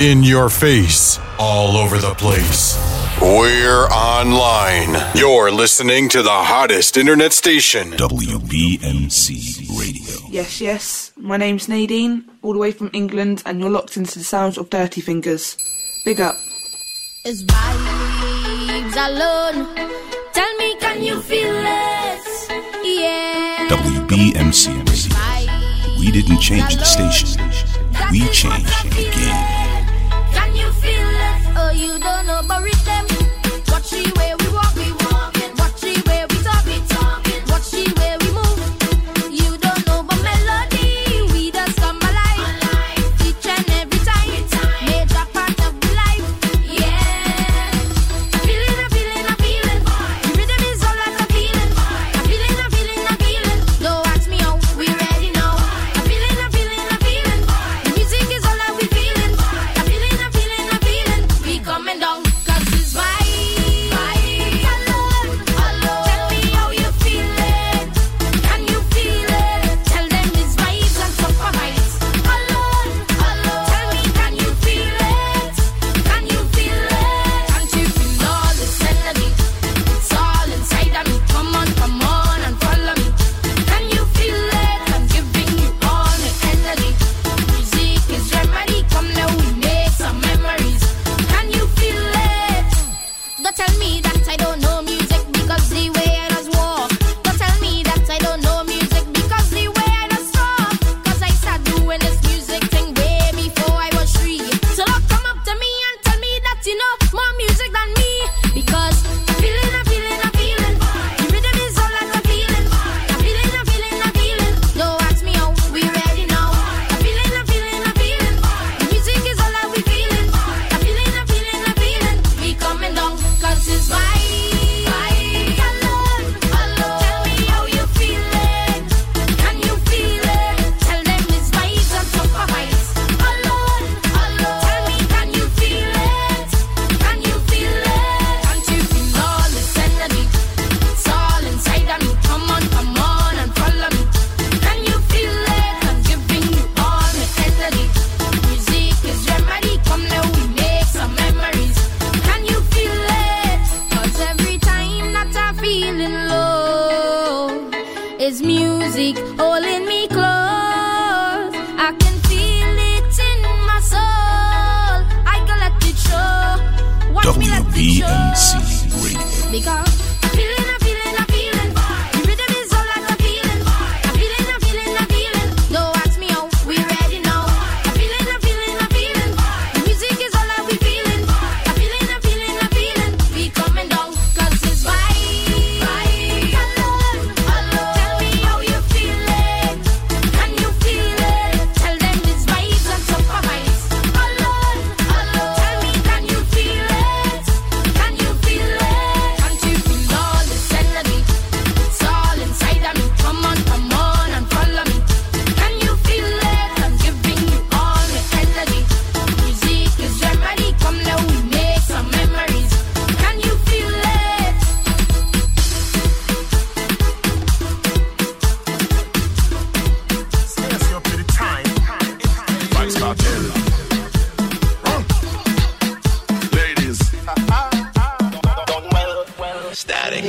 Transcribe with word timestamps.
in 0.00 0.22
your 0.22 0.50
face, 0.50 1.18
all 1.38 1.76
over 1.76 1.98
the 1.98 2.14
place. 2.14 2.76
We're 3.20 3.86
online. 3.86 4.94
You're 5.14 5.50
listening 5.50 6.10
to 6.10 6.22
the 6.22 6.28
hottest 6.30 6.98
internet 6.98 7.32
station, 7.32 7.92
WBMC 7.92 9.78
Radio. 9.78 10.28
Yes, 10.30 10.60
yes. 10.60 11.12
My 11.16 11.38
name's 11.38 11.66
Nadine, 11.68 12.24
all 12.42 12.52
the 12.52 12.58
way 12.58 12.72
from 12.72 12.90
England, 12.92 13.42
and 13.46 13.58
you're 13.58 13.70
locked 13.70 13.96
into 13.96 14.18
the 14.18 14.24
sounds 14.24 14.58
of 14.58 14.68
Dirty 14.68 15.00
Fingers. 15.00 15.56
Big 16.04 16.20
up. 16.20 16.36
It's 17.24 17.42
vibes 17.42 18.96
alone. 19.08 19.74
Tell 20.34 20.56
me, 20.58 20.76
can 20.78 21.02
you 21.02 21.22
feel 21.22 21.54
it? 21.56 22.20
Yeah. 22.84 23.68
WBMC. 23.70 24.84
We 25.98 26.10
didn't 26.12 26.40
change 26.40 26.76
the 26.76 26.84
station. 26.84 27.40
We 28.10 28.28
changed 28.28 28.84
the 28.84 29.10
game. 29.10 29.55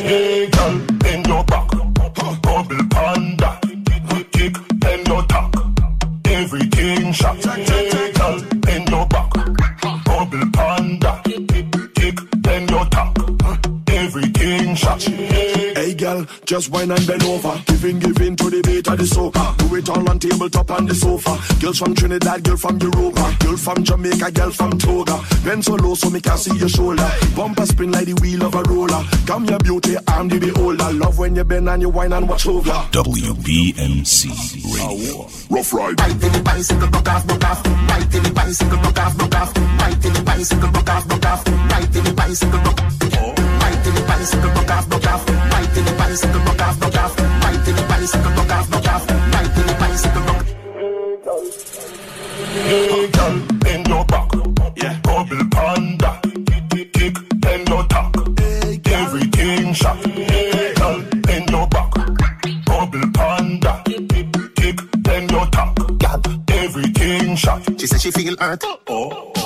Hey 0.08 0.50
girl, 0.50 0.80
bend 1.00 1.28
your 1.28 1.44
back, 1.44 1.68
bubble 2.42 2.88
panda, 2.92 3.60
kick 4.32 4.56
your 5.06 5.26
everything 6.28 7.12
shot. 7.12 7.44
Hey 7.44 8.14
girl, 8.14 8.42
bend 8.56 8.90
your 8.90 9.06
back, 9.08 9.34
bubble 10.06 10.52
panda, 10.54 11.22
kick 11.26 12.18
your 12.70 12.88
everything 13.90 14.76
shot. 14.76 15.04
Hey 15.04 15.94
girl, 15.94 16.26
just 16.46 16.70
wine 16.70 16.92
and 16.92 17.06
bend 17.06 17.24
over. 17.24 17.67
on 20.78 20.86
the 20.86 20.96
sofa. 20.96 21.38
Girls 21.60 21.80
from 21.80 21.96
Trinidad, 21.96 22.44
girl 22.44 22.58
from 22.58 22.78
Europa, 22.78 23.36
girl 23.40 23.58
from 23.58 23.84
Jamaica, 23.84 24.32
girl 24.32 24.52
from 24.52 24.78
Toga. 24.78 25.20
Bend 25.44 25.66
so 25.66 25.74
low 25.76 25.96
so 25.96 26.10
me 26.10 26.22
can 26.22 26.38
see 26.38 26.56
your 26.58 26.70
shoulder. 26.70 27.10
Bumper 27.36 27.66
spin 27.66 27.92
like 27.92 28.06
the 28.06 28.14
wheel 28.22 28.44
of 28.46 28.56
a 28.56 28.64
roller. 28.64 29.04
Come 29.26 29.46
your 29.46 29.60
beauty, 29.60 29.96
I'm 30.08 30.30
the 30.30 30.40
beholder. 30.40 30.92
Love 30.94 31.18
when 31.18 31.36
you 31.36 31.44
bend 31.44 31.70
and 31.70 31.82
you 31.82 31.90
whine 31.90 32.14
and 32.14 32.30
watch 32.30 32.48
over. 32.48 32.72
WBMC 32.92 34.30
Radio. 34.78 35.28
Rough 35.50 35.74
ride. 35.74 35.98
Bite 35.98 36.12
in 36.12 36.32
the 36.32 36.42
bicycle, 36.44 36.88
buck 36.90 37.10
off, 37.10 37.28
buck 37.28 37.44
off. 37.44 37.64
Bite 37.64 38.16
in 38.16 38.24
the 38.24 38.32
bicycle, 38.32 38.78
buck 38.78 39.00
off, 39.00 39.18
buck 39.18 39.36
off. 39.36 39.54
Bite 39.54 40.06
in 40.06 40.14
the 40.14 40.24
bicycle, 40.24 40.72
buck 40.72 40.90
off, 40.90 41.08
buck 41.08 41.26
off. 41.26 41.46
Bite 41.46 41.96
in 41.96 42.04
the 42.04 42.14
bicycle, 42.14 42.60
buck 42.60 42.82
off. 42.82 42.98
Bicycle, 44.08 44.50
buck 44.52 44.72
off, 44.72 44.90
buck 44.90 45.06
off. 45.06 45.26
Bite 45.26 45.78
in 45.78 45.86
the 45.86 45.94
bicycle, 45.98 46.40
buck 46.42 46.62
off, 46.62 46.80
buck 46.80 46.96
off. 46.96 47.16
Bite 47.16 47.68
in 47.68 47.76
the 47.76 47.86
bicycle, 47.88 48.32
buck 48.36 48.52
off, 48.52 48.70
buck 48.70 48.88
off. 48.88 49.07
Hey 52.68 53.08
girl, 53.12 53.40
bend 53.60 53.88
your 53.88 54.04
back. 54.04 54.30
Yeah. 54.76 55.00
Bubble 55.02 55.48
panda. 55.52 56.20
Kick, 56.70 56.92
kick, 56.92 57.16
then 57.40 57.64
Everything 58.92 59.74
shot. 59.74 60.06
Hey 60.06 60.74
girl, 60.76 61.02
bend 61.24 61.50
your 61.50 61.66
back. 61.70 61.94
Bubble 62.66 63.12
panda. 63.14 63.84
Kick. 63.86 64.80
Everything 66.50 67.38
shot. 67.38 67.64
She 67.80 67.88
said 67.88 68.02
she 68.02 68.12
feel 68.12 68.36
hurt. 68.38 68.62
Oh. 68.88 69.37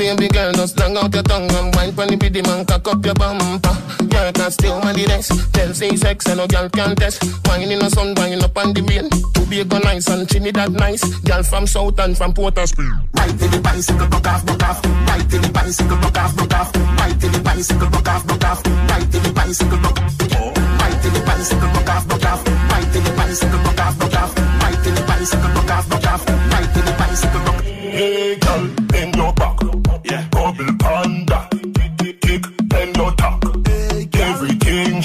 Baby 0.00 0.28
girl, 0.28 0.50
just 0.52 0.80
long 0.80 0.96
out 0.96 1.12
your 1.12 1.22
tongue 1.22 1.52
and 1.52 1.76
wine 1.76 1.92
pon 1.92 2.08
the 2.08 2.16
biddy 2.16 2.40
man, 2.40 2.64
cock 2.64 2.88
up 2.88 3.04
your 3.04 3.12
bumper. 3.12 3.76
Girl 4.08 4.32
can 4.32 4.50
still 4.50 4.80
man 4.80 4.96
the 4.96 5.04
rest. 5.04 5.28
Tell 5.52 5.74
say 5.74 5.94
sex 5.94 6.24
and 6.24 6.38
no 6.38 6.46
girl 6.46 6.70
can 6.70 6.96
test. 6.96 7.20
Wine 7.44 7.68
in 7.68 7.80
the 7.80 7.90
sun, 7.90 8.14
wine 8.16 8.40
up 8.40 8.56
on 8.56 8.72
the 8.72 8.80
rain. 8.80 9.12
Tobago 9.36 9.76
nice 9.84 10.08
and 10.08 10.24
Trinidad 10.24 10.72
nice. 10.72 11.04
Girl 11.20 11.42
from 11.42 11.66
South 11.66 12.00
and 12.00 12.16
from 12.16 12.32
Port 12.32 12.56
of 12.56 12.70
Spain. 12.70 12.88
Right 13.12 13.28
to 13.28 13.44
the 13.44 13.60
bicycle, 13.60 14.08
broke 14.08 14.26
off, 14.26 14.40
broke 14.46 14.62
off. 14.64 14.80
Right 15.04 15.28
to 15.28 15.36
the 15.36 15.50
bicycle, 15.52 15.96
broke 16.00 16.16
off, 16.16 16.32
broke 16.34 16.54
off. 16.54 16.74
Right 16.96 17.20
to 17.20 17.28
the 17.28 17.40
bicycle, 17.44 17.88
broke 17.92 18.08
off, 18.08 18.24
broke 18.24 18.44
off. 18.48 18.64
Right 18.64 19.04
to 19.12 19.18
the 19.20 19.32
bicycle, 19.36 19.78
broke 19.84 20.00
Right 20.00 20.96
to 20.96 21.08
the 21.12 21.20
bicycle, 21.28 21.68
broke 21.76 21.92
off, 21.92 22.08
broke 22.08 22.24
off. 22.24 22.40
Right 22.48 22.88
to 22.88 22.98
the 23.04 23.12
bicycle, 23.20 23.60
broke 23.68 23.80
off, 23.84 23.98
broke 24.00 24.16
off. 24.16 24.32
Right 24.64 24.80
to 24.80 24.90
the 24.96 25.02
bicycle, 25.04 25.50
broke 25.52 25.70
off, 25.76 25.84
broke 25.92 26.08
off. 26.08 26.24
Right 26.24 26.70
to 26.72 26.80
the 26.88 26.92
bicycle, 26.96 27.42
broke 27.44 27.64
Hey, 27.92 28.40
girl, 28.40 28.64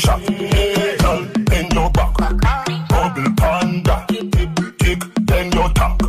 shot. 0.05 0.21
Girl, 1.01 1.25
bend 1.49 1.73
your 1.73 1.89
back. 1.89 2.13
Bubble 2.89 3.31
panda. 3.37 4.05
Kick, 4.79 5.01
bend 5.25 5.53
your 5.53 5.69
tack. 5.69 5.99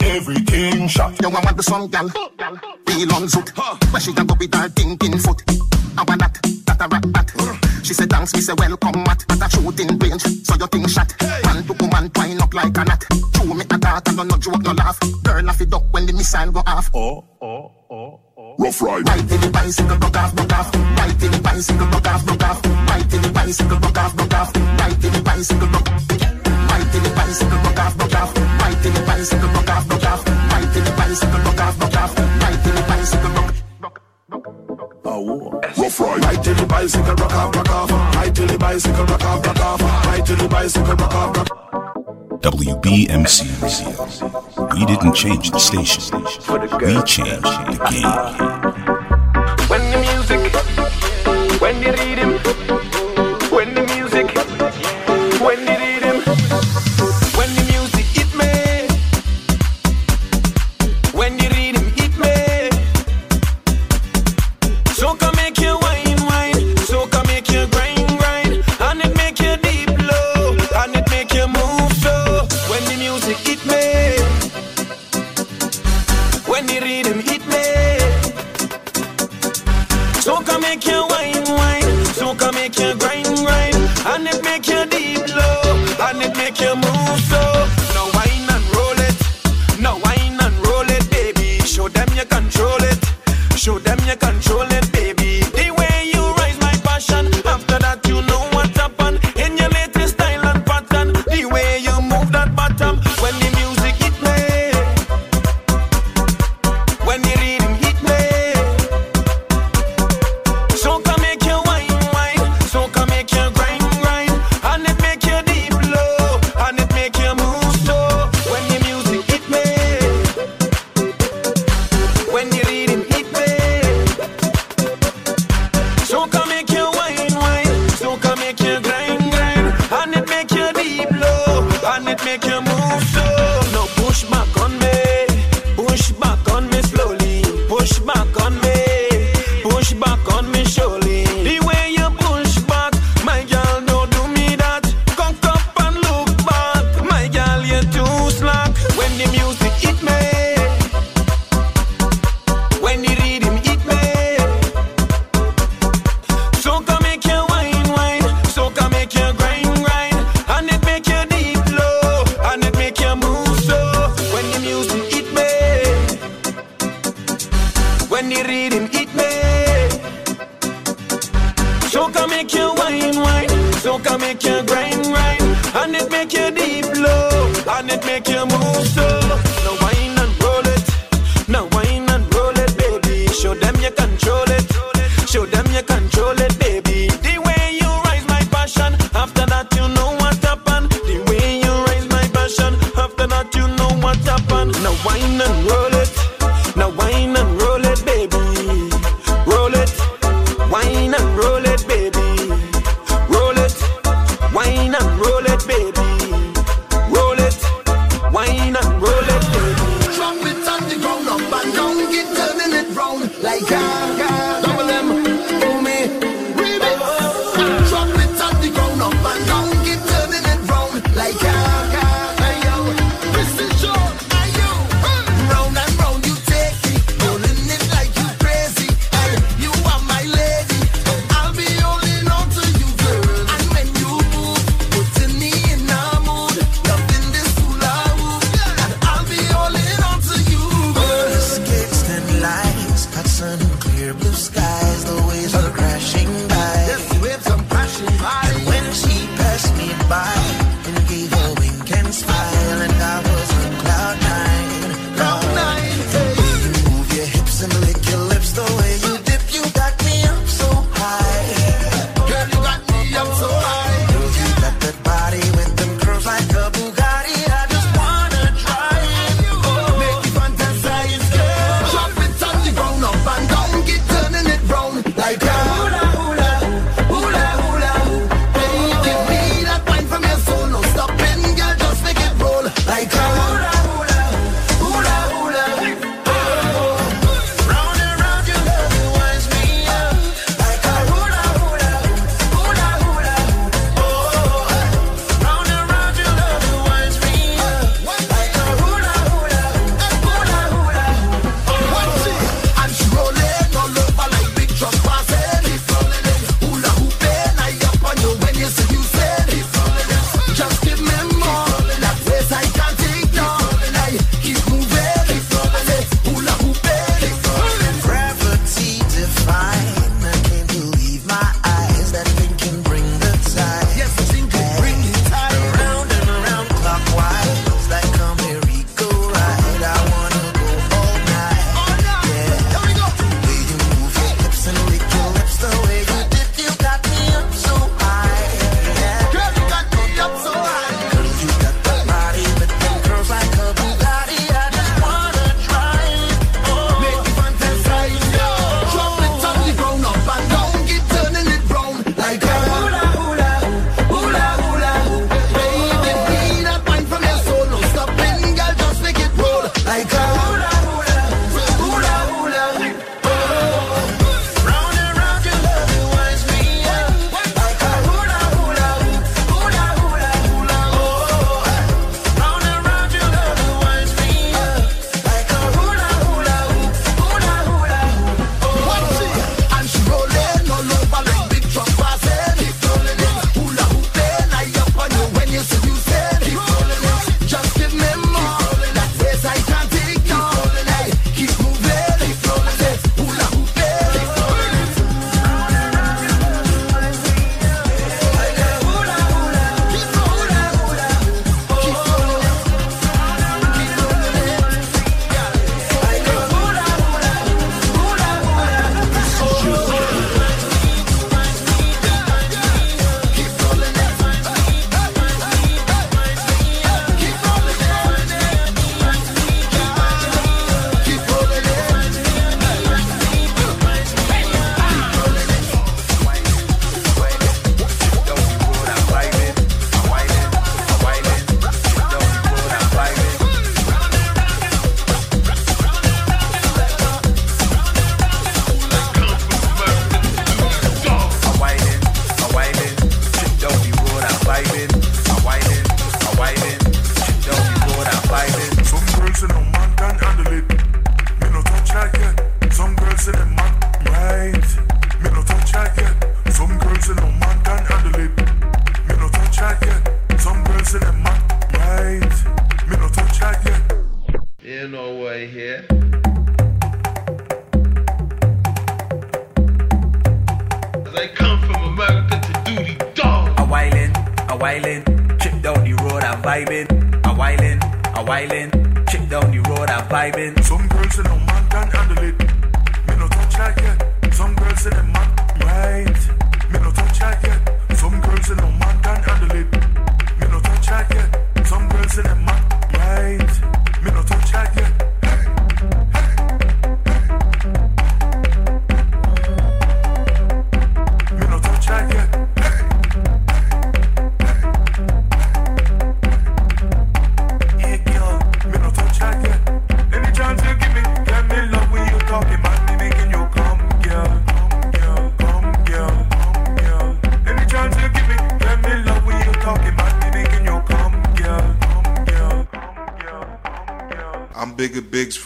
Everything 0.00 0.88
shot. 0.88 1.20
You 1.20 1.30
want 1.30 1.56
the 1.56 1.62
some 1.62 1.88
gal. 1.88 2.08
Real 2.86 3.12
on 3.14 3.26
zoot. 3.26 3.48
Where 3.92 4.00
she 4.00 4.12
can 4.12 4.26
go 4.26 4.34
with 4.38 4.54
her 4.54 4.68
thinking 4.68 5.18
foot. 5.18 5.42
I 5.96 6.02
want 6.02 6.20
that, 6.20 6.38
that 6.66 6.80
a 6.80 6.88
rat 6.88 7.12
bat. 7.12 7.30
She 7.84 7.92
said 7.92 8.10
thanks, 8.10 8.32
we 8.34 8.40
say 8.40 8.54
welcome 8.56 9.04
at 9.06 9.22
at 9.30 9.42
a 9.42 9.48
shooting 9.50 9.98
range. 9.98 10.22
So 10.46 10.54
your 10.56 10.68
thing 10.68 10.86
shot. 10.88 11.12
Man 11.44 11.62
to 11.64 11.72
woman 11.74 12.10
twine 12.10 12.40
up 12.40 12.54
like 12.54 12.76
a 12.78 12.84
knot. 12.84 13.04
True 13.34 13.54
me 13.54 13.62
a 13.62 13.78
talk 13.78 14.08
and 14.08 14.28
no 14.28 14.36
joke 14.38 14.62
no 14.62 14.72
laugh. 14.72 14.98
Girl 15.22 15.48
off 15.50 15.60
it 15.60 15.72
up 15.74 15.84
when 15.92 16.06
the 16.06 16.12
missile 16.12 16.50
go 16.50 16.62
off. 16.66 16.90
Oh, 16.94 17.24
oh, 17.42 17.72
oh. 17.90 18.20
Rough 18.56 18.82
ride. 18.82 19.08
Right 19.08 19.28
to 19.28 19.36
the 19.38 19.50
bicycle, 19.50 19.96
broke 19.98 20.16
off, 20.16 20.34
broke 20.34 20.52
off. 20.52 20.74
Right 20.74 21.18
to 21.18 21.28
the 21.28 21.40
bicycle, 21.42 21.86
broke 21.86 22.06
off, 22.06 22.24
broke 22.24 22.42
off. 22.44 22.64
Right 22.64 23.10
to 23.10 23.18
the 23.18 23.30
bicycle, 23.34 23.78
broke 23.78 23.98
off, 23.98 24.16
broke 24.16 24.34
off. 24.34 24.54
Right 24.54 25.00
to 25.00 25.10
the 25.10 25.22
bicycle, 25.22 25.68
broke 25.68 25.90
Right 25.90 26.86
to 26.92 26.98
the 27.02 27.10
bicycle, 27.14 27.58
broke 27.64 27.80
off, 27.82 27.96
broke 27.98 28.14
off. 28.14 28.30
Right 28.34 28.78
to 28.82 28.90
the 28.90 29.00
bicycle, 29.06 29.48
broke 29.48 29.70
off, 29.70 29.88
broke 29.88 30.06
off. 30.06 30.26
Right 30.26 30.70
to 30.72 30.80
the 30.80 30.92
bicycle, 30.94 31.40
broke 31.42 31.60
off, 31.60 31.78
broke 31.78 31.96
off. 31.98 32.14
Right 32.14 32.58
to 32.62 32.70
the 32.70 32.82
bicycle, 32.86 33.30
broke. 33.34 33.54
Rough 35.76 36.00
ride. 36.00 36.24
Right 36.24 36.44
till 36.44 36.54
the 36.54 36.66
bicycle 36.66 37.14
rock 37.14 37.34
off, 37.34 37.56
rock 37.56 37.70
off. 37.70 37.90
Right 37.90 38.34
till 38.34 38.46
the 38.46 38.58
bicycle 38.58 39.04
rock 39.04 39.24
off, 39.24 39.46
rock 39.46 39.60
off. 39.60 39.80
Right 40.06 40.26
till 40.26 40.36
the 40.36 40.48
bicycle 40.48 40.94
rock 40.94 41.14
off, 41.14 41.36
rock 41.36 42.03
WBMC. 42.44 43.40
We 44.74 44.84
didn't 44.84 45.14
change 45.14 45.50
the 45.50 45.58
station. 45.58 46.02
We 46.78 47.02
changed 47.04 47.40
the 47.40 47.78
game. 47.88 48.20
When 49.66 49.80
the 49.90 49.96
music, 50.04 50.52
when 51.58 51.80
the 51.80 51.92
rhythm, 51.92 52.83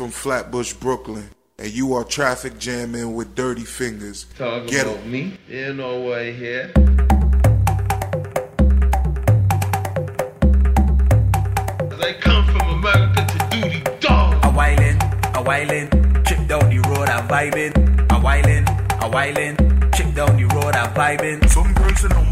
from 0.09 0.13
Flatbush, 0.13 0.73
Brooklyn, 0.75 1.29
and 1.59 1.71
you 1.71 1.93
are 1.93 2.03
traffic 2.03 2.59
jamming 2.59 3.15
with 3.15 3.35
dirty 3.35 3.65
fingers. 3.65 4.25
Talking 4.39 4.67
Get 4.67 4.87
about 4.87 4.99
em. 5.01 5.11
me? 5.11 5.39
Ain't 5.51 5.77
no 5.77 6.01
way 6.01 6.33
here. 6.33 6.73
I 12.01 12.15
come 12.21 12.47
from 12.47 12.69
America 12.79 13.27
to 13.27 13.39
do 13.51 13.61
the 13.69 13.97
dog. 14.01 14.43
A 14.45 14.51
whilin', 14.51 14.99
a 15.35 15.43
whilin', 15.43 15.91
trip 16.25 16.49
down 16.49 16.71
the 16.71 16.83
road, 16.89 17.09
I'm 17.11 17.29
vibing. 17.29 17.75
A 18.11 18.19
whilin', 18.19 18.67
a 19.03 19.09
whilin', 19.11 19.57
trip 19.93 20.15
down 20.15 20.37
the 20.39 20.47
road, 20.55 20.75
I'm 20.75 20.95
vibing. 20.95 21.47
Some 21.51 21.75
girls 21.75 22.03
in 22.05 22.11
the 22.11 22.28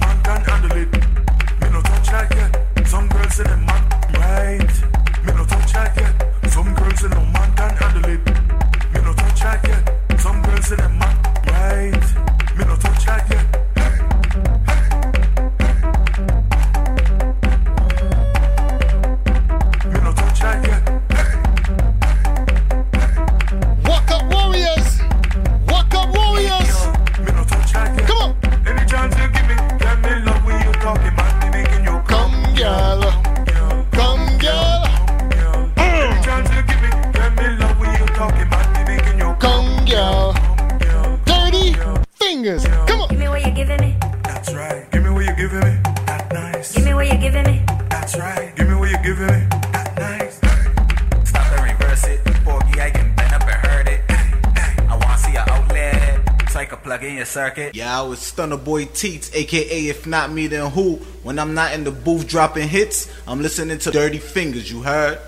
Stunner 58.37 58.59
Boy 58.59 58.85
Teets, 58.85 59.35
aka 59.35 59.87
If 59.87 60.07
Not 60.07 60.31
Me 60.31 60.47
Then 60.47 60.71
Who. 60.73 60.97
When 61.23 61.39
I'm 61.39 61.55
not 61.55 61.73
in 61.73 61.85
the 61.85 61.91
booth 61.91 62.29
dropping 62.29 62.69
hits, 62.69 63.11
I'm 63.27 63.41
listening 63.41 63.79
to 63.79 63.91
Dirty 63.91 64.19
Fingers, 64.19 64.71
you 64.71 64.83
heard? 64.83 65.19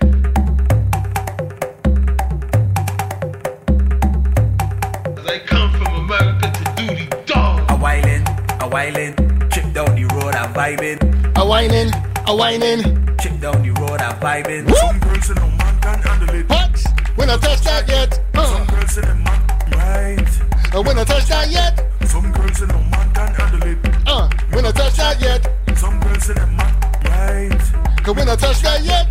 I 5.24 5.40
come 5.46 5.72
from 5.72 6.04
America 6.04 6.52
to 6.52 6.64
do 6.76 6.86
the 6.96 7.22
dog. 7.24 7.70
A 7.70 7.76
whining, 7.78 8.28
a 8.60 8.68
whining, 8.68 9.14
trip 9.48 9.72
down 9.72 9.94
the 9.96 10.04
road, 10.12 10.34
I'm 10.34 10.52
vibing. 10.52 11.00
A 11.38 11.46
whining, 11.46 11.90
a 12.26 12.36
whining, 12.36 12.82
trip 13.16 13.40
down 13.40 13.62
the 13.62 13.70
road, 13.80 14.02
I'm 14.02 14.20
vibing. 14.20 14.70
Some 14.76 14.98
girls 15.00 15.30
in 15.30 15.36
no 15.36 15.48
man 15.48 15.80
can 15.80 15.98
handle 16.02 16.34
it. 16.36 16.46
What? 16.50 16.84
When 17.16 17.30
I 17.30 17.38
touch 17.38 17.62
that 17.62 17.88
yet? 17.88 18.20
Uh. 18.34 18.44
Some 18.44 18.66
girls 18.66 18.98
in 18.98 19.08
the 19.08 19.14
man, 19.14 19.46
right? 19.72 20.40
And 20.66 20.74
uh, 20.74 20.82
when 20.82 20.98
I 20.98 21.04
touch 21.04 21.24
that 21.28 21.48
yet? 21.50 21.87
Cause 28.08 28.16
when 28.16 28.26
I 28.26 28.36
touch 28.36 28.62
that, 28.62 28.82
yeah. 28.84 29.07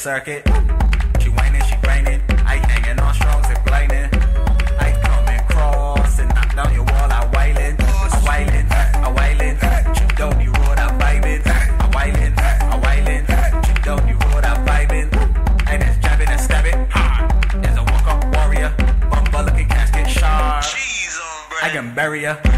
circuit. 0.00 0.42
She 1.20 1.28
whining, 1.28 1.62
she 1.64 1.76
grinding. 1.82 2.22
I 2.46 2.56
hanging 2.56 2.98
on 3.00 3.12
strong, 3.12 3.44
and 3.44 3.64
blinding. 3.66 4.08
I 4.80 4.98
come 5.04 5.28
and 5.28 5.46
cross 5.46 6.18
and 6.18 6.28
knock 6.34 6.56
down 6.56 6.72
your 6.72 6.84
wall. 6.84 7.12
I 7.12 7.28
whiling, 7.34 7.76
I 7.78 8.18
whiling, 8.24 8.66
I 8.72 9.08
whiling. 9.12 9.58
Chip 9.94 10.16
down 10.16 10.38
the 10.38 10.46
road, 10.56 10.78
I 10.78 10.88
vibing. 11.00 11.46
I 11.46 11.86
whiling, 11.92 12.32
I 12.38 12.76
whiling. 12.80 13.26
Chip 13.62 13.84
down 13.84 14.00
the 14.08 14.14
road, 14.24 14.44
I 14.44 14.56
vibing. 14.64 15.68
And 15.68 15.82
it's 15.82 15.98
jabbing 15.98 16.28
and 16.28 16.40
stabbing. 16.40 17.60
There's 17.60 17.76
a 17.76 17.82
walk 17.82 18.06
up 18.08 18.24
warrior. 18.34 18.74
Bumper 19.10 19.42
looking 19.42 19.68
casket 19.68 20.08
sharp. 20.08 20.64
I 21.62 21.68
can 21.68 21.94
bury 21.94 22.24
her. 22.24 22.49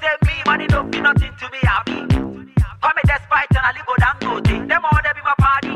Say 0.00 0.14
me, 0.26 0.34
money 0.46 0.66
don't 0.66 0.90
be 0.90 1.00
nothing 1.00 1.32
to 1.38 1.46
me 1.50 1.58
happy. 1.62 2.00
Come 2.82 2.94
me 2.96 3.02
despite 3.04 3.50
and 3.50 3.64
I 3.64 3.72
live 3.72 3.86
go 3.86 3.94
down 3.98 4.16
go 4.20 4.40
day. 4.40 4.60
Them 4.66 4.84
all 4.84 5.00
they 5.02 5.12
be 5.14 5.22
my 5.24 5.34
party. 5.38 5.74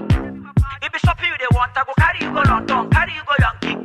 If 0.83 0.93
be 0.93 0.99
shopping 0.99 1.29
you 1.29 1.39
they 1.39 1.51
want, 1.57 1.73
I 1.77 1.85
go 1.85 1.93
carry 1.99 2.19
you 2.21 2.31
go 2.33 2.43
London, 2.47 2.91
carry 2.91 3.13
you 3.15 3.25
go 3.27 3.35
Yankee. 3.41 3.77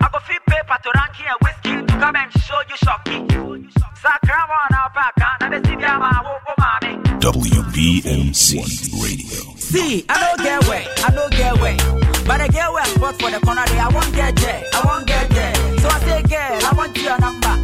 I 0.00 0.08
go 0.12 0.18
free 0.20 0.38
paper 0.46 0.76
to 0.82 0.90
ranking 0.96 1.26
and 1.26 1.40
whiskey 1.42 1.76
to 1.86 1.94
come 1.98 2.16
and 2.16 2.32
show 2.44 2.60
you 2.68 2.76
shocky. 2.84 3.18
Sakrama 4.02 4.58
na 4.70 4.88
paka 4.92 5.28
na 5.40 5.48
be 5.48 5.58
see 5.68 5.76
ma 5.76 6.22
wo 6.24 6.38
wo. 6.46 6.54
WBMC 7.24 8.60
Radio. 9.00 9.56
See, 9.56 10.04
I 10.10 10.20
don't 10.20 10.44
get 10.44 10.68
way, 10.68 10.86
I 11.02 11.10
don't 11.10 11.32
get 11.32 11.58
way. 11.58 11.76
But 12.26 12.42
I 12.42 12.48
get 12.48 12.70
where 12.70 12.84
spot 12.84 13.14
for 13.18 13.30
the 13.30 13.40
corner 13.40 13.64
day. 13.64 13.78
I 13.78 13.88
won't 13.88 14.14
get 14.14 14.36
there, 14.36 14.62
I 14.74 14.82
won't 14.84 15.06
get 15.06 15.30
there. 15.30 15.54
So 15.78 15.88
I 15.88 16.00
say, 16.00 16.22
girl, 16.22 16.68
I 16.68 16.74
want 16.76 16.96
your 16.98 17.18
number, 17.18 17.48
number. 17.48 17.63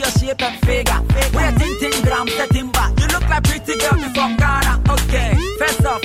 your 0.00 0.10
shape 0.12 0.42
and 0.42 0.58
figure. 0.64 1.00
We're 1.34 1.52
ting 1.58 1.76
ting 1.78 2.02
gram 2.02 2.26
setting 2.28 2.70
back. 2.72 2.98
You 2.98 3.06
look 3.08 3.28
like 3.28 3.44
pretty 3.44 3.76
girl 3.78 4.00
from 4.16 4.36
Ghana. 4.36 4.82
Okay, 4.88 5.36
first 5.58 5.84
off, 5.84 6.00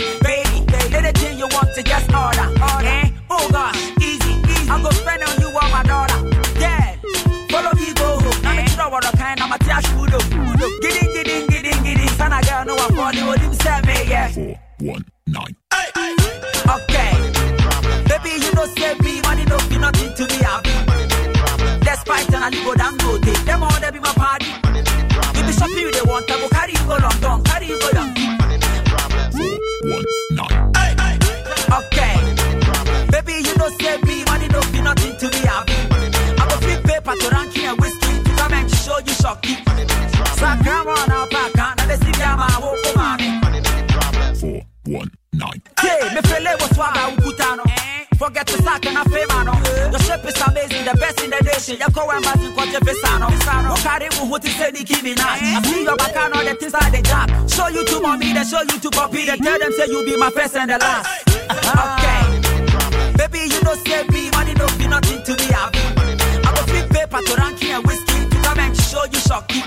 what 54.86 54.92
is 54.92 54.98
say 54.98 55.02
the 55.02 55.02
Kimi 55.02 55.16
Nash. 55.16 55.42
I 55.42 55.62
see 55.64 55.84
your 55.84 55.98
back 55.98 56.16
on 56.18 56.34
all 56.34 56.44
the 56.44 56.56
things 56.56 56.72
that 56.72 56.92
they 56.92 57.02
jack. 57.02 57.30
Show 57.50 57.68
you 57.68 57.86
to 57.86 58.02
mommy, 58.02 58.34
they 58.34 58.44
show 58.44 58.62
you 58.62 58.80
to 58.80 58.90
puppy. 58.90 59.26
They 59.26 59.38
tell 59.38 59.60
them 59.60 59.72
say 59.74 59.88
you 59.88 60.06
be 60.06 60.18
my 60.18 60.30
first 60.30 60.56
and 60.56 60.70
the 60.70 60.78
last. 60.78 61.10
okay. 61.30 63.18
Baby, 63.18 63.54
you 63.54 63.62
know 63.64 63.76
say 63.76 64.04
me, 64.10 64.30
money 64.32 64.54
don't 64.54 64.78
be 64.78 64.88
nothing 64.88 65.24
to 65.24 65.32
me. 65.34 65.48
I 65.54 66.54
go 66.56 66.62
flip 66.70 66.90
paper 66.90 67.22
to 67.22 67.36
ranking 67.36 67.72
and 67.72 67.86
whiskey 67.86 68.30
to 68.30 68.38
come 68.42 68.60
and 68.60 68.76
show 68.78 69.06
you 69.06 69.20
shocky. 69.20 69.62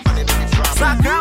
Sakrama 0.78 1.17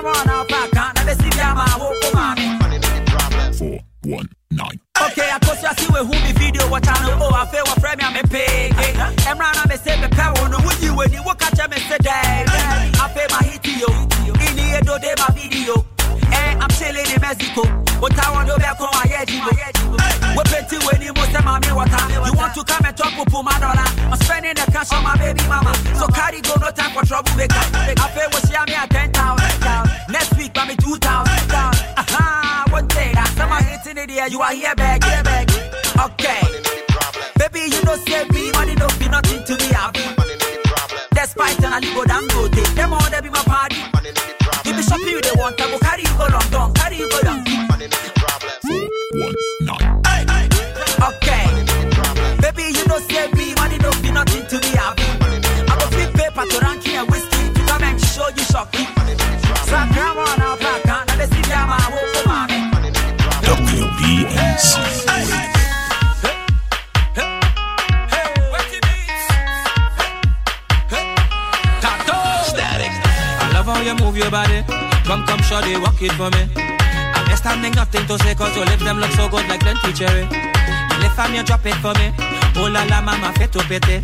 to 83.58 83.64
pity. 83.68 83.98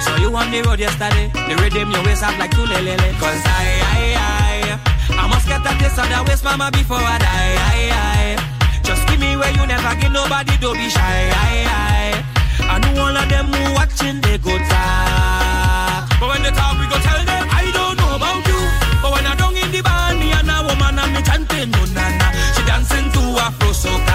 So 0.00 0.10
you 0.16 0.34
on 0.34 0.50
the 0.50 0.62
road 0.62 0.78
yesterday. 0.78 1.30
The 1.48 1.54
rhythm 1.62 1.90
your 1.90 2.02
waist 2.04 2.22
up 2.22 2.36
like 2.38 2.50
two 2.50 2.64
lele. 2.66 2.96
Cause 3.18 3.42
I, 3.44 3.66
I, 3.94 4.02
I, 4.18 5.22
I 5.22 5.26
must 5.28 5.46
get 5.46 5.62
a 5.62 5.72
taste 5.78 5.98
of 5.98 6.06
that 6.10 6.24
waist, 6.26 6.44
mama, 6.44 6.70
before 6.70 6.98
I 6.98 7.18
die. 7.18 7.54
I, 7.70 7.78
I, 7.94 8.82
just 8.82 9.06
give 9.08 9.20
me 9.20 9.36
where 9.36 9.52
you 9.54 9.64
never 9.66 9.94
give 10.00 10.12
nobody, 10.12 10.54
don't 10.58 10.74
be 10.76 10.88
shy. 10.90 11.00
I, 11.30 11.54
I, 11.68 12.74
I 12.74 12.74
know 12.82 13.02
all 13.02 13.16
of 13.16 13.26
them 13.28 13.46
who 13.52 13.74
watching, 13.74 14.20
they 14.20 14.38
go 14.38 14.54
talk. 14.56 16.08
But 16.18 16.28
when 16.34 16.42
they 16.42 16.52
talk, 16.54 16.74
we 16.78 16.86
go 16.90 16.98
tell 16.98 17.22
them, 17.22 17.44
I 17.50 17.70
don't 17.70 17.94
know 17.98 18.16
about 18.18 18.42
you. 18.46 18.60
But 19.02 19.10
when 19.14 19.24
I 19.26 19.34
don't 19.38 19.54
in 19.56 19.70
the 19.70 19.80
band, 19.82 20.18
me 20.18 20.32
and 20.34 20.50
a 20.50 20.58
woman 20.66 20.98
and 20.98 21.10
me 21.14 21.20
chanting, 21.22 21.70
no 21.70 21.82
na 21.94 22.06
na. 22.18 22.26
She 22.54 22.62
dancing 22.66 23.06
to 23.14 23.22
Afro 23.46 23.70
soca. 23.70 24.07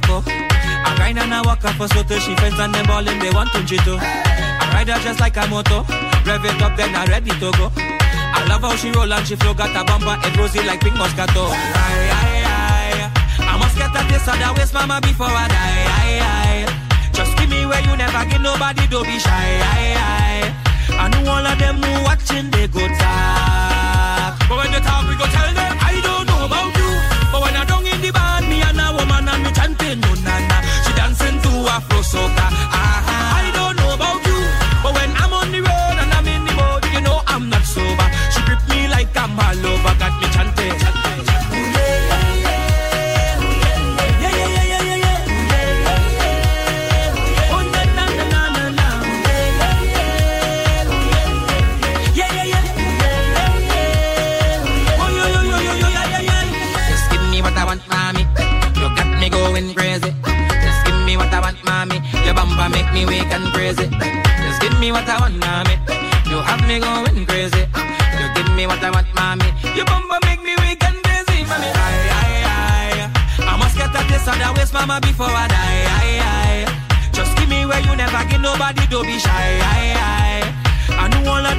Cocoa. 0.00 0.22
I 0.26 0.94
grind 0.96 1.18
and 1.18 1.34
I 1.34 1.42
walk 1.42 1.64
up 1.64 1.74
for 1.74 1.88
so 1.88 2.02
till 2.02 2.20
she 2.20 2.34
friends 2.36 2.58
and 2.58 2.74
them 2.74 2.86
ballin' 2.86 3.18
they 3.18 3.30
want 3.30 3.50
to 3.52 3.58
chito. 3.66 3.98
I 3.98 4.70
ride 4.72 4.88
her 4.88 4.98
just 5.02 5.20
like 5.20 5.36
a 5.36 5.46
moto. 5.48 5.82
Rev 6.26 6.44
it 6.44 6.62
up 6.62 6.76
then 6.76 6.94
I 6.94 7.04
ready 7.06 7.30
to 7.30 7.50
go. 7.58 7.70
I 7.76 8.44
love 8.48 8.62
how 8.62 8.76
she 8.76 8.90
roll 8.90 9.12
and 9.12 9.26
she 9.26 9.36
flow. 9.36 9.54
Got 9.54 9.74
a 9.74 9.84
bumper 9.84 10.16
and 10.22 10.36
rosy 10.36 10.62
like 10.62 10.80
pink 10.80 10.94
moscato. 10.94 11.50
Aye, 11.50 12.10
aye, 12.20 12.44
aye. 12.46 13.10
I 13.42 13.58
must 13.58 13.76
get 13.76 13.90
a 13.90 14.02
taste 14.08 14.28
of 14.28 14.38
that 14.38 14.54
waist, 14.56 14.74
mama, 14.74 15.00
before 15.00 15.26
I 15.30 15.46
die. 15.48 15.82
Aye, 15.98 16.20
aye. 16.22 16.64
Just 17.12 17.36
give 17.38 17.50
me 17.50 17.66
where 17.66 17.82
you 17.82 17.96
never 17.96 18.22
give 18.30 18.42
nobody, 18.42 18.86
don't 18.86 19.04
be 19.06 19.18
shy. 19.18 19.30
Aye, 19.32 19.96
aye. 19.98 20.46
I 20.94 21.08
know 21.10 21.30
all 21.30 21.46
of 21.46 21.58
them 21.58 21.82
who 21.82 22.04
watching, 22.04 22.50
they 22.50 22.68
go 22.68 22.80
talk. 22.86 24.38
But 24.46 24.56
when 24.62 24.70
they 24.72 24.80
talk, 24.80 25.02
we 25.08 25.14
go 25.18 25.26
tell 25.26 25.50
them, 25.54 25.74
I 25.80 25.98
don't 26.02 26.26
know 26.28 26.46
about 26.46 26.70
you. 26.76 26.90
But 27.32 27.40
when 27.42 27.54
I 27.56 27.64
don't 27.66 27.86
in 27.86 28.00
the 28.00 28.10
band, 28.12 28.37
chanting, 29.52 30.00
no 30.00 30.10
na 30.26 30.34
na. 30.48 30.58
She 30.84 30.92
dancing 30.98 31.38
to 31.44 31.50
Afro 31.74 32.00
soca. 32.02 32.46
Ah, 32.72 32.97
me 62.98 63.06
weak 63.06 63.30
and 63.30 63.46
crazy. 63.54 63.86
Just 64.42 64.60
give 64.60 64.74
me 64.80 64.90
what 64.90 65.06
I 65.08 65.20
want, 65.20 65.38
mommy. 65.38 65.74
You 66.30 66.38
have 66.42 66.62
me 66.66 66.78
going 66.80 67.26
crazy. 67.26 67.64
You 68.18 68.26
give 68.34 68.50
me 68.58 68.66
what 68.66 68.82
I 68.82 68.90
want, 68.90 69.06
mommy. 69.14 69.48
You 69.76 69.84
bumba 69.84 70.18
make 70.26 70.42
me 70.42 70.54
weak 70.62 70.82
and 70.82 70.98
crazy, 71.06 71.46
mommy. 71.46 71.70
I 71.70 71.94
I 72.22 72.30
I. 72.50 73.52
I 73.52 73.56
must 73.56 73.76
get 73.78 73.94
a 73.94 74.02
taste 74.10 74.28
on 74.28 74.38
the 74.38 74.48
waist, 74.58 74.72
mama, 74.72 75.00
before 75.00 75.30
I 75.30 75.46
die. 75.46 75.82
I, 76.02 76.08
I, 76.34 77.12
Just 77.12 77.36
give 77.36 77.48
me 77.48 77.66
where 77.66 77.80
you 77.80 77.94
never 77.94 78.22
give 78.30 78.40
nobody, 78.40 78.82
don't 78.90 79.06
be 79.06 79.18
shy. 79.18 79.30
I 79.30 79.78
I 79.78 79.86
I. 80.02 81.04
I 81.04 81.04
know 81.08 81.30
all 81.30 81.46
of 81.46 81.57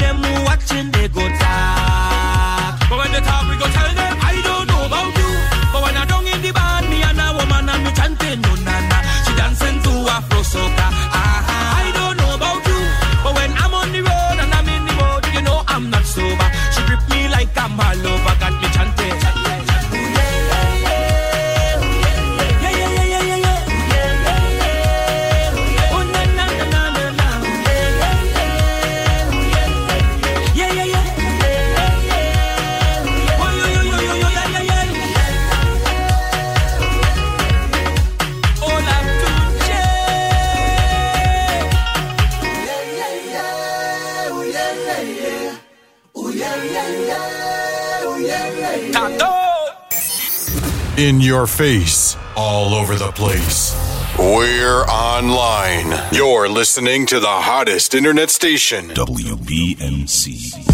In 51.09 51.19
your 51.19 51.47
face, 51.47 52.15
all 52.35 52.75
over 52.75 52.93
the 52.93 53.11
place. 53.11 53.73
We're 54.19 54.83
online. 54.83 55.99
You're 56.11 56.47
listening 56.47 57.07
to 57.07 57.19
the 57.19 57.25
hottest 57.25 57.95
internet 57.95 58.29
station. 58.29 58.89
WBMC 58.89 60.68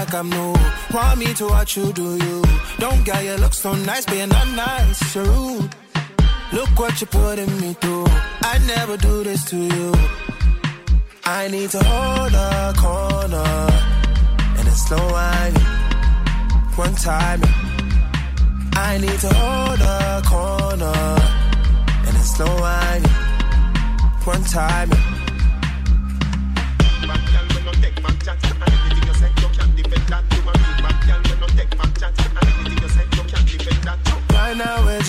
like 0.00 0.14
I'm 0.14 0.30
new. 0.30 0.54
Want 0.94 1.18
me 1.18 1.34
to 1.34 1.46
watch 1.46 1.76
you 1.76 1.92
do 1.92 2.08
you. 2.24 2.42
Don't 2.78 3.04
get 3.04 3.22
you 3.24 3.36
look 3.42 3.52
so 3.52 3.72
nice, 3.74 4.04
you're 4.12 4.26
not 4.26 4.48
nice, 4.66 5.14
you're 5.14 5.24
rude. 5.24 5.70
Look 6.52 6.70
what 6.80 7.00
you're 7.00 7.14
putting 7.20 7.52
me 7.60 7.70
through. 7.74 8.06
I 8.52 8.54
never 8.74 8.96
do 8.96 9.24
this 9.24 9.44
to 9.50 9.56
you. 9.56 9.88
I 11.24 11.48
need 11.48 11.70
to 11.76 11.82
hold 11.92 12.34
a 12.34 12.72
corner 12.84 13.52
and 14.56 14.64
it's 14.70 14.82
slow 14.86 15.04
whining. 15.16 15.68
One 16.84 16.96
time, 17.10 17.40
I 18.88 18.98
need 19.04 19.18
to 19.26 19.30
hold 19.40 19.80
a 19.80 20.22
corner 20.32 21.00
and 22.06 22.14
it's 22.20 22.30
slow 22.36 22.54
whining. 22.64 23.16
One 24.32 24.44
time, 24.44 24.90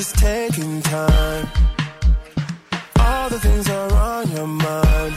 just 0.02 0.18
taking 0.18 0.82
time. 0.82 1.48
All 2.98 3.30
the 3.30 3.40
things 3.40 3.70
are 3.70 3.94
on 3.94 4.32
your 4.32 4.48
mind. 4.48 5.14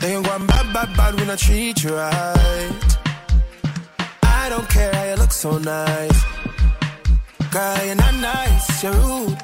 They 0.00 0.16
ain't 0.16 0.26
going 0.26 0.46
bad, 0.46 0.66
bad, 0.74 0.96
bad 0.96 1.14
when 1.14 1.30
I 1.30 1.36
treat 1.36 1.84
you 1.84 1.94
right. 1.94 2.96
I 4.24 4.48
don't 4.48 4.68
care 4.68 4.92
how 4.92 5.04
you 5.04 5.14
look 5.22 5.30
so 5.30 5.58
nice. 5.58 6.18
Girl, 7.52 7.78
you're 7.86 7.94
not 7.94 8.14
nice, 8.16 8.82
you're 8.82 8.94
rude. 8.94 9.38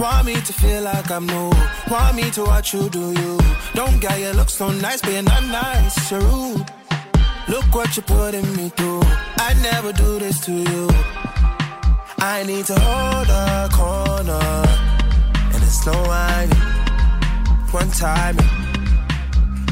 Want 0.00 0.26
me 0.26 0.34
to 0.34 0.52
feel 0.52 0.82
like 0.82 1.10
I'm 1.10 1.26
new. 1.26 1.50
Want 1.90 2.14
me 2.14 2.30
to 2.32 2.42
watch 2.42 2.74
you 2.74 2.90
do 2.90 3.04
you. 3.22 3.38
Don't 3.72 3.98
get 4.02 4.20
you 4.20 4.32
look 4.32 4.50
so 4.50 4.70
nice, 4.70 5.00
but 5.00 5.12
you're 5.12 5.30
not 5.34 5.44
nice, 5.44 6.10
you're 6.10 6.20
rude. 6.20 6.66
Look 7.48 7.66
what 7.74 7.96
you're 7.96 8.10
putting 8.16 8.48
me 8.54 8.68
through. 8.76 9.00
I 9.48 9.54
never 9.62 9.94
do 9.94 10.18
this 10.18 10.40
to 10.44 10.52
you. 10.52 11.25
I 12.28 12.42
need 12.42 12.66
to 12.66 12.74
hold 12.74 13.28
a 13.28 13.68
corner 13.72 14.66
and 15.54 15.62
it's 15.62 15.78
slow 15.84 16.02
whining. 16.08 16.58
One 17.70 17.88
time, 17.92 18.36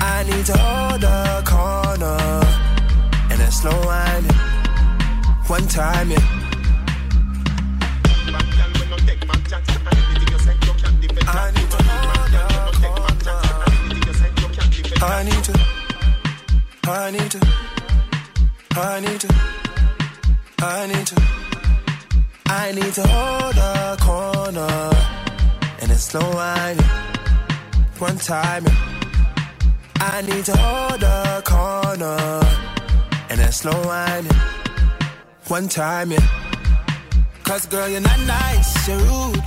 I 0.00 0.22
need 0.22 0.46
to 0.46 0.56
hold 0.56 1.02
a 1.02 1.42
corner 1.44 2.16
and 3.28 3.42
it's 3.42 3.56
slow 3.60 3.72
whining. 3.72 4.30
One 5.48 5.66
time, 5.66 6.12
yeah. 6.12 6.18
I 11.26 11.50
need 11.50 11.70
to. 11.70 11.82
I 15.02 15.22
need 15.24 15.44
to. 15.44 15.52
I 16.86 17.10
need 17.10 17.30
to. 17.32 17.40
I 18.76 19.00
need 19.00 19.20
to. 19.20 19.34
I 20.62 20.86
need 20.86 21.06
to. 21.08 21.43
I 22.48 22.72
need 22.72 22.92
to 22.94 23.06
hold 23.06 23.56
a 23.56 23.96
corner 24.00 24.90
and 25.80 25.90
it's 25.90 26.04
slow 26.04 26.30
whining. 26.32 26.84
One 27.98 28.18
time, 28.18 28.64
I 30.00 30.22
need 30.22 30.44
to 30.46 30.56
hold 30.56 31.02
a 31.02 31.42
corner 31.44 32.40
and 33.30 33.40
it's 33.40 33.58
slow 33.58 33.72
whining. 33.72 34.32
One 35.48 35.68
time, 35.68 36.12
yeah. 36.12 36.26
Cause 37.44 37.66
girl, 37.66 37.88
you're 37.88 38.00
not 38.00 38.20
nice, 38.20 38.88
you're 38.88 38.98
rude. 38.98 39.42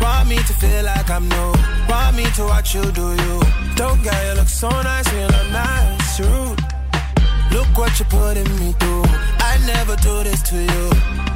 Want 0.00 0.28
me 0.28 0.36
to 0.36 0.52
feel 0.54 0.84
like 0.84 1.10
I'm 1.10 1.28
new. 1.28 1.52
Want 1.88 2.16
me 2.16 2.24
to 2.36 2.42
watch 2.44 2.74
you 2.74 2.82
do 2.92 3.10
you. 3.10 3.42
Don't 3.76 4.02
get 4.02 4.26
you 4.26 4.34
look 4.34 4.48
so 4.48 4.68
nice, 4.68 5.12
you're 5.12 5.30
not 5.30 5.50
nice, 5.50 6.20
rude. 6.20 6.60
Look 7.52 7.68
what 7.78 7.98
you're 7.98 8.08
putting 8.08 8.50
me 8.60 8.72
through. 8.72 9.04
I 9.06 9.58
never 9.66 9.96
do 9.96 10.22
this 10.24 10.42
to 10.50 10.56
you. 10.56 11.27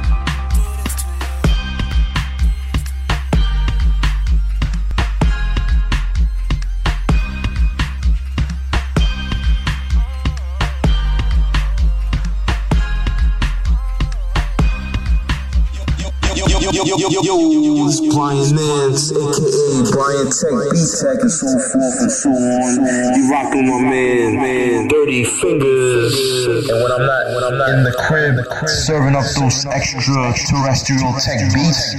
Yo, 16.73 16.81
yo, 16.89 16.97
yo, 16.97 17.21
yo, 17.21 17.85
it's 17.85 18.01
Brian 18.01 18.49
Nance, 18.49 19.13
aka 19.13 19.91
Brian 19.93 20.25
Tech, 20.25 20.73
B 20.73 20.81
Tech, 20.81 21.21
and 21.21 21.29
so 21.29 21.45
forth 21.69 22.01
and 22.01 22.09
so 22.09 22.33
on. 22.33 23.13
You 23.13 23.29
rock 23.29 23.53
with 23.53 23.61
my 23.69 23.77
man, 23.77 24.41
man, 24.41 24.87
Dirty 24.87 25.23
Fingers. 25.23 26.17
And 26.65 26.81
when 26.81 26.91
I'm 26.91 27.05
not, 27.05 27.25
when 27.37 27.43
I'm 27.45 27.57
not 27.61 27.69
in 27.77 27.83
the 27.83 27.93
crib, 27.93 28.41
serving 28.65 29.13
up 29.13 29.21
those 29.37 29.69
extraterrestrial 29.69 31.13
tech 31.21 31.45
beats, 31.53 31.93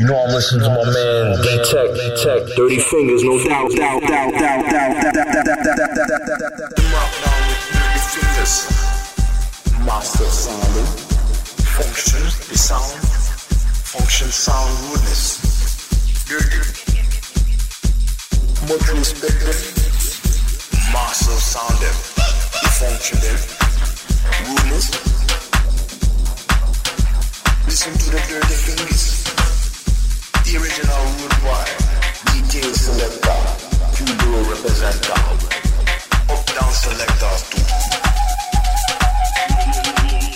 you 0.00 0.10
know 0.10 0.18
I'm 0.18 0.34
listening 0.34 0.66
to 0.66 0.74
my 0.74 0.90
man, 0.90 1.38
D 1.46 1.62
Tech, 1.62 1.94
D 1.94 2.02
Tech, 2.18 2.50
Dirty 2.58 2.80
Fingers, 2.82 3.22
no 3.22 3.38
doubt, 3.46 3.70
doubt, 3.78 4.02
doubt, 4.10 4.32
doubt, 4.34 4.66
doubt, 4.66 5.02
doubt, 5.06 5.14
doubt, 5.14 5.22
doubt, 5.22 5.46
doubt, 5.46 5.70
doubt, 5.70 5.94
doubt, 5.94 6.26
doubt, 6.34 6.58
doubt. 6.58 6.76
fingers. 8.10 8.66
Master 9.86 10.26
sounding. 10.26 10.90
Function, 11.78 12.22
the 12.50 12.58
sound. 12.58 13.25
Function, 13.96 14.30
sound, 14.30 14.78
rudeness. 14.90 15.40
Much 18.68 18.88
respect 18.92 19.40
them. 19.40 19.56
Master 20.92 21.38
sound 21.40 21.80
them. 21.80 21.96
The 22.60 22.68
function 22.76 23.18
them. 23.24 23.38
Rudeness. 24.44 24.86
Listen 27.64 27.92
to 27.96 28.10
the 28.10 28.20
dirty 28.28 28.56
fingers. 28.66 29.24
The 30.44 30.52
original 30.60 31.02
rude 31.16 31.38
boy. 31.40 31.66
Detail 32.32 32.72
selector. 32.74 33.40
Cubo 33.96 34.44
representer. 34.52 35.20
Up 36.28 36.42
down 36.52 36.72
selectors 36.84 37.42
too. 37.48 37.64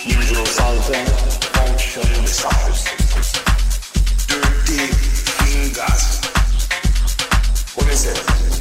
Usual 0.09 0.45
sound 0.47 0.81
function 1.53 2.25
sounds. 2.25 3.00
Dirty 3.11 4.87
fingers. 4.87 6.21
What 7.75 7.87
is 7.91 8.05
it? 8.05 8.60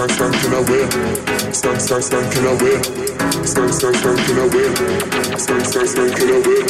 Stank, 0.00 0.12
stanking 0.12 0.56
away. 0.56 1.52
Stank, 1.52 1.78
stank, 1.78 2.04
stanking 2.04 2.46
away. 2.48 2.80
Stank, 3.44 3.70
stank, 3.70 3.96
stanking 3.96 4.38
away. 4.40 4.72
Stank, 5.36 5.66
stank, 5.66 5.88
stanking 5.92 6.30
away. 6.40 6.60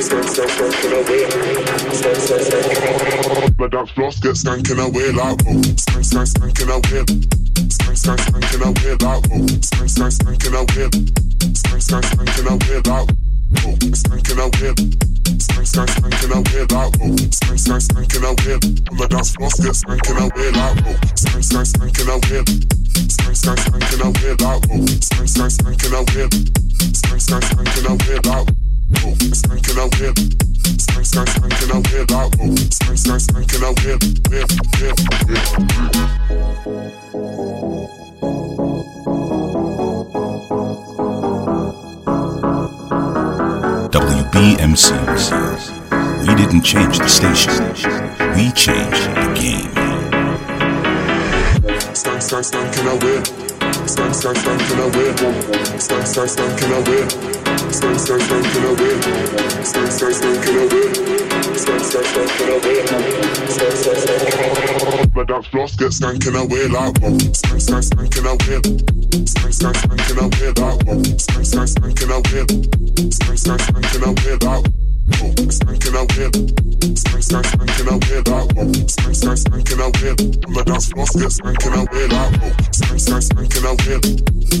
Stank, 0.00 0.24
stank, 0.28 0.50
stanking 0.54 0.94
away. 0.94 1.26
Stank, 1.90 2.16
stank, 2.16 2.42
stanking 2.46 3.34
away. 3.34 3.54
My 3.58 3.66
dance 3.66 3.90
floor 3.90 4.10
get 4.22 4.36
stanking 4.38 4.78
away 4.78 5.10
like 5.10 5.42
whoa. 5.42 5.60
Stank, 5.74 6.04
stank, 6.04 6.28
stanking 6.28 6.70
away. 6.70 7.02
Stank, 7.70 7.96
stank, 7.96 8.20
stanking 8.20 8.62
away 8.62 8.94
like 9.02 9.26
whoa. 9.26 9.46
Stank, 9.66 9.90
stank, 9.90 10.12
stanking 10.14 10.54
away. 10.54 10.86
Stank, 11.54 11.82
stank, 11.82 12.04
stanking 12.04 12.46
away 12.46 12.76
like 12.86 13.10
whoa. 13.66 13.74
Stanking 13.98 14.38
away. 14.38 15.09
Stank, 15.70 15.88
stank, 15.88 16.14
stanking 16.14 16.34
away 16.34 16.66
like 16.66 16.90
whoa. 16.98 17.14
Stank, 17.30 17.58
stank, 17.60 17.82
stanking 17.86 18.26
away. 18.26 18.58
On 18.90 18.96
the 18.98 19.06
dance 19.06 19.30
floor 19.36 19.50
get 19.62 19.78
stanking 19.78 20.18
away 20.18 20.50
like 20.50 20.82
whoa. 20.82 20.98
Stank, 21.14 21.46
stank, 21.46 21.70
stanking 21.70 22.10
away. 22.10 22.42
Stank, 23.06 23.36
stank, 23.38 23.62
stanking 23.62 24.02
away 24.02 24.34
like 24.34 24.66
whoa. 24.66 24.82
Stank, 24.98 25.30
stank, 25.30 25.54
stanking 25.54 25.94
away. 25.94 26.26
Stank, 26.90 27.22
stank, 27.22 27.46
stanking 27.46 27.86
away 27.86 28.18
like 28.18 28.50
whoa. 28.98 29.14
Stanking 29.30 29.78
away. 29.78 30.10
Stank, 30.74 31.06
stank, 31.06 31.30
stanking 31.38 31.70
away 31.70 32.02
like 32.02 32.34
whoa. 32.34 32.50
Stank, 32.74 32.98
stank, 32.98 33.22
stanking 33.30 33.62
away. 33.62 33.94
Yeah, 34.26 34.50
yeah, 34.74 34.98
yeah. 40.50 40.59
WBMC. 44.40 44.96
We 46.26 46.34
didn't 46.34 46.62
change 46.62 46.98
the 46.98 47.08
station. 47.08 47.52
We 48.34 48.50
changed 48.52 49.04
the 49.12 49.28
game. 49.36 49.68
Stank, 51.94 52.22
stank, 52.22 52.46
stanking 52.46 52.88
away. 52.88 53.22
Stank, 53.86 54.14
stank, 54.14 54.38
stanking 54.38 54.80
away. 54.80 55.78
Stank, 55.78 56.06
stank, 56.06 56.30
stanking 56.30 56.30
away. 56.30 56.30
Stank, 56.30 56.30
stank, 56.30 56.30
stanking 56.30 56.72
away. 56.72 57.08
Stank, 57.08 57.34
stank, 57.34 57.39
stanking 57.68 58.64
away. 58.64 59.00
Stank, 59.64 59.90
stank, 59.90 60.14
stanking 60.14 60.56
away. 60.60 60.92
Stank, 61.56 61.84
stank, 61.84 62.06
stanking 62.06 62.48
away. 62.56 62.76
My 65.14 65.24
dance 65.24 65.46
floor 65.48 65.66
get 65.66 65.92
stanking 65.92 66.34
away 66.34 66.66
like 66.68 66.98
whoa. 67.00 67.18
Stank, 67.32 67.60
stank, 67.60 67.84
stanking 67.84 68.26
away. 68.26 68.60
Stank, 69.26 69.52
stank, 69.52 69.76
stanking 69.76 70.16
away 74.02 74.36
like 74.46 74.89
whoa. 75.18 75.32
Stanking 75.50 75.94
away. 75.96 76.28
Stank, 76.94 77.22
stank, 77.22 77.46
stanking 77.46 77.88
away 77.90 78.20
like 78.30 78.52
whoa. 78.54 78.72
Stank, 78.86 79.14
stank, 79.14 79.38
stanking 79.38 79.80
away. 79.80 80.12
My 80.48 80.62
dance 80.62 80.86
floor 80.88 81.06
whoa. 81.14 82.50
Stank, 82.70 83.00
stank, 83.00 83.24
stanking 83.24 83.64
away. 83.66 83.98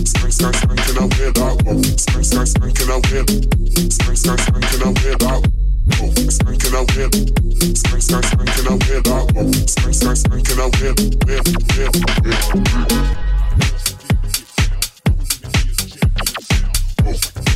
Stank, 0.04 0.32
stank, 0.32 0.56
stanking 0.56 0.98
away 0.98 1.28
like 1.38 1.58
whoa. 1.66 1.82
Stank, 1.96 2.24
stank, 2.24 2.48
stanking 2.48 2.90
away. 2.90 3.22
Stank, 3.90 4.16
stank, 4.16 4.40
stanking 4.40 4.82
away 4.88 5.14
like 5.20 5.44
whoa. 5.98 6.08
Stanking 6.30 6.74
away. 6.74 7.06
Stank, 7.74 8.02
stank, 8.02 8.24
stanking 8.24 8.66
away 8.70 8.98
like 9.06 9.28
whoa. 9.34 9.52
Stank, 9.66 9.94
stank, 9.94 10.18
stanking 10.18 10.58
away. 10.58 10.92
Yeah, 11.26 11.42
yeah, 11.76 11.90
yeah. 12.24 13.20
Hey 17.02 17.49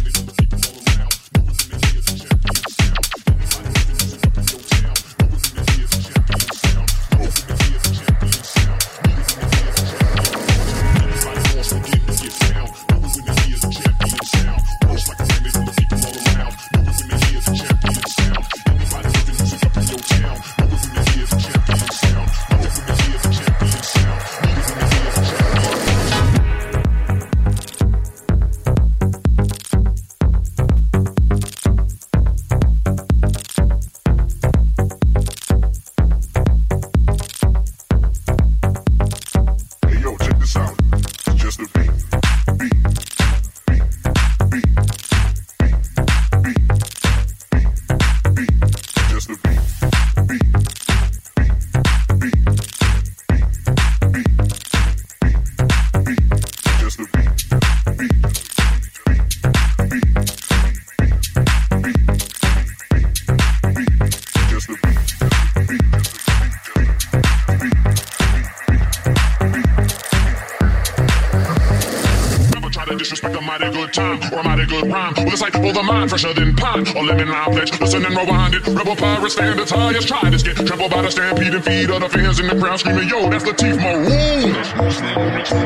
mind, 76.05 76.11
fresher 76.11 76.35
than 76.35 76.55
pine. 76.57 76.87
Or 76.97 77.05
lemon 77.05 77.29
lime 77.29 77.53
pledge, 77.53 77.81
listen 77.81 78.05
and 78.05 78.17
rewind 78.17 78.55
it. 78.55 78.67
Rebel 78.67 78.97
pirate 78.97 79.31
standards 79.31 79.71
highest. 79.71 80.09
Try 80.09 80.31
this, 80.31 80.43
get 80.43 80.57
trampled 80.57 80.90
by 80.90 81.03
the 81.03 81.11
stampede 81.11 81.55
and 81.55 81.64
feed 81.64 81.90
of 81.90 82.01
the 82.01 82.09
fans 82.09 82.40
in 82.40 82.47
the 82.47 82.57
crowd 82.61 82.81
screaming, 82.81 83.09
Yo, 83.09 83.29
that's 83.31 83.45
Latif 83.45 83.77
Maroon. 83.77 84.55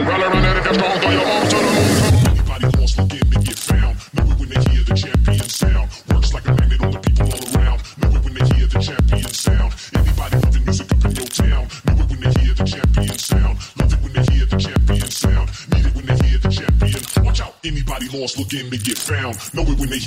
Rally 0.06 0.24
around 0.24 0.42
that 0.42 0.56
if 0.58 0.64
you're 0.64 0.74
strong, 0.74 0.98
throw 1.00 1.10
your 1.10 1.26
arms 1.26 1.48
to 1.50 1.56
the 1.56 1.62
moon. 1.62 1.88
Anybody 2.28 2.66
lost 2.78 2.98
looking 2.98 3.30
to 3.30 3.38
get 3.40 3.58
found. 3.58 3.96
Know 4.14 4.30
it 4.30 4.38
when 4.38 4.48
they 4.48 4.60
hear 4.70 4.82
the 4.84 4.94
champion 4.94 5.48
sound. 5.48 5.88
Works 6.08 6.34
like 6.34 6.46
a 6.48 6.54
magnet 6.54 6.80
on 6.82 6.90
the 6.92 7.00
people 7.00 7.26
all 7.26 7.44
around. 7.56 7.80
Know 7.98 8.16
it 8.16 8.24
when 8.24 8.34
they 8.34 8.46
hear 8.54 8.66
the 8.66 8.78
champion 8.78 9.32
sound. 9.32 9.72
Anybody 9.94 10.36
loving 10.38 10.64
music 10.64 10.92
up 10.92 11.04
in 11.04 11.12
your 11.18 11.26
town. 11.26 11.64
Know 11.86 11.98
it 11.98 12.08
when 12.10 12.20
they 12.20 12.32
hear 12.40 12.54
the 12.54 12.64
champion 12.64 13.18
sound. 13.18 13.58
Love 13.78 13.92
it 13.92 14.00
when 14.02 14.12
they 14.12 14.24
hear 14.32 14.46
the 14.46 14.56
champion 14.58 15.10
sound. 15.10 15.48
Need 15.72 15.86
it 15.86 15.94
when 15.94 16.06
they 16.06 16.16
hear 16.26 16.38
the 16.38 16.50
champion. 16.50 17.02
Watch 17.24 17.40
out. 17.40 17.54
Anybody 17.64 18.06
lost 18.14 18.38
looking 18.38 18.70
to 18.70 18.78
get 18.78 18.98
found. 18.98 19.34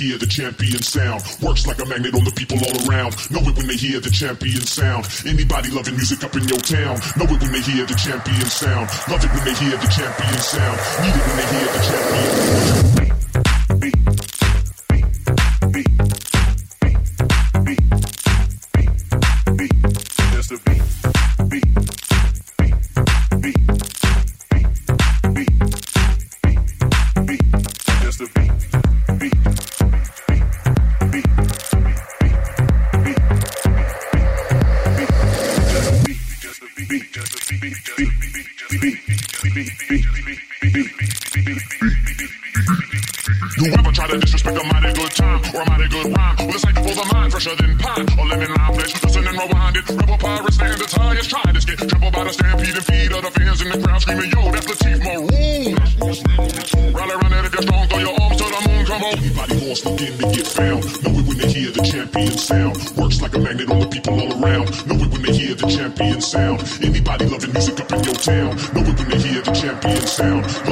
Hear 0.02 0.18
the 0.18 0.26
champion 0.26 0.82
sound. 0.82 1.22
Works 1.40 1.66
like 1.66 1.80
a 1.80 1.86
magnet 1.86 2.14
on 2.14 2.24
the 2.24 2.32
people 2.32 2.58
all 2.58 2.88
around. 2.88 3.14
Know 3.30 3.40
it 3.46 3.56
when 3.56 3.66
they 3.68 3.76
hear 3.76 4.00
the 4.00 4.10
champion 4.10 4.60
sound. 4.62 5.06
Anybody 5.24 5.70
loving 5.70 5.94
music 5.94 6.24
up 6.24 6.34
in 6.34 6.42
your 6.48 6.58
town. 6.58 6.98
Know 7.16 7.30
it 7.30 7.40
when 7.40 7.52
they 7.52 7.62
hear 7.62 7.86
the 7.86 7.94
champion 7.94 8.46
sound. 8.46 8.90
Love 9.08 9.22
it 9.22 9.30
when 9.30 9.44
they 9.44 9.54
hear 9.54 9.76
the 9.78 9.86
champion 9.86 10.38
sound. 10.38 10.78
Need 11.02 11.14
it 11.14 11.24
when 11.26 11.36
they 11.38 11.48
hear 11.54 11.68
the 11.70 11.82
champion. 11.86 13.01
You 39.54 39.60
ever 43.76 43.92
try 43.92 44.08
to 44.08 44.16
disrespect 44.18 44.56
a 44.56 44.64
mighty 44.64 44.92
good 44.94 45.10
time 45.12 45.42
or 45.54 45.60
a 45.60 45.68
mighty 45.68 45.88
good 45.88 46.16
rhyme? 46.16 46.46
With 46.46 46.56
a 46.56 46.58
sight 46.58 46.74
for 46.76 46.94
the 46.96 47.04
mind, 47.12 47.32
fresher 47.32 47.54
than 47.56 47.76
pine. 47.76 48.08
Or 48.18 48.24
lemon 48.32 48.48
lime 48.48 48.72
pledge, 48.72 48.96
listen 49.04 49.26
and 49.28 49.36
rewind 49.36 49.76
it. 49.76 49.84
Rebel 49.90 50.16
pirate 50.16 50.54
standards 50.54 50.92
highest. 50.94 51.28
Try 51.28 51.52
this, 51.52 51.66
get 51.66 51.76
trampled 51.78 52.14
by 52.14 52.24
the 52.24 52.32
stampede 52.32 52.76
and 52.76 52.84
feed 52.86 53.12
of 53.12 53.22
the 53.22 53.30
fans 53.30 53.60
in 53.60 53.68
the 53.68 53.78
crowd 53.86 54.00
screaming, 54.00 54.30
Yo, 54.32 54.50
that's 54.52 54.66
Latif 54.72 55.04
Maroon. 55.04 55.76
Rally 56.94 57.12
around 57.12 57.32
that 57.32 57.44
if 57.44 57.52
you're 57.52 57.62
strong, 57.62 57.88
throw 57.88 57.98
your 57.98 58.16
arms 58.22 58.36
to 58.40 58.44
the 58.48 58.60
moon, 58.72 58.86
come 58.88 59.04
on. 59.04 59.18
Anybody 59.20 59.68
lost 59.68 59.84
looking 59.84 60.16
to 60.16 60.26
get 60.32 60.46
found. 60.48 60.82
Know 61.04 61.12
it 61.12 61.26
when 61.28 61.36
they 61.36 61.52
hear 61.52 61.70
the 61.76 61.82
champion 61.84 62.32
sound. 62.38 62.76
Works 62.96 63.20
like 63.20 63.34
a 63.36 63.38
magnet 63.38 63.68
on 63.70 63.80
the 63.80 63.88
people 63.92 64.16
all 64.16 64.32
around. 64.32 64.72
Know 64.88 64.96
it 64.96 65.12
when 65.12 65.22
they 65.22 65.36
hear 65.36 65.54
the 65.54 65.68
champion 65.68 66.20
sound. 66.22 66.64
Anybody 66.80 67.26
loving 67.28 67.52
music 67.52 67.80
up 67.84 67.92
in 67.92 68.00
your 68.00 68.16
town. 68.16 68.56
Know 68.72 68.80
it 68.80 68.91
champion 70.22 70.71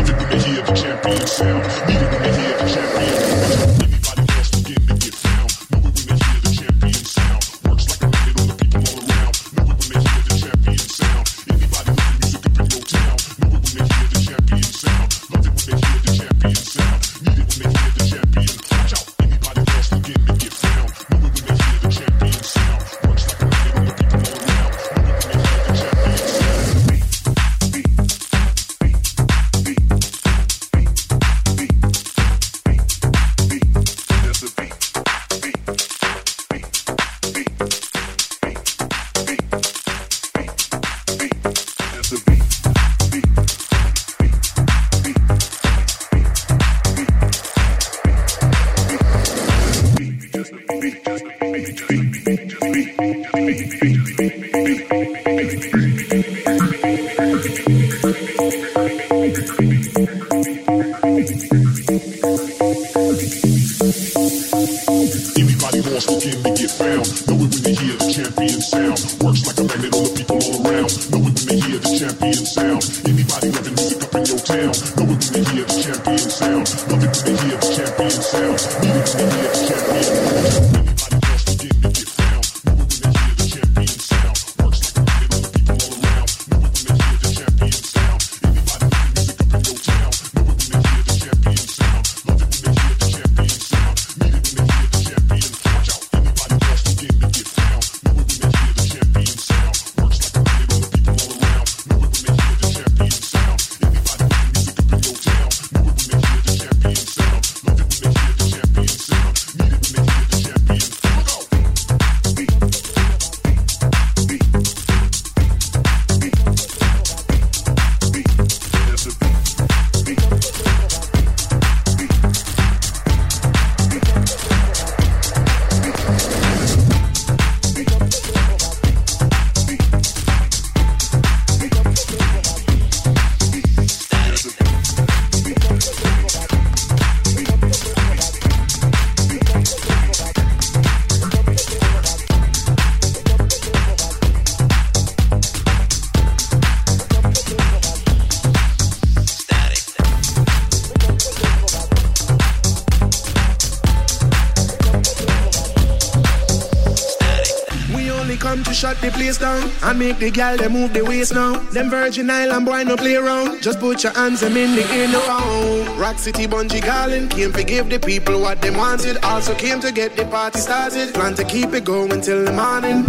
make 160.00 160.18
the 160.18 160.30
gal 160.30 160.56
they 160.56 160.66
move 160.66 160.94
the 160.94 161.04
waist 161.04 161.34
now. 161.34 161.52
Them 161.74 161.90
Virgin 161.90 162.30
Island 162.30 162.64
boy 162.64 162.84
no 162.84 162.96
play 162.96 163.16
around. 163.16 163.62
Just 163.62 163.78
put 163.80 164.02
your 164.02 164.14
hands 164.14 164.40
them 164.40 164.56
in 164.56 164.74
the 164.74 164.84
air 164.94 165.08
now. 165.08 166.00
Rock 166.00 166.18
City 166.18 166.46
Bunji 166.46 166.80
Garlin 166.80 167.28
came 167.30 167.52
to 167.52 167.62
give 167.62 167.90
the 167.90 167.98
people 167.98 168.40
what 168.40 168.62
they 168.62 168.70
wanted. 168.70 169.18
Also 169.22 169.54
came 169.54 169.78
to 169.80 169.92
get 169.92 170.16
the 170.16 170.24
party 170.24 170.58
started. 170.58 171.12
Plan 171.12 171.34
to 171.34 171.44
keep 171.44 171.74
it 171.74 171.84
going 171.84 172.22
till 172.22 172.42
the 172.46 172.52
morning. 172.52 173.04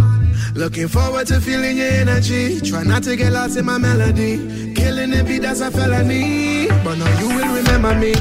Looking 0.54 0.90
forward 0.90 1.28
to 1.28 1.40
feeling 1.40 1.78
your 1.78 1.88
energy. 1.88 2.60
Try 2.60 2.84
not 2.84 3.04
to 3.04 3.16
get 3.16 3.32
lost 3.32 3.56
in 3.56 3.66
my 3.66 3.78
melody. 3.78 4.74
Killing 4.74 5.12
the 5.12 5.40
that's 5.42 5.62
a 5.62 5.72
felony. 5.72 6.68
But 6.84 6.96
now 6.98 7.20
you 7.22 7.30
will 7.30 7.56
remember 7.56 7.96
me. 7.96 8.14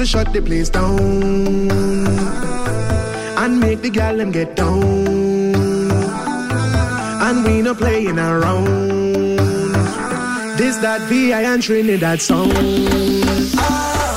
to 0.00 0.06
shut 0.06 0.32
the 0.32 0.40
place 0.40 0.70
down 0.70 0.98
and 3.42 3.60
make 3.60 3.82
the 3.82 3.90
gal 3.90 4.16
them 4.16 4.32
get 4.32 4.56
down. 4.56 4.82
And 7.26 7.44
we 7.44 7.60
no 7.60 7.74
playing 7.74 8.18
around. 8.18 9.36
This 10.56 10.78
that 10.78 11.02
VI 11.10 11.42
and 11.42 11.62
Trinidad 11.62 12.22
sound. 12.22 12.54
Ah. 13.58 14.09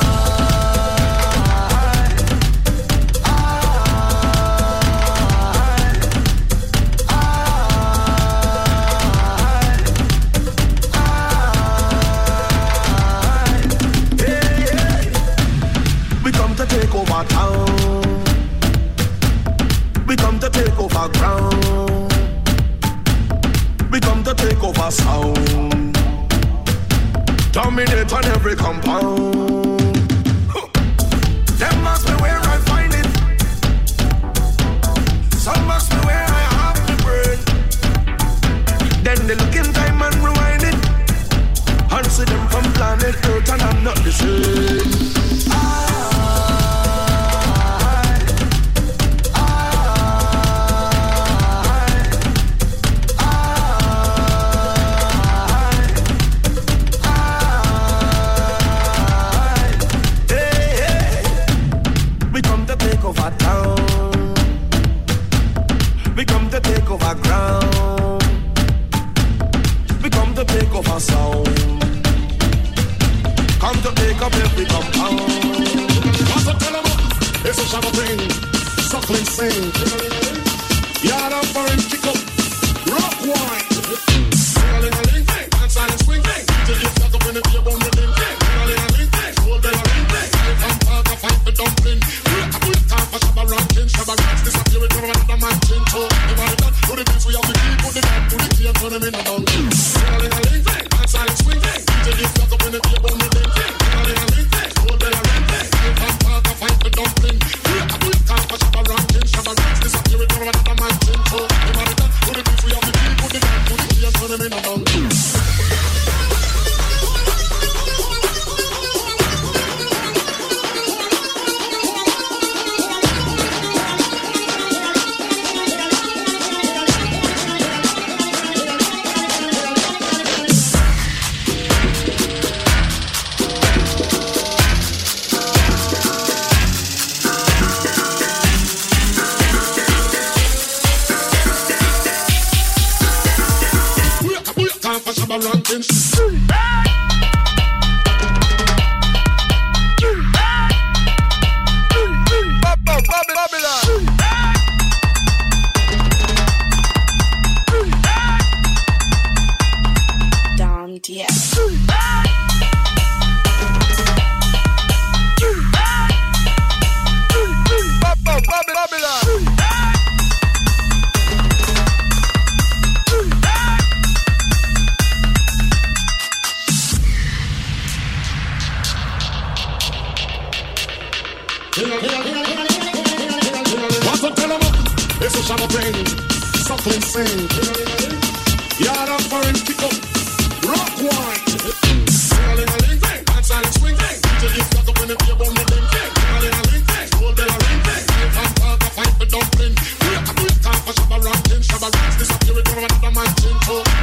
another, 201.84 202.18
this 202.18 202.30
a 202.30 202.34
spirit 202.34 202.68
from 202.68 202.78
another 202.80 203.12
man 203.12 203.36
chin 203.36 203.56
too. 203.66 204.03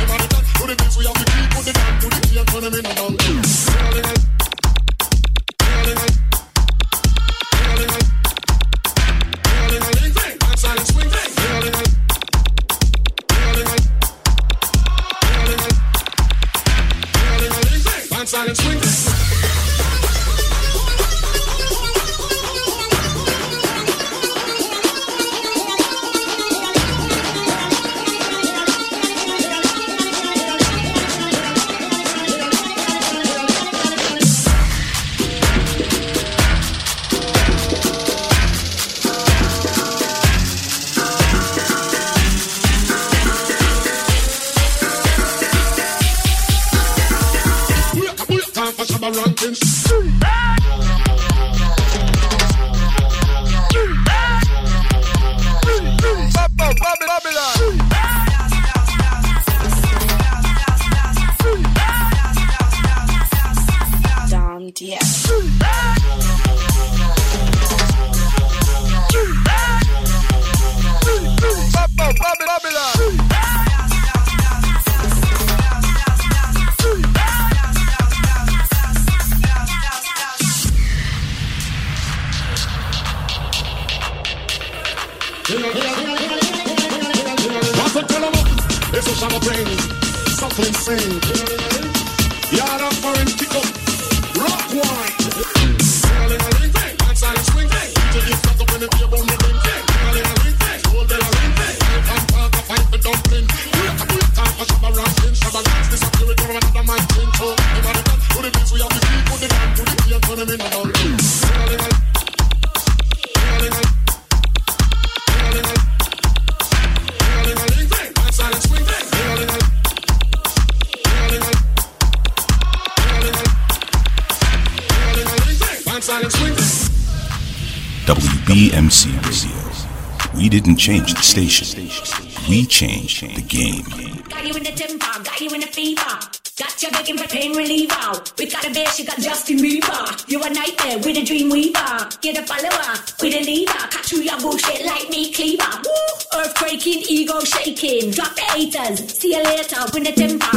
change 133.11 133.35
the 133.35 133.43
game. 133.43 133.85
Got 134.29 134.47
you 134.47 134.55
in 134.55 134.63
the 134.63 134.71
temper, 134.71 135.25
got 135.25 135.41
you 135.41 135.51
in 135.51 135.61
the 135.61 135.67
fever. 135.67 136.15
Got 136.57 136.83
you 136.83 136.91
begging 136.91 137.19
for 137.19 137.29
pain 137.29 137.57
reliever. 137.57 138.23
We 138.39 138.47
got 138.47 138.65
a 138.67 138.71
bitch, 138.71 138.99
you 138.99 139.07
got 139.07 139.19
Justin 139.19 139.59
Bieber. 139.59 140.29
You 140.29 140.43
a 140.43 140.51
nightmare 140.51 140.99
with 140.99 141.17
a 141.17 141.25
dream 141.25 141.49
weaver. 141.51 142.09
Get 142.21 142.39
a 142.39 142.43
follower 142.47 142.95
with 143.21 143.35
a 143.35 143.43
leader. 143.43 143.73
Cut 143.73 144.05
through 144.05 144.23
your 144.23 144.39
bullshit 144.41 144.85
like 144.85 145.09
me 145.09 145.33
cleaver. 145.33 145.73
Woo! 145.85 146.39
Earthquaking, 146.39 147.09
ego 147.09 147.41
shaking. 147.41 148.11
Drop 148.13 148.35
the 148.35 148.43
haters. 148.53 149.01
See 149.19 149.35
you 149.35 149.43
later. 149.43 149.81
Win 149.93 150.05
the 150.05 150.13
temper. 150.13 150.50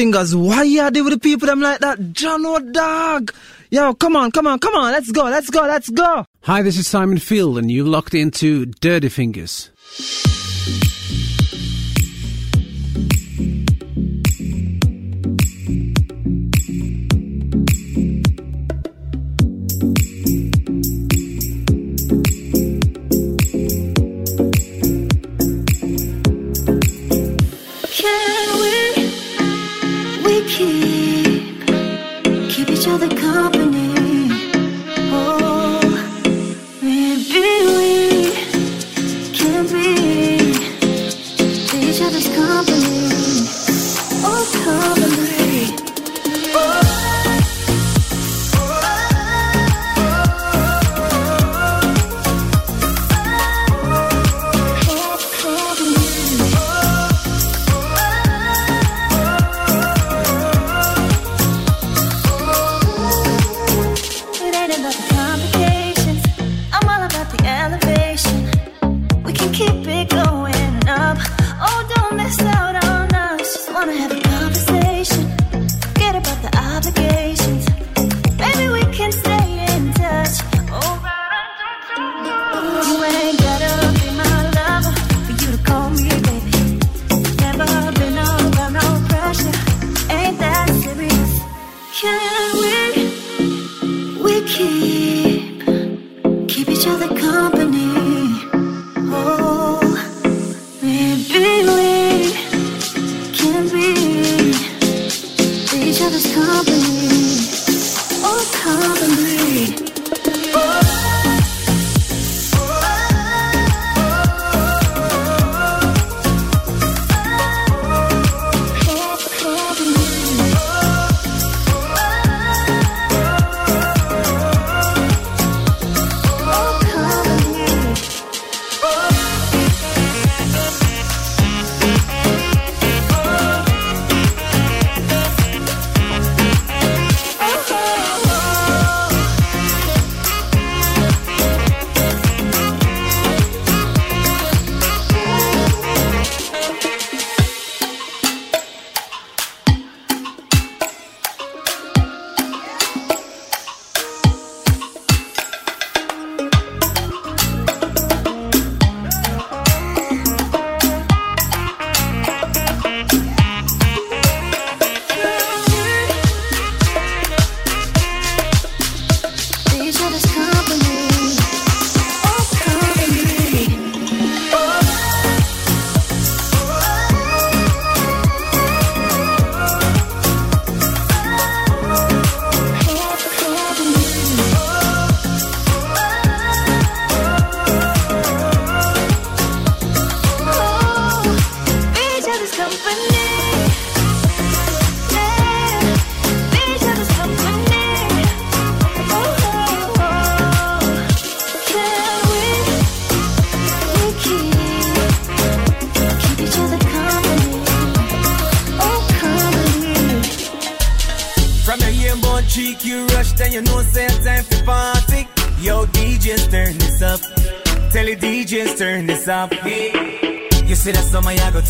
Fingers, 0.00 0.34
deal 0.88 1.04
with 1.04 1.12
the 1.12 1.20
people 1.20 1.46
them 1.46 1.60
like 1.60 1.80
that? 1.80 2.12
John 2.12 2.46
or 2.46 2.58
dog? 2.58 3.34
Yo, 3.70 3.92
come 3.92 4.16
on, 4.16 4.30
come 4.30 4.46
on, 4.46 4.58
come 4.58 4.74
on, 4.74 4.92
let's 4.92 5.12
go, 5.12 5.24
let's 5.24 5.50
go, 5.50 5.60
let's 5.60 5.90
go. 5.90 6.24
Hi, 6.44 6.62
this 6.62 6.78
is 6.78 6.86
Simon 6.86 7.18
Field, 7.18 7.58
and 7.58 7.70
you've 7.70 7.86
locked 7.86 8.14
into 8.14 8.64
Dirty 8.64 9.10
Fingers. 9.10 9.68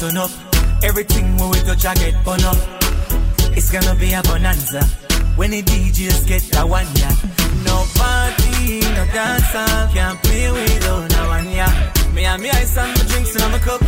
Turn 0.01 0.17
up. 0.17 0.31
Everything 0.83 1.37
when 1.37 1.51
we 1.51 1.59
touch, 1.61 1.85
I 1.85 1.95
get 1.95 2.25
burn 2.25 2.43
up. 2.45 2.57
It's 3.53 3.71
gonna 3.71 3.95
be 3.97 4.15
a 4.15 4.23
bonanza 4.23 4.83
when 5.37 5.51
the 5.51 5.63
DJs 5.63 6.27
get 6.27 6.43
that 6.53 6.67
one 6.67 6.89
yeah. 6.97 7.13
No 7.69 7.85
party, 8.01 8.81
no 8.97 9.05
dancer, 9.13 9.69
can't 9.93 10.17
play 10.23 10.51
without 10.51 11.05
no 11.11 11.29
one 11.29 11.51
yeah. 11.51 11.93
Me 12.15 12.25
and 12.25 12.43
me 12.43 12.49
ice 12.49 12.79
and 12.79 12.97
my 12.97 13.05
drinks 13.11 13.37
in 13.37 13.53
my 13.53 13.59
cup. 13.59 13.83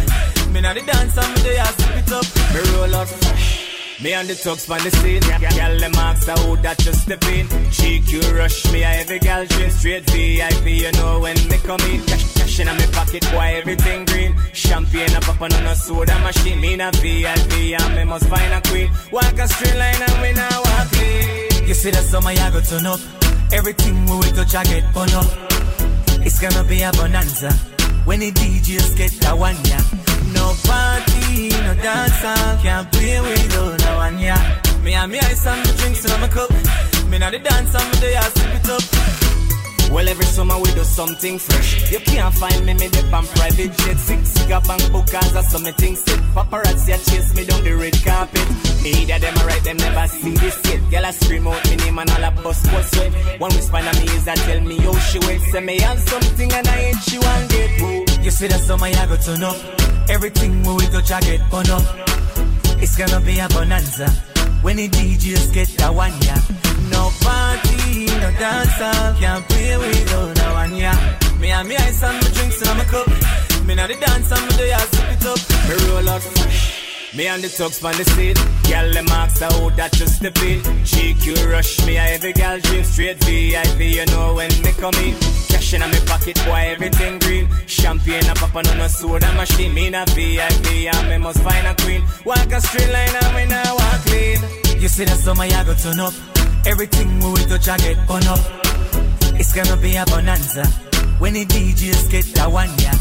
Me 0.52 0.60
now 0.60 0.74
the 0.74 0.82
dance 0.82 1.16
and 1.16 1.32
me 1.34 1.40
the 1.48 1.56
ass 1.56 1.76
sip 1.80 1.96
it 1.96 2.12
up. 2.12 2.26
Me 2.52 2.60
roll 2.76 3.06
fresh. 3.06 4.02
Me 4.02 4.12
and 4.12 4.28
the 4.28 4.34
tugs 4.34 4.68
on 4.68 4.82
the 4.84 4.90
scene. 4.90 5.21
Turn 22.72 22.86
up. 22.86 23.00
Everything 23.52 24.06
we 24.06 24.28
touch, 24.32 24.54
I 24.54 24.64
get 24.64 24.84
burn 24.94 25.12
up. 25.12 25.28
It's 26.24 26.40
gonna 26.40 26.64
be 26.64 26.80
a 26.80 26.90
bonanza 26.92 27.52
when 28.06 28.20
the 28.20 28.30
DJs 28.32 28.96
get 28.96 29.12
that 29.20 29.36
one 29.36 29.56
yeah. 29.68 29.84
No 30.32 30.54
party, 30.64 31.50
no 31.66 31.74
dancer, 31.84 32.38
can't 32.62 32.90
play 32.90 33.20
without 33.20 33.78
no 33.84 33.96
one 33.96 34.18
yeah. 34.18 34.60
Me 34.82 34.94
and 34.94 35.12
me 35.12 35.18
ice 35.18 35.46
and 35.46 35.60
me 35.66 35.76
drinks 35.76 36.04
in 36.04 36.20
my 36.20 36.28
cup. 36.28 36.50
Me 37.10 37.18
now 37.18 37.30
the 37.30 37.40
dance 37.40 37.74
and 37.74 37.88
me 37.90 37.96
the 38.00 38.14
ass 38.14 38.32
sip 38.32 38.54
it 38.56 38.68
up. 38.70 39.92
Well, 39.92 40.08
every 40.08 40.24
summer 40.24 40.56
we 40.56 40.72
do 40.72 40.84
something 40.84 41.38
fresh. 41.38 41.92
You 41.92 42.00
can't 42.00 42.34
find 42.34 42.64
me, 42.64 42.72
me 42.72 42.88
dip 42.88 43.12
on 43.12 43.26
private 43.26 43.76
jet. 43.80 43.98
Six 43.98 44.30
cigar 44.30 44.62
bank 44.62 44.80
bookers 44.94 45.36
or 45.36 45.42
some 45.42 45.64
things 45.74 46.02
sit. 46.02 46.20
Paparazzi 46.34 46.94
a 46.94 46.98
chase 47.10 47.34
me 47.34 47.44
down 47.44 47.62
the 47.64 47.76
red 47.76 48.02
carpet. 48.02 48.71
Media 48.82 49.18
them 49.18 49.36
a 49.36 49.46
right, 49.46 49.62
them 49.62 49.76
never 49.76 50.06
see 50.08 50.34
this 50.34 50.58
yet. 50.64 50.90
Girl 50.90 51.04
a 51.04 51.12
scream 51.12 51.46
out 51.46 51.70
me 51.70 51.76
name 51.76 51.98
and 51.98 52.10
all 52.10 52.24
a 52.24 52.30
bust 52.42 52.66
was 52.72 52.90
sweat. 52.90 53.40
One 53.40 53.52
whisper 53.54 53.78
in 53.78 53.84
me 53.84 54.12
ears 54.12 54.26
a 54.26 54.34
tell 54.34 54.60
me 54.60 54.76
how 54.78 54.98
she 54.98 55.18
wet. 55.20 55.40
Say 55.52 55.60
me 55.60 55.80
have 55.80 56.00
something 56.00 56.52
and 56.52 56.66
I 56.66 56.78
ain't 56.78 57.02
she 57.02 57.18
want 57.18 57.50
get 57.50 57.80
woo. 57.80 58.04
You 58.24 58.30
see 58.30 58.48
that 58.48 58.60
summer 58.60 58.88
you 58.88 59.06
go 59.06 59.16
turn 59.16 59.44
up. 59.44 59.56
Everything 60.08 60.62
we 60.62 60.86
I 60.86 61.20
get 61.20 61.50
burn 61.50 61.70
up. 61.70 61.82
It's 62.82 62.96
gonna 62.96 63.20
be 63.24 63.38
a 63.38 63.48
bonanza 63.48 64.08
when 64.62 64.76
the 64.76 64.88
DJs 64.88 65.54
get 65.54 65.68
that 65.78 65.94
one 65.94 66.10
ya. 66.22 66.34
No 66.90 67.10
party, 67.22 68.06
no 68.06 68.30
dance, 68.38 69.18
can't 69.20 69.48
play 69.48 69.76
without 69.78 70.34
that 70.34 70.52
one 70.54 70.74
ya. 70.74 70.92
Me 71.38 71.50
and 71.50 71.68
me 71.68 71.76
ice 71.76 72.02
and 72.02 72.16
my 72.18 72.30
drinks 72.34 72.62
and 72.66 72.78
my 72.78 72.84
cup. 72.84 73.06
Me 73.66 73.74
now 73.76 73.86
the 73.86 73.94
dance 73.94 74.32
and 74.32 74.42
me 74.42 74.56
do 74.56 74.64
ya 74.64 74.78
sip 74.78 75.10
it 75.14 75.26
up. 75.26 75.38
Me 75.68 75.74
roll 75.86 76.08
out 76.08 76.22
fresh. 76.22 77.14
Me 77.14 77.26
and 77.26 77.42
the 77.44 77.48
tugs 77.48 77.84
on 77.84 77.94
the 77.94 78.04
seat. 78.04 78.38
Girl, 78.72 78.90
them 78.90 79.08
ask 79.08 79.42
how 79.42 79.68
that 79.76 79.92
just 79.92 80.22
the 80.22 80.30
beat. 80.30 80.64
GQ 80.88 81.52
rush 81.52 81.84
me, 81.84 81.98
I 81.98 82.16
every 82.16 82.32
girl 82.32 82.58
dream 82.58 82.84
straight 82.84 83.22
VIP. 83.22 83.80
You 84.00 84.06
know 84.06 84.32
when 84.32 84.48
me 84.64 84.72
come 84.80 84.94
in. 85.04 85.12
Cash 85.52 85.74
in 85.74 85.80
my 85.80 86.00
pocket, 86.08 86.40
boy, 86.46 86.72
everything 86.72 87.18
green. 87.18 87.50
Champagne, 87.66 88.24
a 88.30 88.34
pop 88.34 88.56
on 88.56 88.64
a 88.64 88.88
soda 88.88 89.30
machine. 89.34 89.74
Me 89.74 89.90
na 89.90 90.06
VIP, 90.16 90.88
and 90.88 91.08
me 91.10 91.18
must 91.18 91.40
find 91.40 91.66
a 91.66 91.74
queen. 91.84 92.02
Walk 92.24 92.50
a 92.50 92.60
straight 92.62 92.88
line 92.88 93.14
and 93.20 93.36
me 93.36 93.44
now 93.44 93.76
walk 93.76 94.00
clean. 94.08 94.40
You 94.80 94.88
see 94.88 95.04
the 95.04 95.16
summer, 95.20 95.44
you 95.44 95.64
go 95.66 95.74
turn 95.74 96.00
up. 96.00 96.14
Everything 96.64 97.20
we 97.20 97.44
touch, 97.44 97.68
I 97.68 97.76
get 97.76 97.98
on 98.08 98.26
up. 98.26 98.40
It's 99.36 99.52
gonna 99.52 99.76
be 99.76 99.96
a 99.96 100.06
bonanza. 100.06 100.64
When 101.20 101.34
the 101.34 101.44
DJs 101.44 102.10
get 102.10 102.24
that 102.36 102.50
one, 102.50 102.72
yeah. 102.80 102.96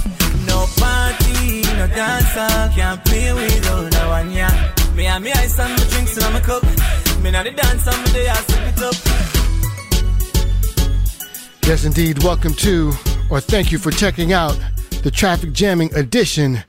No 0.45 0.67
party, 0.75 1.61
no 1.79 1.87
dancer, 1.87 2.75
can't 2.75 2.99
play 3.05 3.31
without 3.31 3.89
that 3.89 4.07
one, 4.09 4.31
yeah. 4.33 4.80
Me 4.95 5.05
and 5.05 5.23
me 5.23 5.31
ice 5.31 5.57
and 5.57 5.71
my 5.71 5.83
drinks 5.89 6.17
in 6.17 6.33
my 6.33 6.39
cup. 6.41 6.63
Me 7.21 7.31
now 7.31 7.43
the 7.43 7.51
dance 7.51 7.87
and 7.87 8.03
me 8.03 8.11
day 8.11 8.27
I 8.27 8.35
sip 8.35 8.67
it 8.67 8.81
up. 8.81 8.95
Yes, 11.65 11.85
indeed. 11.85 12.23
Welcome 12.23 12.53
to, 12.55 12.91
or 13.29 13.39
thank 13.39 13.71
you 13.71 13.77
for 13.77 13.91
checking 13.91 14.33
out 14.33 14.59
the 15.03 15.11
traffic 15.11 15.53
jamming 15.53 15.93
edition 15.95 16.63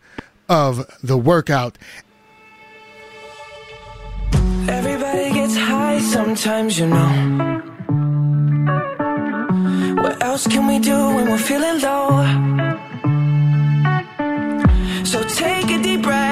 of 0.49 0.87
The 1.03 1.17
Workout. 1.17 1.79
Everybody 4.69 5.33
gets 5.33 5.57
high 5.57 5.99
sometimes, 6.01 6.79
you 6.79 6.87
know. 6.87 7.61
What 10.01 10.23
else 10.23 10.47
can 10.47 10.69
we 10.69 10.79
do 10.79 10.97
when 11.15 11.29
we're 11.29 11.39
feeling 11.39 11.81
low? 11.81 12.23
So 15.05 15.23
take 15.25 15.71
a 15.71 15.83
deep 15.83 16.03
breath 16.03 16.32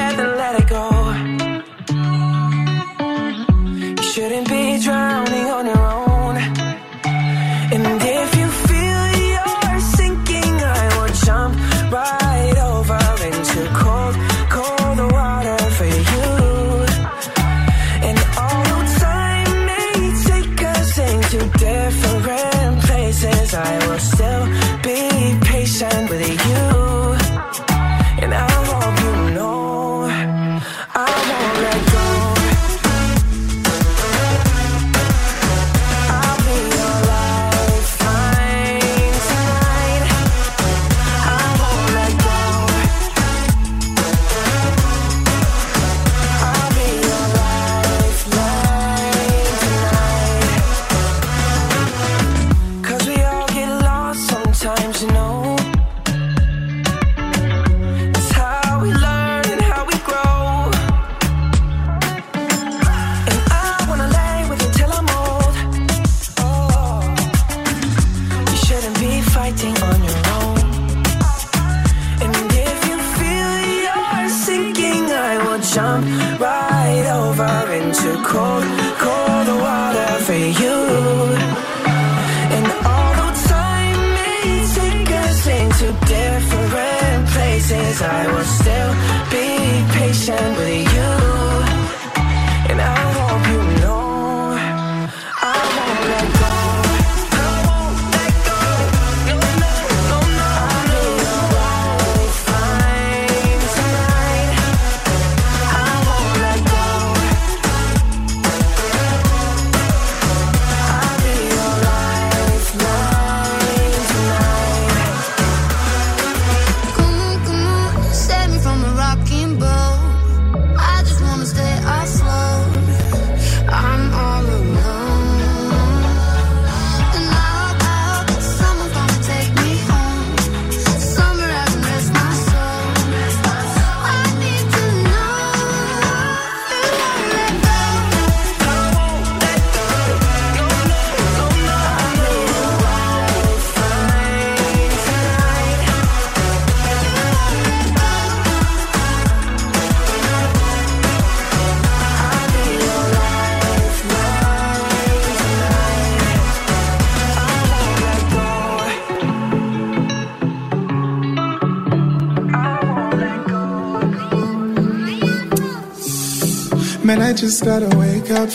I 167.30 167.32
just 167.32 167.64
gotta 167.64 167.86
wake 167.96 168.28
up. 168.32 168.50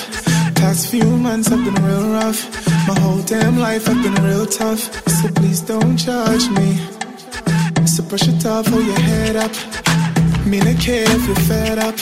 Past 0.55 0.91
few 0.91 1.05
months 1.05 1.47
have 1.47 1.63
been 1.63 1.81
real 1.85 2.11
rough. 2.11 2.67
My 2.85 2.99
whole 2.99 3.21
damn 3.21 3.57
life 3.57 3.85
have 3.85 4.03
been 4.03 4.21
real 4.21 4.45
tough. 4.45 4.81
So 5.07 5.29
please 5.29 5.61
don't 5.61 5.95
judge 5.95 6.49
me. 6.49 6.75
So 7.87 8.03
brush 8.03 8.27
it 8.27 8.45
off, 8.45 8.67
hold 8.67 8.85
your 8.85 8.99
head 8.99 9.37
up. 9.37 9.53
Mean 10.45 10.65
to 10.65 10.73
care 10.73 11.05
if 11.07 11.25
you're 11.25 11.43
fed 11.47 11.79
up. 11.79 11.95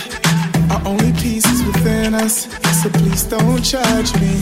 Our 0.71 0.87
only 0.87 1.11
peace 1.21 1.45
is 1.45 1.63
within 1.63 2.15
us. 2.15 2.47
So 2.81 2.89
please 2.89 3.23
don't 3.25 3.61
judge 3.61 4.11
me. 4.19 4.33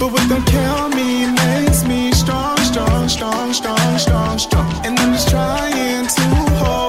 But 0.00 0.10
what 0.10 0.28
don't 0.28 0.44
kill 0.46 0.88
me 0.88 1.30
makes 1.30 1.84
me 1.84 2.10
strong, 2.10 2.58
strong, 2.58 3.08
strong, 3.08 3.52
strong, 3.52 3.98
strong, 3.98 4.38
strong. 4.40 4.84
And 4.84 4.98
I'm 4.98 5.12
just 5.12 5.28
trying 5.30 6.08
to 6.08 6.22
hold 6.58 6.85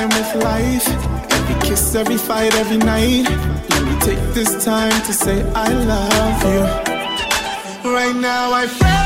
time 0.00 0.08
with 0.08 0.44
life. 0.44 0.88
Every 1.32 1.68
kiss, 1.68 1.94
every 1.94 2.16
fight, 2.16 2.54
every 2.54 2.78
night. 2.78 3.28
Let 3.70 3.82
me 3.84 4.00
take 4.00 4.34
this 4.34 4.64
time 4.64 4.92
to 5.06 5.12
say 5.12 5.42
I 5.54 5.68
love 5.92 6.42
you. 6.52 7.92
Right 7.92 8.16
now 8.16 8.52
I 8.52 8.66
feel 8.66 8.99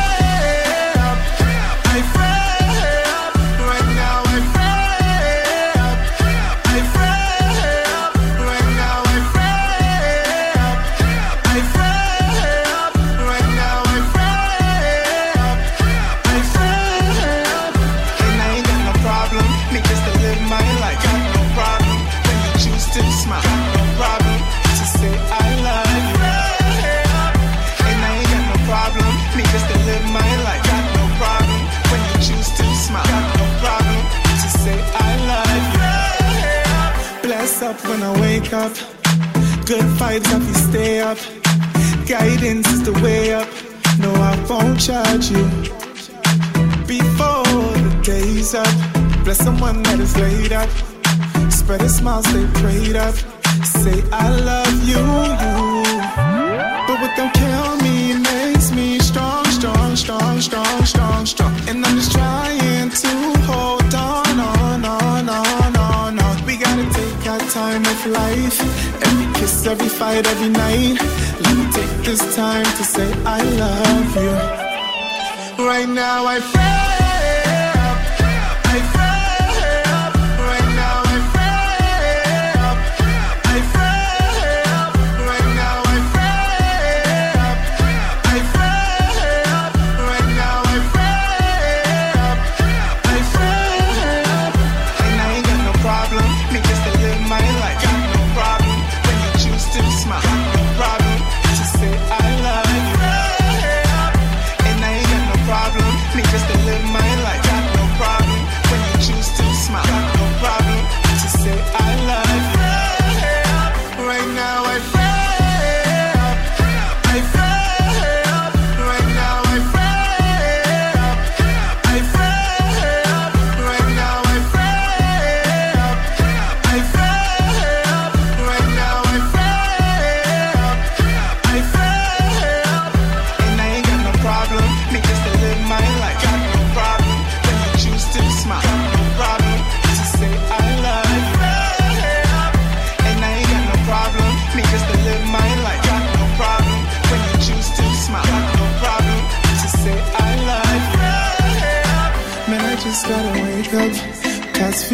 vibes 40.20 40.26
have 40.26 40.46
to 40.46 40.54
stay 40.70 41.00
up. 41.00 41.18
Guidance 42.06 42.68
is 42.68 42.82
the 42.82 42.92
way 43.02 43.32
up. 43.34 43.48
No, 43.98 44.12
I 44.12 44.34
won't 44.48 44.78
charge 44.80 45.30
you. 45.30 45.44
Before 46.86 47.44
the 47.84 48.00
day's 48.02 48.54
up, 48.54 48.74
bless 49.24 49.38
someone 49.38 49.82
that 49.82 49.98
is 50.00 50.16
laid 50.16 50.52
up. 50.52 50.70
Spread 51.50 51.82
a 51.82 51.88
smile, 51.88 52.22
stay 52.22 52.46
prayed 52.54 52.96
up. 52.96 53.14
Say 53.64 54.02
I 54.12 54.28
love 54.50 54.88
you. 54.88 55.04
But 56.86 57.00
what 57.00 57.16
don't 57.16 57.32
kill 57.32 57.76
me 57.78 58.14
makes 58.14 58.70
me 58.72 58.98
strong, 58.98 59.44
strong, 59.46 59.96
strong, 59.96 60.40
strong, 60.40 60.84
strong, 60.84 61.26
strong. 61.26 61.52
And 61.68 61.84
I'm 61.84 61.96
just 61.96 62.12
trying 62.12 62.90
to 62.90 63.08
hold 63.48 63.94
on, 63.94 64.40
on, 64.40 64.84
on, 64.84 65.28
on, 65.28 65.76
on. 65.76 66.18
on. 66.18 66.46
We 66.46 66.56
gotta 66.56 66.86
take 66.92 67.26
our 67.26 67.40
time 67.50 67.82
with 67.82 68.06
life 68.06 68.83
fuss, 69.54 69.66
every 69.66 69.88
fight, 69.88 70.26
every 70.26 70.48
night. 70.48 70.98
Let 71.40 71.56
me 71.56 71.72
take 71.72 72.04
this 72.04 72.34
time 72.34 72.64
to 72.64 72.84
say 72.84 73.12
I 73.24 73.42
love 73.42 74.16
you. 75.58 75.64
Right 75.64 75.88
now, 75.88 76.26
I 76.26 76.40
pray. 76.40 76.93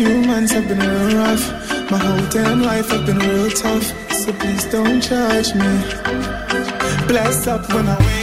few 0.05 0.23
months 0.23 0.53
have 0.53 0.67
been 0.67 0.79
real 0.79 1.17
rough. 1.19 1.45
My 1.91 1.99
whole 1.99 2.27
damn 2.31 2.63
life 2.63 2.89
have 2.91 3.05
been 3.05 3.19
real 3.19 3.51
tough. 3.51 3.87
So 4.21 4.33
please 4.33 4.65
don't 4.67 5.01
judge 5.01 5.55
me. 5.55 5.73
Bless 7.07 7.47
up 7.47 7.69
when 7.75 7.87
I 7.87 7.99
wake 8.07 8.20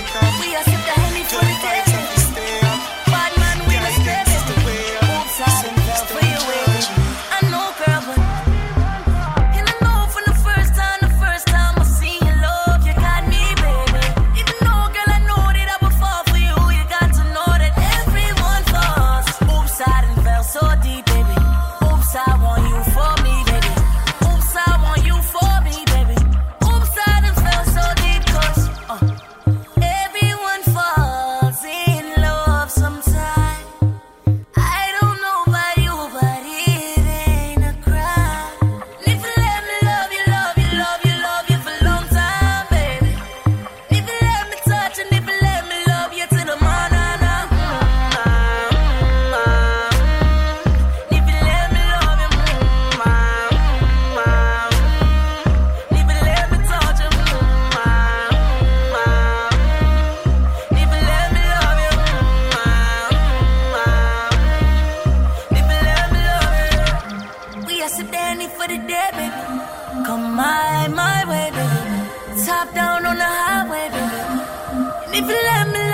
if 75.19 75.27
you 75.27 75.35
let 75.35 75.67
me 75.73 75.86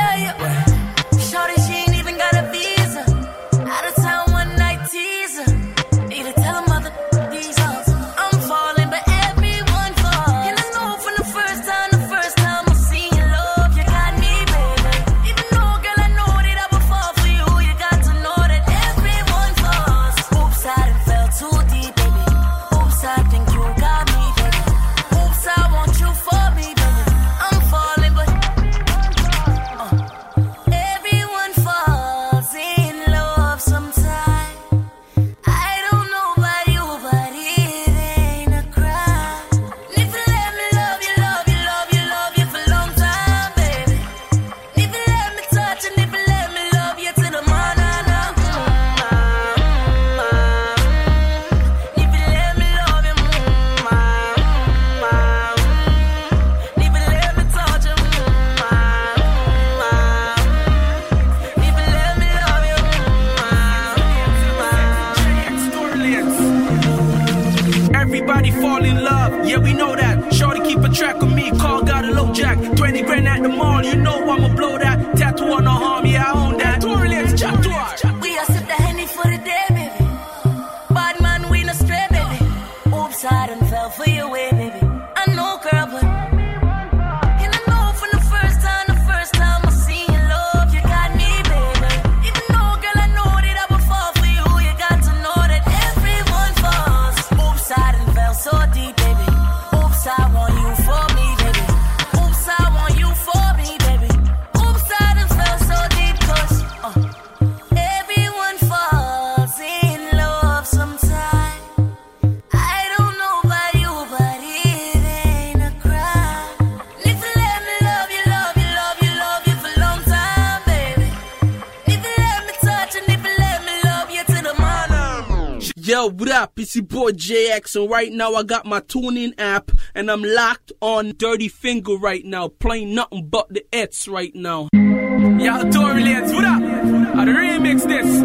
JX. 127.14 127.70
So 127.70 127.88
right 127.88 128.12
now 128.12 128.34
I 128.36 128.44
got 128.44 128.66
my 128.66 128.80
tuning 128.82 129.34
app 129.38 129.72
and 129.96 130.12
I'm 130.12 130.24
locked 130.24 130.72
on 130.82 131.14
Dirty 131.18 131.48
Finger 131.48 131.96
right 131.96 132.26
now, 132.26 132.48
playing 132.48 132.94
nothing 132.96 133.28
but 133.28 133.50
the 133.50 133.66
Ets 133.74 134.08
right 134.08 134.34
now. 134.36 134.70
Yeah, 134.74 135.64
Tory 135.72 136.04
Lanez, 136.04 136.34
what 136.34 136.46
up? 136.46 136.62
I 136.62 137.26
remix 137.26 137.88
this. 137.88 138.22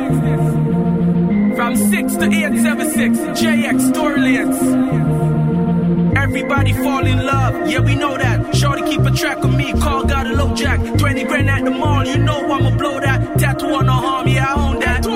From 1.57 1.77
6 1.77 2.15
to 2.17 2.25
876, 2.25 3.19
JX 3.41 3.95
Tory 3.95 4.21
Lanez. 4.21 4.99
Everybody 6.17 6.73
fall 6.73 7.07
in 7.07 7.25
love, 7.25 7.69
yeah 7.71 7.81
we 7.81 7.95
know 7.95 8.17
that. 8.17 8.55
Shorty 8.55 8.83
keep 8.83 9.01
a 9.01 9.11
track 9.11 9.39
of 9.45 9.55
me, 9.55 9.73
call 9.81 10.05
God 10.05 10.27
a 10.27 10.35
low 10.35 10.55
jack. 10.55 10.79
20 10.99 11.25
grand 11.25 11.49
at 11.49 11.65
the 11.65 11.71
mall, 11.71 12.05
you 12.05 12.19
know 12.19 12.53
I'ma 12.53 12.77
blow 12.77 13.01
that. 13.01 13.39
Tattoo 13.39 13.67
on 13.75 13.87
the 13.87 13.93
arm, 13.93 14.29
yeah 14.29 14.53
I 14.53 14.69
own 14.69 14.79
that. 14.81 15.07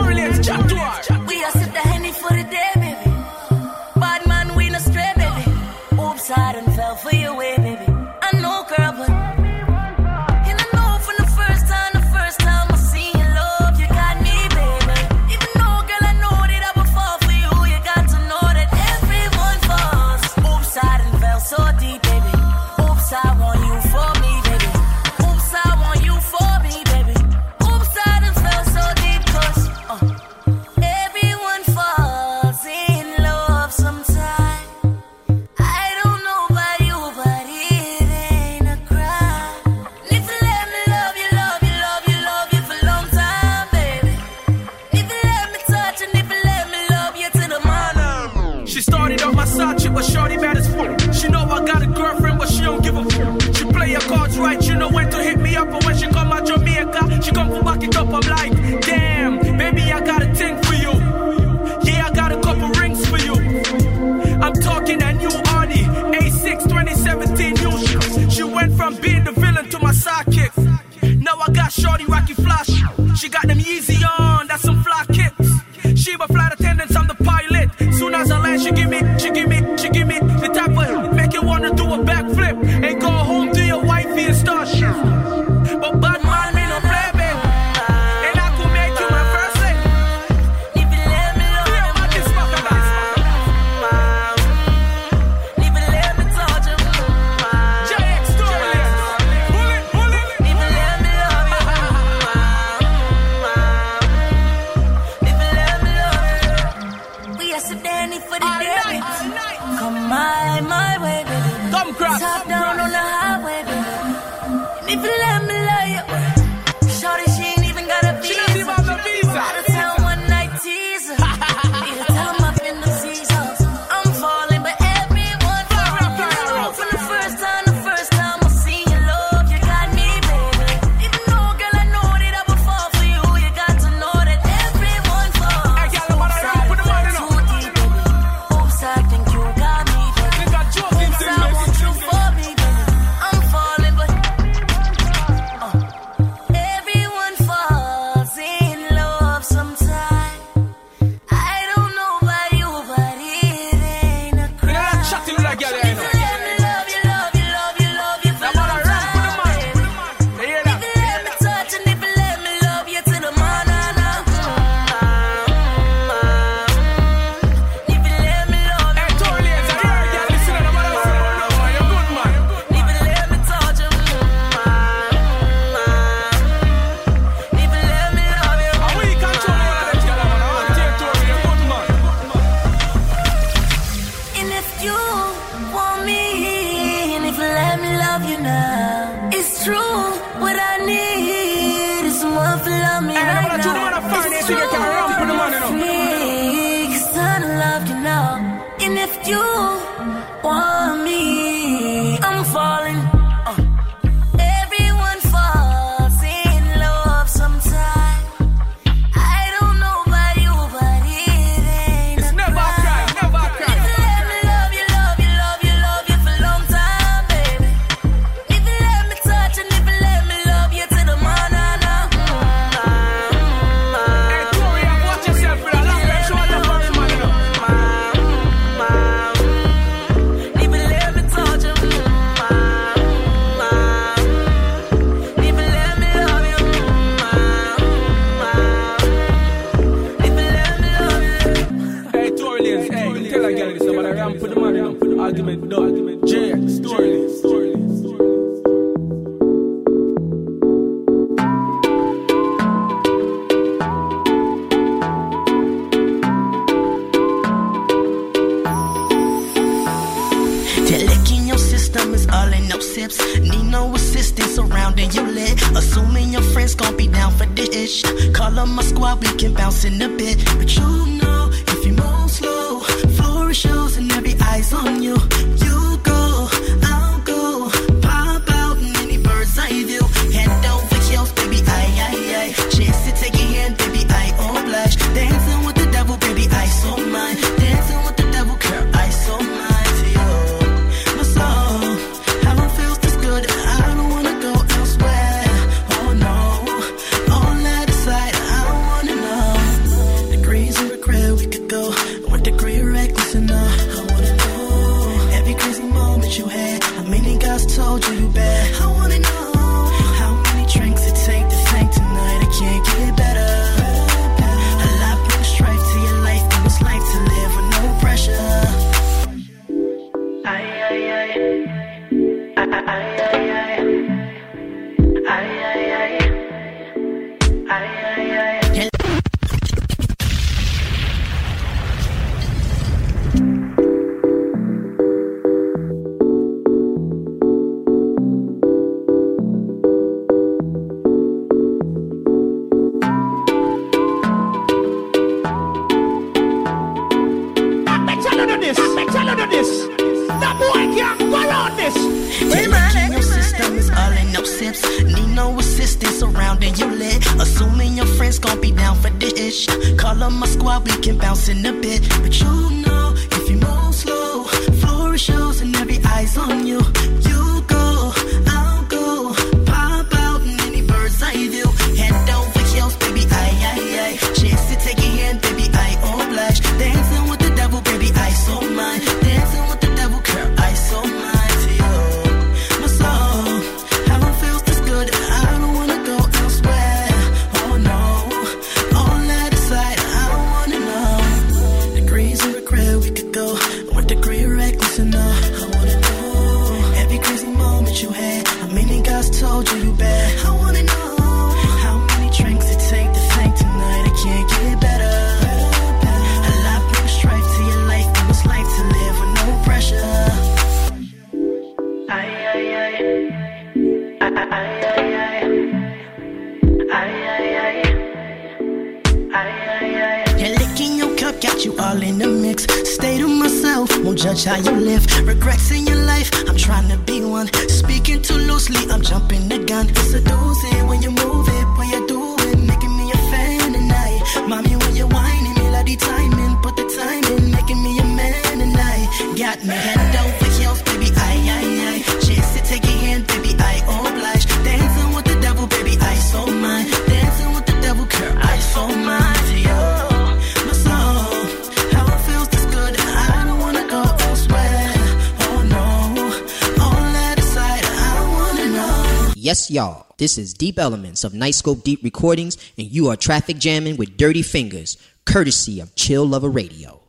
deep 460.62 460.78
elements 460.78 461.24
of 461.24 461.32
Nightscope 461.32 461.82
Deep 461.82 462.04
Recordings, 462.04 462.56
and 462.78 462.88
you 462.88 463.08
are 463.08 463.16
traffic 463.16 463.58
jamming 463.58 463.96
with 463.96 464.16
Dirty 464.16 464.42
Fingers, 464.42 464.96
courtesy 465.24 465.80
of 465.80 465.92
Chill 465.96 466.24
Lover 466.24 466.48
Radio. 466.48 467.00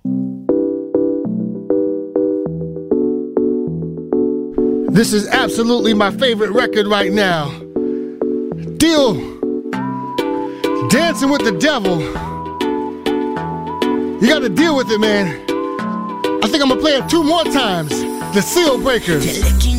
This 4.92 5.14
is 5.14 5.28
absolutely 5.28 5.94
my 5.94 6.10
favorite 6.10 6.50
record 6.50 6.88
right 6.88 7.12
now. 7.12 7.52
Deal 8.78 9.14
Dancing 10.90 11.30
with 11.30 11.44
the 11.44 11.56
Devil. 11.60 12.02
You 14.20 14.28
gotta 14.28 14.50
deal 14.50 14.76
with 14.76 14.90
it, 14.90 15.00
man. 15.00 15.28
I 16.44 16.48
think 16.48 16.64
I'm 16.64 16.70
gonna 16.70 16.82
play 16.82 16.94
it 16.94 17.08
two 17.08 17.24
more 17.24 17.44
times. 17.44 17.92
The 18.34 18.42
Seal 18.42 18.82
Breakers. 18.82 19.73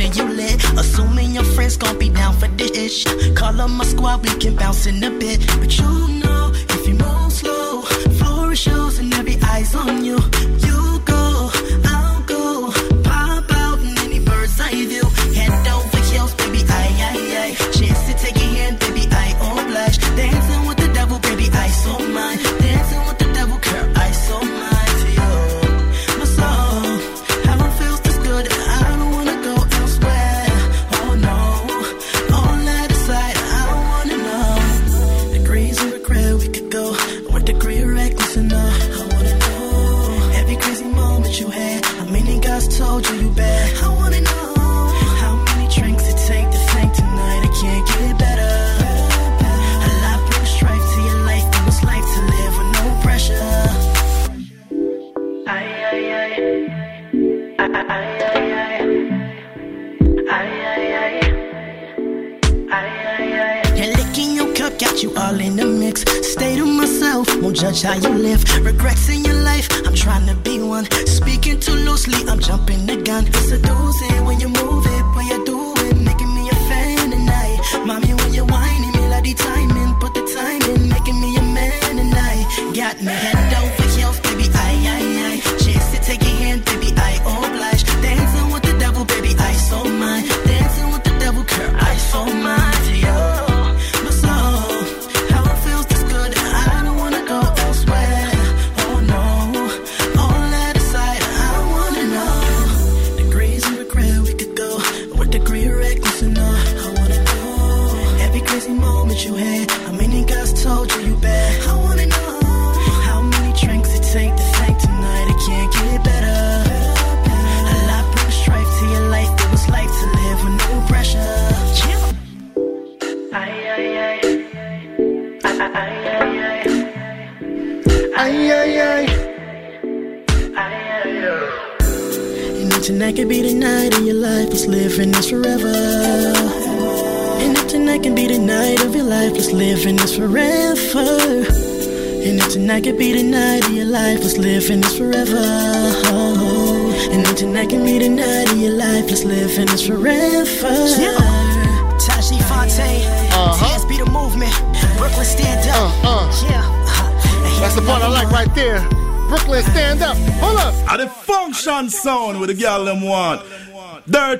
and 0.00 0.16
you 0.16 0.28
lit. 0.28 0.62
Assuming 0.78 1.32
your 1.32 1.44
friends 1.44 1.76
gon' 1.76 1.98
be 1.98 2.08
down 2.08 2.32
for 2.34 2.48
this 2.48 2.70
ish. 2.70 3.04
Call 3.34 3.60
up 3.60 3.70
my 3.70 3.84
squad, 3.84 4.22
we 4.22 4.30
can 4.38 4.56
bounce 4.56 4.86
in 4.86 5.02
a 5.02 5.10
bit. 5.10 5.46
But 5.58 5.78
you 5.78 6.08
know. 6.20 6.29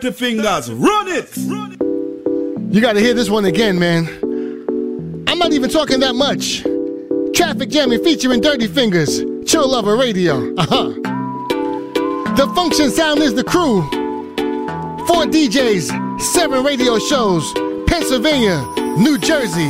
Dirty 0.01 0.17
fingers. 0.17 0.73
Run 0.73 1.09
it! 1.09 1.37
You 2.75 2.81
gotta 2.81 3.01
hear 3.01 3.13
this 3.13 3.29
one 3.29 3.45
again, 3.45 3.79
man. 3.79 4.07
I'm 5.29 5.39
not 5.39 5.53
even 5.53 5.69
talking 5.69 6.01
that 6.01 6.15
much. 6.15 6.63
Traffic 7.37 7.69
jamming 7.69 8.03
featuring 8.03 8.41
Dirty 8.41 8.67
Fingers. 8.67 9.19
Chill 9.45 9.69
Lover 9.69 9.97
Radio. 9.99 10.55
Uh 10.57 10.67
huh. 10.67 10.89
The 12.35 12.51
function 12.55 12.91
sound 12.91 13.21
is 13.21 13.35
the 13.35 13.45
crew. 13.45 13.83
Four 15.07 15.25
DJs, 15.27 16.21
seven 16.21 16.65
radio 16.65 16.99
shows. 16.99 17.53
Pennsylvania, 17.87 18.65
New 18.97 19.19
Jersey, 19.19 19.69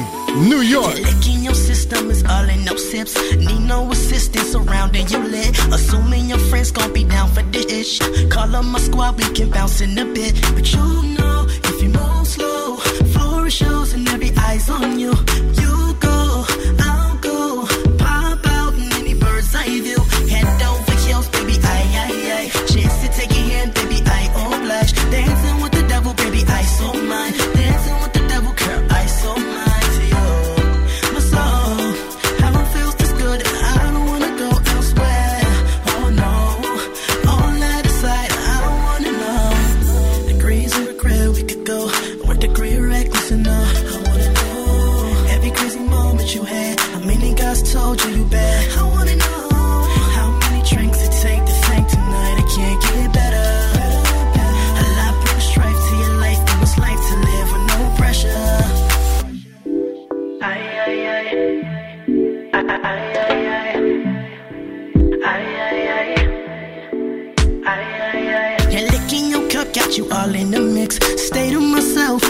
New 0.48 0.60
York 0.60 1.09
no 2.70 2.76
sips. 2.76 3.14
Need 3.36 3.60
no 3.60 3.90
assistance 3.90 4.52
surrounding 4.52 5.08
you 5.08 5.18
lit. 5.18 5.58
Assuming 5.72 6.28
your 6.28 6.38
friends 6.38 6.70
gon' 6.70 6.92
be 6.92 7.04
down 7.04 7.28
for 7.30 7.42
this 7.42 7.66
ish. 7.66 7.98
Call 8.28 8.54
up 8.54 8.64
my 8.64 8.78
squad, 8.78 9.18
we 9.18 9.24
can 9.34 9.50
bounce 9.50 9.80
in 9.80 9.98
a 9.98 10.04
bit. 10.04 10.34
But 10.54 10.72
you 10.72 11.02
know, 11.16 11.46
if 11.48 11.82
you 11.82 11.88
move 11.88 12.26
slow, 12.26 12.76
floor 13.12 13.50
shows 13.50 13.92
and 13.94 14.08
every 14.08 14.32
eye's 14.36 14.70
on 14.70 14.98
you. 14.98 15.14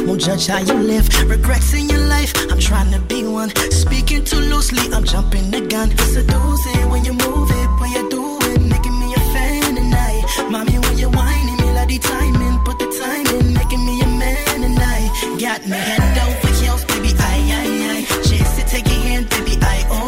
Won't 0.06 0.20
judge 0.20 0.46
how 0.46 0.58
you 0.58 0.74
live. 0.74 1.08
Regrets 1.28 1.74
in 1.74 1.88
your 1.88 2.04
life, 2.06 2.32
I'm 2.50 2.58
trying 2.58 2.92
to 2.92 3.00
be 3.00 3.24
one. 3.26 3.50
Speaking 3.70 4.24
too 4.24 4.40
loosely, 4.40 4.92
I'm 4.92 5.04
jumping 5.04 5.50
the 5.50 5.60
gun. 5.60 5.90
It's 5.92 6.16
a 6.16 6.22
doozy 6.22 6.90
when 6.90 7.04
you 7.04 7.12
move 7.12 7.50
it, 7.50 7.68
when 7.80 7.92
you 7.92 8.08
do 8.10 8.38
it, 8.50 8.60
making 8.62 8.98
me 8.98 9.14
a 9.14 9.20
fan 9.32 9.74
tonight. 9.76 10.22
Mommy, 10.50 10.78
when 10.78 10.98
you're 10.98 11.10
whining, 11.10 11.56
me 11.56 11.72
like 11.72 11.88
the 11.88 11.98
timing, 11.98 12.58
put 12.64 12.78
the 12.78 12.88
time 13.00 13.26
in, 13.38 13.54
making 13.54 13.84
me 13.84 14.00
a 14.02 14.06
man 14.06 14.60
tonight. 14.60 15.10
Got 15.40 15.66
me 15.66 15.76
head 15.76 16.18
over 16.18 16.52
heels, 16.60 16.84
baby, 16.86 17.12
aye, 17.18 17.46
aye, 17.58 17.86
aye. 17.92 18.22
Chance 18.28 18.56
to 18.56 18.64
take 18.66 18.86
your 18.86 19.02
hand, 19.02 19.28
baby, 19.30 19.56
I 19.62 19.82
oblige. 19.84 19.86
Oh. 19.90 19.99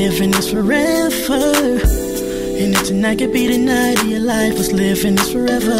In 0.00 0.30
this 0.30 0.50
forever. 0.50 1.52
And 2.58 2.74
if 2.74 2.84
tonight 2.84 3.18
could 3.18 3.34
be 3.34 3.46
the 3.48 3.58
night 3.58 4.00
of 4.00 4.08
your 4.08 4.20
life, 4.20 4.54
let's 4.54 4.72
live 4.72 5.04
in 5.04 5.14
this 5.14 5.30
forever. 5.30 5.72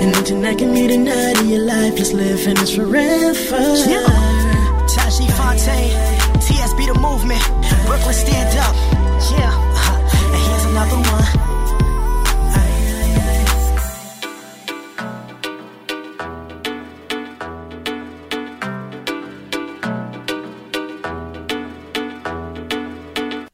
And 0.00 0.14
if 0.14 0.24
tonight 0.24 0.58
can 0.58 0.72
be 0.72 0.86
the 0.86 0.98
night 0.98 1.40
of 1.40 1.46
your 1.50 1.64
life, 1.64 1.94
let's 1.98 2.12
live 2.12 2.46
in 2.46 2.54
this 2.54 2.74
forever. 2.74 3.58
Yeah. 3.90 4.06
Taji 4.86 5.26
Fontaine, 5.32 5.90
TSB 6.38 6.94
the 6.94 6.98
movement, 7.00 7.42
Brooklyn 7.86 8.14
stand 8.14 8.56
up. 8.58 8.93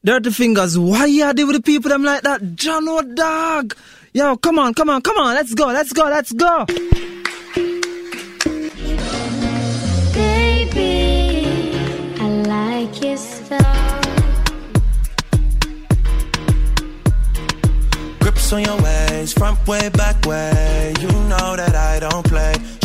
Dirty 0.03 0.31
fingers, 0.31 0.79
why 0.79 1.05
you 1.05 1.31
do 1.31 1.45
with 1.45 1.57
the 1.57 1.61
people 1.61 1.89
them 1.89 2.03
like 2.03 2.23
that? 2.23 2.55
John 2.55 2.85
no 2.85 3.03
dog. 3.03 3.75
Yo, 4.13 4.35
come 4.35 4.57
on, 4.57 4.73
come 4.73 4.89
on, 4.89 4.99
come 5.03 5.15
on, 5.17 5.35
let's 5.35 5.53
go, 5.53 5.67
let's 5.67 5.93
go, 5.93 6.05
let's 6.05 6.31
go. 6.31 6.65
Baby, 10.15 11.75
I 12.19 12.27
like 12.47 13.03
your 13.03 13.15
style. 13.15 14.01
Grips 18.21 18.53
on 18.53 18.63
your 18.63 18.81
ways, 18.81 19.33
front 19.33 19.67
way, 19.67 19.87
back 19.89 20.25
way. 20.25 20.95
You 20.99 21.09
know 21.29 21.55
that 21.55 21.75
I 21.75 21.99
don't 21.99 22.25
play. 22.25 22.55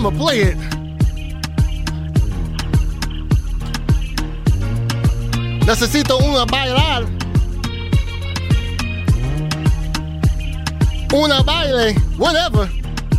I'ma 0.00 0.10
play 0.12 0.40
it. 0.40 0.56
Necesito 5.66 6.18
una 6.22 6.46
bailar. 6.46 7.04
Una 11.12 11.42
baile, 11.44 11.92
whatever. 12.16 12.64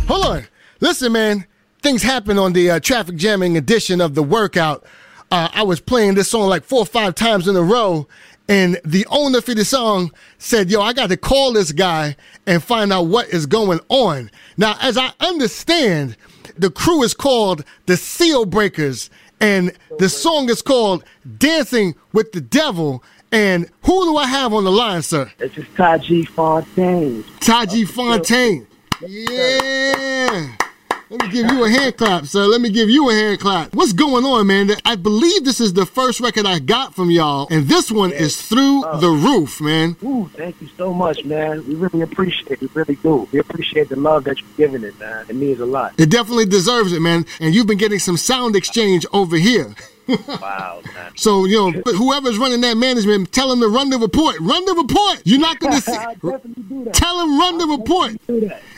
Hold 0.08 0.26
on. 0.26 0.44
Listen, 0.80 1.12
man. 1.12 1.46
Things 1.82 2.02
happen 2.02 2.36
on 2.36 2.52
the 2.52 2.72
uh, 2.72 2.80
traffic 2.80 3.14
jamming 3.14 3.56
edition 3.56 4.00
of 4.00 4.16
the 4.16 4.24
workout. 4.24 4.84
Uh, 5.30 5.50
I 5.52 5.62
was 5.62 5.80
playing 5.80 6.14
this 6.16 6.30
song 6.30 6.48
like 6.48 6.64
four 6.64 6.80
or 6.80 6.86
five 6.86 7.14
times 7.14 7.46
in 7.46 7.54
a 7.54 7.62
row, 7.62 8.08
and 8.48 8.80
the 8.84 9.06
owner 9.08 9.40
for 9.40 9.54
the 9.54 9.64
song 9.64 10.10
said, 10.38 10.68
Yo, 10.68 10.80
I 10.80 10.94
got 10.94 11.10
to 11.10 11.16
call 11.16 11.52
this 11.52 11.70
guy 11.70 12.16
and 12.44 12.60
find 12.60 12.92
out 12.92 13.04
what 13.04 13.28
is 13.28 13.46
going 13.46 13.78
on. 13.88 14.32
Now, 14.56 14.74
as 14.80 14.98
I 14.98 15.12
understand, 15.20 16.16
the 16.56 16.70
crew 16.70 17.02
is 17.02 17.14
called 17.14 17.64
the 17.86 17.96
Seal 17.96 18.44
Breakers, 18.44 19.10
and 19.40 19.72
the 19.98 20.08
song 20.08 20.48
is 20.48 20.62
called 20.62 21.04
Dancing 21.38 21.94
with 22.12 22.32
the 22.32 22.40
Devil. 22.40 23.02
And 23.30 23.70
who 23.84 24.04
do 24.04 24.16
I 24.16 24.26
have 24.26 24.52
on 24.52 24.64
the 24.64 24.70
line, 24.70 25.02
sir? 25.02 25.32
This 25.38 25.56
is 25.56 25.66
Taji 25.74 26.26
Fontaine. 26.26 27.24
Taji 27.40 27.86
Fontaine. 27.86 28.66
Yeah. 29.00 30.56
Let 31.12 31.24
me 31.24 31.28
give 31.28 31.52
you 31.52 31.64
a 31.64 31.68
hand 31.68 31.96
clap, 31.98 32.24
sir. 32.24 32.46
Let 32.46 32.62
me 32.62 32.70
give 32.70 32.88
you 32.88 33.10
a 33.10 33.12
hand 33.12 33.38
clap. 33.38 33.74
What's 33.74 33.92
going 33.92 34.24
on, 34.24 34.46
man? 34.46 34.70
I 34.86 34.96
believe 34.96 35.44
this 35.44 35.60
is 35.60 35.74
the 35.74 35.84
first 35.84 36.20
record 36.20 36.46
I 36.46 36.58
got 36.58 36.94
from 36.94 37.10
y'all, 37.10 37.46
and 37.50 37.66
this 37.68 37.92
one 37.92 38.12
is 38.12 38.40
through 38.40 38.82
uh. 38.84 38.96
the 38.96 39.10
roof, 39.10 39.60
man. 39.60 39.94
Ooh, 40.02 40.30
thank 40.34 40.58
you 40.62 40.68
so 40.78 40.94
much, 40.94 41.22
man. 41.26 41.66
We 41.68 41.74
really 41.74 42.00
appreciate 42.00 42.52
it. 42.52 42.60
We 42.62 42.68
really 42.72 42.96
do. 42.96 43.28
We 43.30 43.40
appreciate 43.40 43.90
the 43.90 43.96
love 43.96 44.24
that 44.24 44.40
you're 44.40 44.48
giving 44.56 44.84
it, 44.84 44.98
man. 44.98 45.26
It 45.28 45.36
means 45.36 45.60
a 45.60 45.66
lot. 45.66 45.92
It 45.98 46.08
definitely 46.08 46.46
deserves 46.46 46.94
it, 46.94 47.00
man. 47.00 47.26
And 47.40 47.54
you've 47.54 47.66
been 47.66 47.76
getting 47.76 47.98
some 47.98 48.16
sound 48.16 48.56
exchange 48.56 49.04
over 49.12 49.36
here. 49.36 49.74
wow, 50.08 50.80
man. 50.94 51.12
So, 51.16 51.44
you 51.44 51.56
know, 51.56 51.70
whoever's 51.92 52.38
running 52.38 52.60
that 52.62 52.76
management, 52.76 53.32
tell 53.32 53.48
them 53.48 53.60
to 53.60 53.68
run 53.68 53.90
the 53.90 53.98
report. 53.98 54.36
Run 54.40 54.64
the 54.64 54.74
report. 54.74 55.22
You're 55.24 55.40
not 55.40 55.58
going 55.60 55.74
to 55.80 55.80
see. 55.80 56.90
Tell 56.92 57.18
them 57.18 57.38
run 57.38 57.58
the 57.58 57.66
report. 57.78 58.16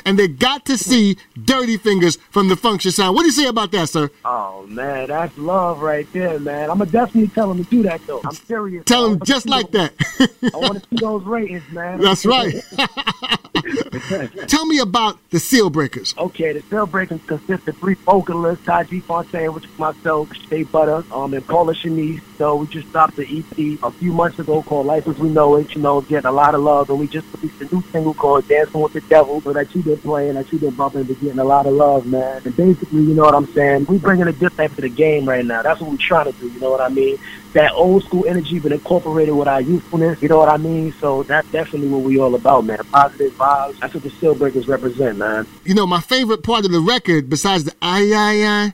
And 0.05 0.19
they 0.19 0.29
got 0.29 0.67
to 0.67 0.77
see 0.77 1.17
Dirty 1.45 1.77
Fingers 1.77 2.17
from 2.31 2.49
the 2.49 2.57
Function 2.57 2.91
Sound. 2.93 3.15
What 3.15 3.23
do 3.23 3.27
you 3.27 3.33
say 3.33 3.47
about 3.47 3.71
that, 3.73 3.89
sir? 3.89 4.11
Oh, 4.25 4.67
man, 4.67 5.09
that's 5.09 5.37
love 5.39 5.81
right 5.81 6.07
there, 6.13 6.39
man. 6.39 6.71
I'm 6.71 6.79
to 6.79 6.87
definitely 6.87 7.29
tell 7.29 7.49
them 7.49 7.65
to 7.65 7.71
do 7.71 7.83
that, 7.85 8.01
though. 8.07 8.21
I'm 8.25 8.35
serious. 8.35 8.85
Tell 8.85 9.09
them 9.09 9.21
just 9.25 9.49
like 9.49 9.71
those- 9.71 9.91
that. 10.19 10.31
I 10.55 10.57
want 10.59 10.83
to 10.83 10.89
see 10.89 10.97
those 10.97 11.25
ratings, 11.25 11.63
man. 11.73 12.01
That's 12.05 12.27
right. 12.27 12.55
Tell 14.47 14.67
me 14.67 14.79
about 14.81 15.19
the 15.31 15.39
Seal 15.39 15.71
Breakers. 15.71 16.15
Okay, 16.19 16.53
the 16.53 16.63
Cell 16.63 16.87
Breakers 16.87 17.21
consist 17.27 17.67
of 17.69 17.77
three 17.79 17.95
vocalists, 17.95 18.65
Taji 18.67 19.01
Fontaine, 19.01 19.53
which 19.55 19.65
is 19.65 19.79
myself, 19.79 20.35
Shay 20.49 20.65
Butter, 20.65 21.05
um, 21.11 21.33
and 21.33 21.47
Paula 21.47 21.75
Shanice. 21.75 22.21
So 22.37 22.57
we 22.57 22.67
just 22.67 22.91
dropped 22.93 23.17
the 23.17 23.23
EP 23.23 23.79
a 23.83 23.91
few 23.93 24.13
months 24.13 24.39
ago 24.39 24.63
called 24.63 24.87
Life 24.87 25.07
as 25.09 25.19
We 25.19 25.31
Know 25.31 25.57
It, 25.57 25.75
you 25.75 25.81
know, 25.81 26.01
getting 26.03 26.27
a 26.27 26.33
lot 26.33 26.55
of 26.55 26.61
love. 26.61 26.91
And 26.91 26.99
we 26.99 27.07
just 27.07 27.27
released 27.35 27.61
a 27.63 27.75
new 27.75 27.83
single 27.93 28.15
called 28.15 28.47
Dancing 28.47 28.81
with 28.81 28.93
the 28.93 29.01
Devil, 29.03 29.41
so 29.41 29.53
that 29.53 29.75
you've 29.75 29.85
been 29.85 29.99
playing, 29.99 30.35
that 30.35 30.53
you've 30.53 30.61
been 30.61 30.75
bumping, 30.75 31.05
been 31.05 31.17
getting 31.17 31.39
a 31.39 31.45
lot 31.45 31.67
of 31.67 31.73
love, 31.73 32.07
man. 32.07 32.43
And 32.45 32.57
basically, 32.57 33.03
you 33.03 33.15
know 33.15 33.23
what 33.23 33.35
I'm 33.35 33.47
saying? 33.55 33.87
We 33.87 33.99
bringing 33.99 34.29
a 34.29 34.33
different 34.33 34.75
to 34.77 34.83
the 34.83 34.89
game 34.89 35.27
right 35.29 35.45
now. 35.45 35.63
That's 35.63 35.81
what 35.81 35.91
we're 35.91 35.97
trying 35.97 36.31
to 36.31 36.39
do, 36.39 36.49
you 36.49 36.61
know 36.61 36.71
what 36.71 36.81
I 36.81 36.89
mean? 36.89 37.19
That 37.55 37.73
old 37.73 38.05
school 38.05 38.27
energy, 38.27 38.59
but 38.59 38.73
incorporated 38.73 39.35
with 39.35 39.49
our 39.49 39.61
youthfulness, 39.61 40.21
you 40.21 40.29
know 40.29 40.39
what 40.39 40.49
I 40.49 40.57
mean? 40.57 40.93
So 40.95 41.23
that's 41.23 41.51
definitely 41.53 41.89
what 41.89 42.03
we 42.03 42.19
all 42.19 42.35
about, 42.35 42.65
man. 42.65 42.79
Positive 42.91 43.33
vibes. 43.33 43.79
That's 43.79 43.95
what 43.95 44.03
the 44.03 44.11
Cell 44.11 44.35
Breakers 44.35 44.69
represent, 44.69 45.19
man. 45.19 45.47
You 45.65 45.75
know, 45.75 45.87
my 45.87 46.01
favorite 46.01 46.43
part 46.43 46.65
of 46.65 46.73
the 46.73 46.81
record, 46.81 47.31
besides 47.31 47.65
the 47.65 47.73
ay, 47.81 48.13
ay, 48.13 48.45
ay, 48.45 48.73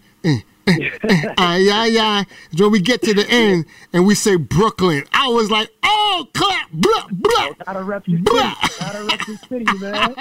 eh, 0.67 0.77
eh, 0.81 0.99
eh, 1.03 1.35
ay, 1.39 1.71
ay, 1.71 1.99
ay, 1.99 2.27
is 2.53 2.61
when 2.61 2.71
we 2.71 2.81
get 2.81 3.03
to 3.03 3.15
the 3.15 3.27
end 3.31 3.67
and 3.93 4.07
we 4.07 4.15
say 4.15 4.37
Brooklyn. 4.37 5.05
I 5.13 5.29
was 5.29 5.51
like, 5.51 5.71
oh, 5.83 6.27
clap, 6.35 6.71
blah, 6.73 7.07
blah. 7.11 7.51
Gotta 7.65 7.83
rep 7.83 8.07
your 8.07 8.19
city. 8.19 8.31
Gotta 8.79 9.05
rep 9.05 9.27
your 9.27 9.37
city, 9.37 9.79
man. 9.79 10.15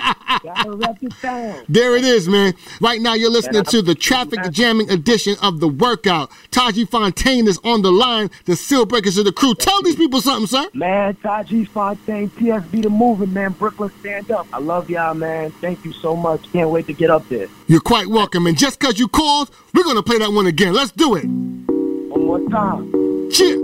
Gotta 0.44 0.72
rep 0.72 1.02
your 1.02 1.12
town. 1.12 1.66
There 1.70 1.96
it 1.96 2.04
is, 2.04 2.28
man. 2.28 2.54
Right 2.82 3.02
now, 3.02 3.14
you're 3.14 3.32
listening 3.32 3.64
to 3.66 3.82
the 3.82 3.96
traffic 3.96 4.40
jamming 4.52 4.90
edition 4.90 5.36
of 5.42 5.60
the 5.60 5.68
workout. 5.68 6.32
Taji 6.52 6.86
Fontaine 6.86 7.48
is 7.48 7.60
on 7.64 7.82
the 7.82 7.92
line. 7.92 8.30
The 8.46 8.56
Seal 8.56 8.86
Breakers 8.86 9.18
of 9.18 9.26
the 9.26 9.32
crew. 9.32 9.56
Tell 9.56 9.82
these 9.84 9.96
people 9.96 10.22
something, 10.22 10.48
sir. 10.48 10.70
Man, 10.74 11.16
Taji 11.18 11.66
Fontaine, 11.66 12.30
TSB 12.30 12.84
the 12.84 12.90
moving, 12.90 13.34
man. 13.34 13.52
Brooklyn, 13.52 13.92
stand 14.00 14.32
up. 14.32 14.48
I 14.54 14.60
love 14.60 14.90
y'all, 14.90 15.14
man. 15.14 15.52
Thank 15.52 15.86
you 15.86 15.94
so 15.94 16.16
much. 16.16 16.52
Can't 16.52 16.70
wait 16.70 16.88
to 16.88 16.94
get 16.94 17.10
up 17.10 17.28
there. 17.30 17.48
You're 17.68 17.82
quite 17.82 18.08
welcome. 18.08 18.48
And 18.48 18.58
just 18.58 18.80
because 18.80 19.00
you 19.00 19.08
called, 19.08 19.52
we're 19.74 19.84
going 19.84 19.96
to 19.96 20.04
play 20.04 20.18
that 20.18 20.29
one 20.36 20.48
again. 20.48 20.74
Let's 20.74 20.92
do 20.92 21.16
it. 21.16 21.26
One 21.26 22.26
more 22.26 22.50
time. 22.50 23.32
Cheer. 23.32 23.58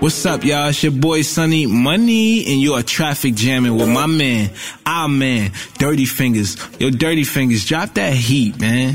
What's 0.00 0.24
up, 0.24 0.44
y'all? 0.44 0.68
It's 0.68 0.84
your 0.84 0.92
boy 0.92 1.22
Sonny 1.22 1.66
Money, 1.66 2.46
and 2.46 2.60
you 2.60 2.74
are 2.74 2.82
traffic 2.82 3.34
jamming 3.34 3.74
with 3.74 3.88
my 3.88 4.06
man, 4.06 4.50
our 4.84 5.08
man, 5.08 5.50
Dirty 5.78 6.04
Fingers. 6.04 6.56
Yo, 6.78 6.90
Dirty 6.90 7.24
Fingers, 7.24 7.64
drop 7.64 7.94
that 7.94 8.12
heat, 8.12 8.60
man. 8.60 8.94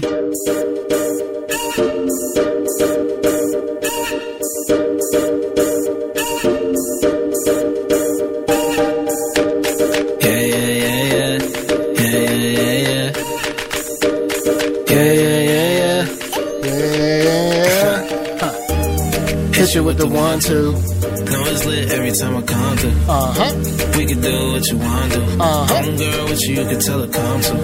Yeah. 19.76 19.82
With 19.82 19.98
the 19.98 20.08
one, 20.08 20.40
two. 20.40 20.72
Know 20.72 21.44
it's 21.52 21.66
lit 21.66 21.92
every 21.92 22.12
time 22.12 22.36
I 22.36 22.42
come 22.42 22.78
through. 22.78 22.98
Uh 23.08 23.34
huh. 23.38 23.98
We 23.98 24.06
can 24.06 24.22
do 24.22 24.52
what 24.52 24.68
you 24.70 24.78
want 24.78 25.12
to. 25.14 25.22
Uh-huh. 25.40 25.76
I'm 25.76 25.96
girl 25.96 26.26
with 26.26 26.42
you, 26.48 26.56
you 26.56 26.66
can 26.70 26.80
tell 26.80 27.00
her 27.00 27.08
come 27.08 27.42
to. 27.42 27.56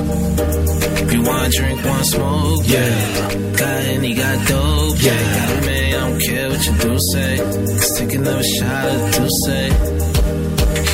You 1.13 1.21
want 1.23 1.53
drink, 1.53 1.85
want 1.85 2.05
smoke, 2.05 2.63
yeah. 2.65 3.31
Got 3.57 3.79
any, 3.93 4.13
got 4.13 4.47
dope, 4.47 4.97
yeah. 5.01 5.35
Got 5.35 5.57
a 5.57 5.65
man, 5.65 5.93
I 5.93 6.09
don't 6.09 6.21
care 6.21 6.49
what 6.49 6.65
you 6.65 6.73
do 6.77 6.99
say. 7.11 7.37
Cause 7.37 7.99
take 7.99 8.13
another 8.13 8.43
shot 8.43 8.85
of 8.85 9.11
do 9.15 9.27
say. 9.45 9.67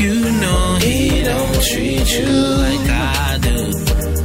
You 0.04 0.16
know 0.42 0.78
he 0.82 1.24
don't 1.24 1.64
treat 1.70 2.10
you 2.18 2.32
like 2.66 2.90
I 2.90 3.40
do. 3.42 3.58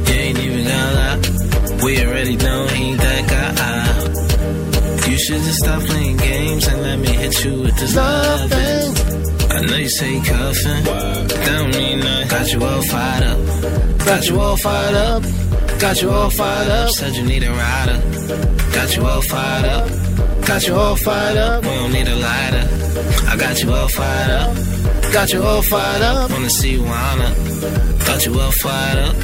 You 0.07 0.19
ain't 0.19 0.39
even 0.39 0.63
gonna 0.65 0.99
lie. 0.99 1.83
We 1.83 2.05
already 2.05 2.35
know 2.35 2.67
he 2.67 2.83
ain't 2.83 2.99
that 2.99 3.29
guy. 3.29 3.88
Should 5.19 5.41
just 5.43 5.59
stop 5.59 5.81
playing 5.83 6.15
games 6.15 6.65
and 6.65 6.81
let 6.81 6.97
me 6.97 7.09
hit 7.09 7.43
you 7.43 7.61
with 7.63 7.75
this 7.77 7.93
loving. 7.93 9.51
I 9.51 9.61
know 9.65 9.75
you 9.75 9.89
say 9.89 10.15
cuffing. 10.21 10.83
That 10.85 11.45
don't 11.45 11.75
mean 11.75 11.99
nothing. 11.99 12.27
Got 12.29 12.53
you 12.53 12.63
all 12.63 12.81
fired 12.81 13.23
up. 13.23 14.05
Got 14.05 14.29
you 14.29 14.39
all 14.39 14.55
fired 14.55 14.95
up. 14.95 15.23
Got 15.77 16.01
you 16.01 16.09
all 16.09 16.29
fired 16.29 16.69
up. 16.69 16.89
Said 16.91 17.15
you 17.17 17.23
need 17.23 17.43
a 17.43 17.51
rider. 17.51 17.99
Got 18.73 18.95
you 18.95 19.05
all 19.05 19.21
fired 19.21 19.65
up. 19.65 19.89
Got 20.47 20.65
you 20.67 20.75
all 20.75 20.95
fired 20.95 21.37
up. 21.37 21.63
We 21.63 21.69
don't 21.69 21.91
need 21.91 22.07
a 22.07 22.15
lighter. 22.15 22.65
I 23.27 23.35
got 23.35 23.61
you 23.61 23.73
all 23.73 23.89
fired 23.89 24.31
up. 24.31 24.55
Got 25.11 25.33
you 25.33 25.43
all 25.43 25.61
fired 25.61 26.01
up. 26.01 26.31
Wanna 26.31 26.49
see 26.49 26.71
you 26.71 26.85
up. 26.85 27.35
Got 28.07 28.25
you 28.25 28.39
all 28.39 28.51
fired 28.51 28.99
up. 28.99 29.15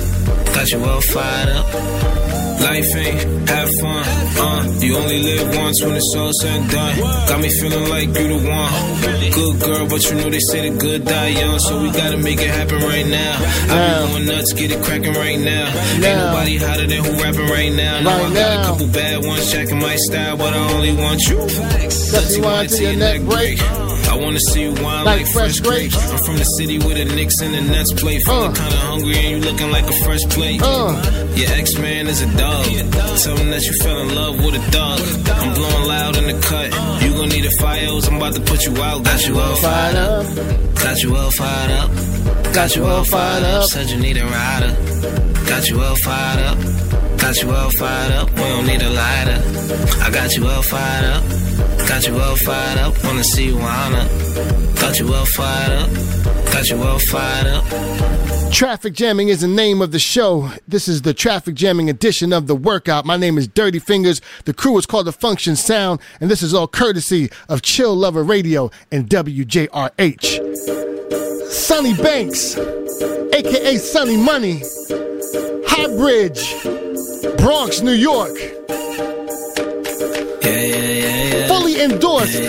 Got 0.54 0.72
you 0.72 0.84
all 0.84 1.02
fired 1.02 1.50
up. 1.50 2.25
Life 2.66 2.96
ain't 2.96 3.50
have 3.50 3.70
fun, 3.80 4.04
uh. 4.42 4.62
You 4.82 4.98
only 4.98 5.22
live 5.22 5.56
once 5.56 5.84
when 5.84 5.96
it's 5.96 6.16
all 6.16 6.34
said 6.34 6.62
and 6.62 6.72
done. 6.72 6.98
Got 7.30 7.40
me 7.40 7.50
feeling 7.50 7.90
like 7.90 8.08
you 8.08 8.28
the 8.28 8.40
one. 8.42 9.32
Good 9.32 9.60
girl, 9.62 9.88
but 9.88 10.02
you 10.10 10.16
know 10.16 10.30
they 10.32 10.40
say 10.40 10.68
the 10.68 10.76
good 10.76 11.06
die 11.06 11.28
young, 11.28 11.60
so 11.60 11.80
we 11.80 11.92
gotta 11.92 12.18
make 12.18 12.42
it 12.42 12.50
happen 12.50 12.82
right 12.82 13.06
now. 13.06 13.34
I 13.70 14.06
be 14.08 14.14
going 14.14 14.26
nuts, 14.26 14.54
get 14.54 14.72
it 14.72 14.84
cracking 14.84 15.14
right 15.14 15.40
now. 15.40 15.66
Ain't 15.94 16.02
nobody 16.02 16.58
hotter 16.58 16.88
than 16.88 17.04
who 17.04 17.12
rapping 17.22 17.50
right 17.50 17.72
now. 17.72 18.02
Know 18.02 18.10
I 18.10 18.34
got 18.34 18.60
a 18.60 18.68
couple 18.68 18.88
bad 18.88 19.24
ones 19.24 19.52
checking 19.52 19.80
my 19.80 19.96
style, 19.98 20.36
but 20.36 20.54
I 20.54 20.74
only 20.74 20.96
want 20.96 21.22
you. 21.28 21.38
Let 21.38 21.92
Dirty 22.12 22.42
wine 22.42 22.68
till 22.68 22.82
your 22.82 22.98
neck 22.98 23.22
break. 23.22 23.62
I 23.62 23.85
wanna 24.26 24.40
see 24.40 24.64
you 24.64 24.74
wine 24.84 25.06
like, 25.06 25.28
fresh 25.28 25.60
grapes. 25.60 25.96
I'm 26.12 26.24
from 26.24 26.38
the 26.38 26.50
city 26.58 26.80
where 26.80 26.96
the 26.96 27.06
Knicks 27.06 27.40
and 27.42 27.54
the 27.54 27.62
Nets 27.62 27.94
play. 27.94 28.20
Feeling 28.20 28.52
uh. 28.52 28.54
kinda 28.54 28.78
hungry 28.78 29.18
and 29.18 29.30
you 29.30 29.40
looking 29.40 29.72
like 29.72 29.86
a 29.86 29.98
fresh 30.04 30.24
plate. 30.36 30.62
Uh. 30.62 30.92
Your 31.36 31.50
ex 31.52 31.78
man 31.78 32.08
is 32.08 32.22
a 32.22 32.30
dog. 32.38 32.66
Tell 33.24 33.38
him 33.38 33.50
that 33.52 33.64
you 33.68 33.74
fell 33.84 34.00
in 34.00 34.16
love 34.16 34.44
with 34.44 34.56
a 34.56 34.72
dog. 34.72 35.00
I'm 35.42 35.54
blowing 35.54 35.88
loud 35.88 36.18
in 36.18 36.26
the 36.32 36.38
cut. 36.42 36.70
You 37.04 37.14
gon' 37.14 37.30
need 37.30 37.46
a 37.46 37.52
fire 37.62 37.86
hose. 37.86 38.08
I'm 38.08 38.18
about 38.18 38.34
to 38.34 38.42
put 38.42 38.66
you 38.66 38.74
out. 38.82 39.04
Got 39.04 39.28
you 39.28 39.40
all 39.40 39.56
fired 39.56 39.96
up. 39.96 40.26
Got 40.76 41.04
you 41.04 41.16
all 41.16 41.32
fired 41.32 41.72
up. 41.72 41.90
Got 42.54 42.76
you 42.76 42.86
all 42.86 43.04
fired 43.04 43.44
up. 43.44 43.64
Said 43.66 43.90
you 43.92 43.98
need 43.98 44.18
a 44.18 44.26
rider. 44.26 44.72
Got 45.46 45.70
you 45.70 45.82
all 45.82 45.96
fired 45.96 46.40
up. 46.50 46.58
Got 47.20 47.42
you 47.42 47.52
all 47.52 47.70
fired 47.70 48.12
up. 48.12 48.30
We 48.32 48.44
don't 48.54 48.66
need 48.66 48.82
a 48.82 48.90
lighter. 48.90 49.40
I 50.02 50.10
got 50.10 50.36
you 50.36 50.48
all 50.48 50.64
fired 50.64 51.06
up. 51.06 51.45
Got 51.88 52.08
you 52.08 52.20
all 52.20 52.36
fired 52.36 52.80
up. 52.80 53.04
Wanna 53.04 53.24
see 53.24 53.46
you 53.46 53.56
wind. 53.58 54.76
Got 54.80 55.00
you 55.00 55.14
all 55.14 55.26
fired 55.26 55.72
up. 55.72 55.90
Got 56.52 56.70
you 56.70 56.82
all 56.82 57.00
fired 57.00 57.48
up. 57.48 58.52
Traffic 58.52 58.94
jamming 58.94 59.30
is 59.30 59.42
the 59.42 59.48
name 59.48 59.82
of 59.82 59.92
the 59.92 60.00
show. 60.00 60.50
This 60.68 60.88
is 60.88 61.02
the 61.04 61.14
traffic 61.14 61.56
jamming 61.56 61.90
edition 61.90 62.32
of 62.34 62.48
the 62.48 62.56
workout. 62.56 63.06
My 63.06 63.18
name 63.18 63.38
is 63.38 63.48
Dirty 63.48 63.80
Fingers. 63.80 64.22
The 64.46 64.54
crew 64.54 64.78
is 64.78 64.86
called 64.86 65.08
the 65.08 65.12
Function 65.12 65.56
Sound, 65.56 66.00
and 66.22 66.32
this 66.32 66.42
is 66.42 66.54
all 66.54 66.68
courtesy 66.68 67.30
of 67.50 67.62
Chill 67.62 67.96
Lover 67.96 68.24
Radio 68.24 68.72
and 68.92 69.10
WJRH. 69.10 70.40
Sonny 71.52 71.94
Banks, 71.96 72.58
aka 72.58 73.78
Sonny 73.78 74.18
Money, 74.18 74.64
High 75.68 75.88
Bridge, 75.98 76.56
Bronx, 77.38 77.82
New 77.82 77.92
York. 77.92 78.38
Endorsed 81.86 82.42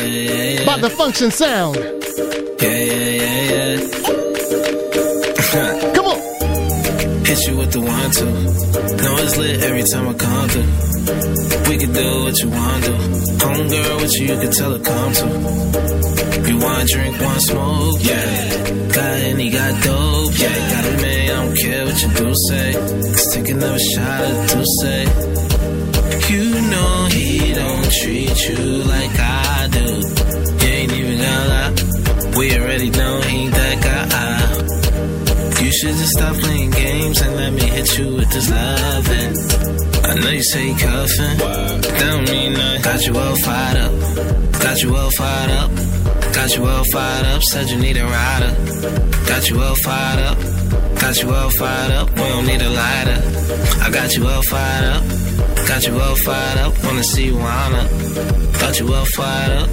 by 0.65 0.79
the 0.79 0.89
Function 0.89 1.31
Sound. 1.31 1.77
Yeah, 1.77 2.71
yeah, 2.71 3.21
yeah, 3.53 3.77
yeah. 5.53 5.93
Come 5.93 6.07
on. 6.07 6.19
Hit 7.27 7.47
you 7.47 7.57
with 7.59 7.71
the 7.71 7.81
one 7.85 8.11
two. 8.17 8.25
Know 8.25 9.17
it's 9.21 9.37
lit 9.37 9.63
every 9.63 9.83
time 9.83 10.09
I 10.09 10.15
come 10.15 10.49
through. 10.49 10.71
We 11.69 11.77
can 11.77 11.93
do 11.93 12.25
what 12.25 12.41
you 12.41 12.49
want 12.49 12.85
to. 12.85 12.93
Homegirl 13.45 14.01
with 14.01 14.15
you, 14.19 14.27
you 14.27 14.41
can 14.41 14.51
tell 14.53 14.73
her 14.73 14.79
come 14.79 15.13
to. 15.13 15.27
You 16.49 16.57
want 16.59 16.89
drink, 16.89 17.21
want 17.21 17.43
smoke, 17.43 17.99
yeah. 18.01 18.89
Got 18.89 19.21
any, 19.21 19.51
got 19.51 19.85
dope, 19.85 20.39
yeah. 20.39 20.71
Got 20.73 20.85
a 20.87 21.03
man, 21.03 21.31
I 21.31 21.45
don't 21.45 21.57
care 21.59 21.85
what 21.85 22.03
you 22.03 22.09
do 22.09 22.35
say. 22.49 22.73
Cause 22.73 23.35
take 23.35 23.49
another 23.51 23.79
shot 23.79 24.25
of 24.25 24.49
do 24.49 24.65
say. 24.81 25.46
You 26.29 26.61
know 26.73 27.09
he 27.13 27.55
don't 27.55 27.91
treat 28.03 28.49
you 28.49 28.83
like 28.85 29.17
I 29.19 29.69
do. 29.71 29.87
You 30.61 30.73
ain't 30.73 30.93
even 30.93 31.19
gonna 31.19 31.49
lie. 31.53 31.73
We 32.37 32.59
already 32.59 32.91
know 32.91 33.21
he 33.21 33.37
ain't 33.45 33.55
that 33.55 33.77
guy. 33.83 35.63
You 35.65 35.73
should 35.73 35.95
just 35.95 36.13
stop 36.13 36.35
playing 36.37 36.71
games 36.71 37.21
and 37.21 37.37
let 37.37 37.53
me 37.53 37.63
hit 37.63 37.99
you 37.99 38.17
with 38.17 38.31
this 38.31 38.51
loving. 38.51 39.33
I 40.05 40.15
know 40.21 40.31
you 40.31 40.43
say 40.43 40.71
cuffing, 40.75 41.39
that 41.39 41.99
don't 42.01 42.31
mean 42.31 42.53
nothing. 42.55 42.83
Got 42.83 43.07
you 43.07 43.17
all 43.17 43.37
fired 43.37 43.77
up, 43.79 43.93
got 44.61 44.83
you 44.83 44.97
all 44.97 45.11
fired 45.11 45.51
up, 45.51 45.71
got 46.35 46.57
you 46.57 46.67
all 46.67 46.85
fired 46.85 47.27
up. 47.27 47.43
Said 47.43 47.71
you 47.71 47.79
need 47.79 47.97
a 47.97 48.05
rider, 48.05 48.53
got 49.27 49.49
you 49.49 49.61
all 49.61 49.75
fired 49.77 50.21
up, 50.21 50.39
got 51.01 51.23
you 51.23 51.31
all 51.33 51.51
fired 51.51 51.93
up. 51.93 52.11
We 52.11 52.17
don't 52.17 52.47
need 52.47 52.63
a 52.63 52.71
lighter. 52.71 53.23
I 53.83 53.91
got 53.91 54.15
you 54.17 54.27
all 54.29 54.43
fired 54.43 54.85
up, 54.95 55.03
got 55.69 55.87
you 55.87 56.01
all 56.01 56.17
fired 56.17 56.59
up. 56.59 56.73
Wanna 56.85 57.05
see 57.05 57.27
you 57.27 57.37
wind 57.37 57.75
got 58.67 58.81
you 58.81 58.95
all 58.95 59.05
fired 59.05 59.53
up, 59.53 59.71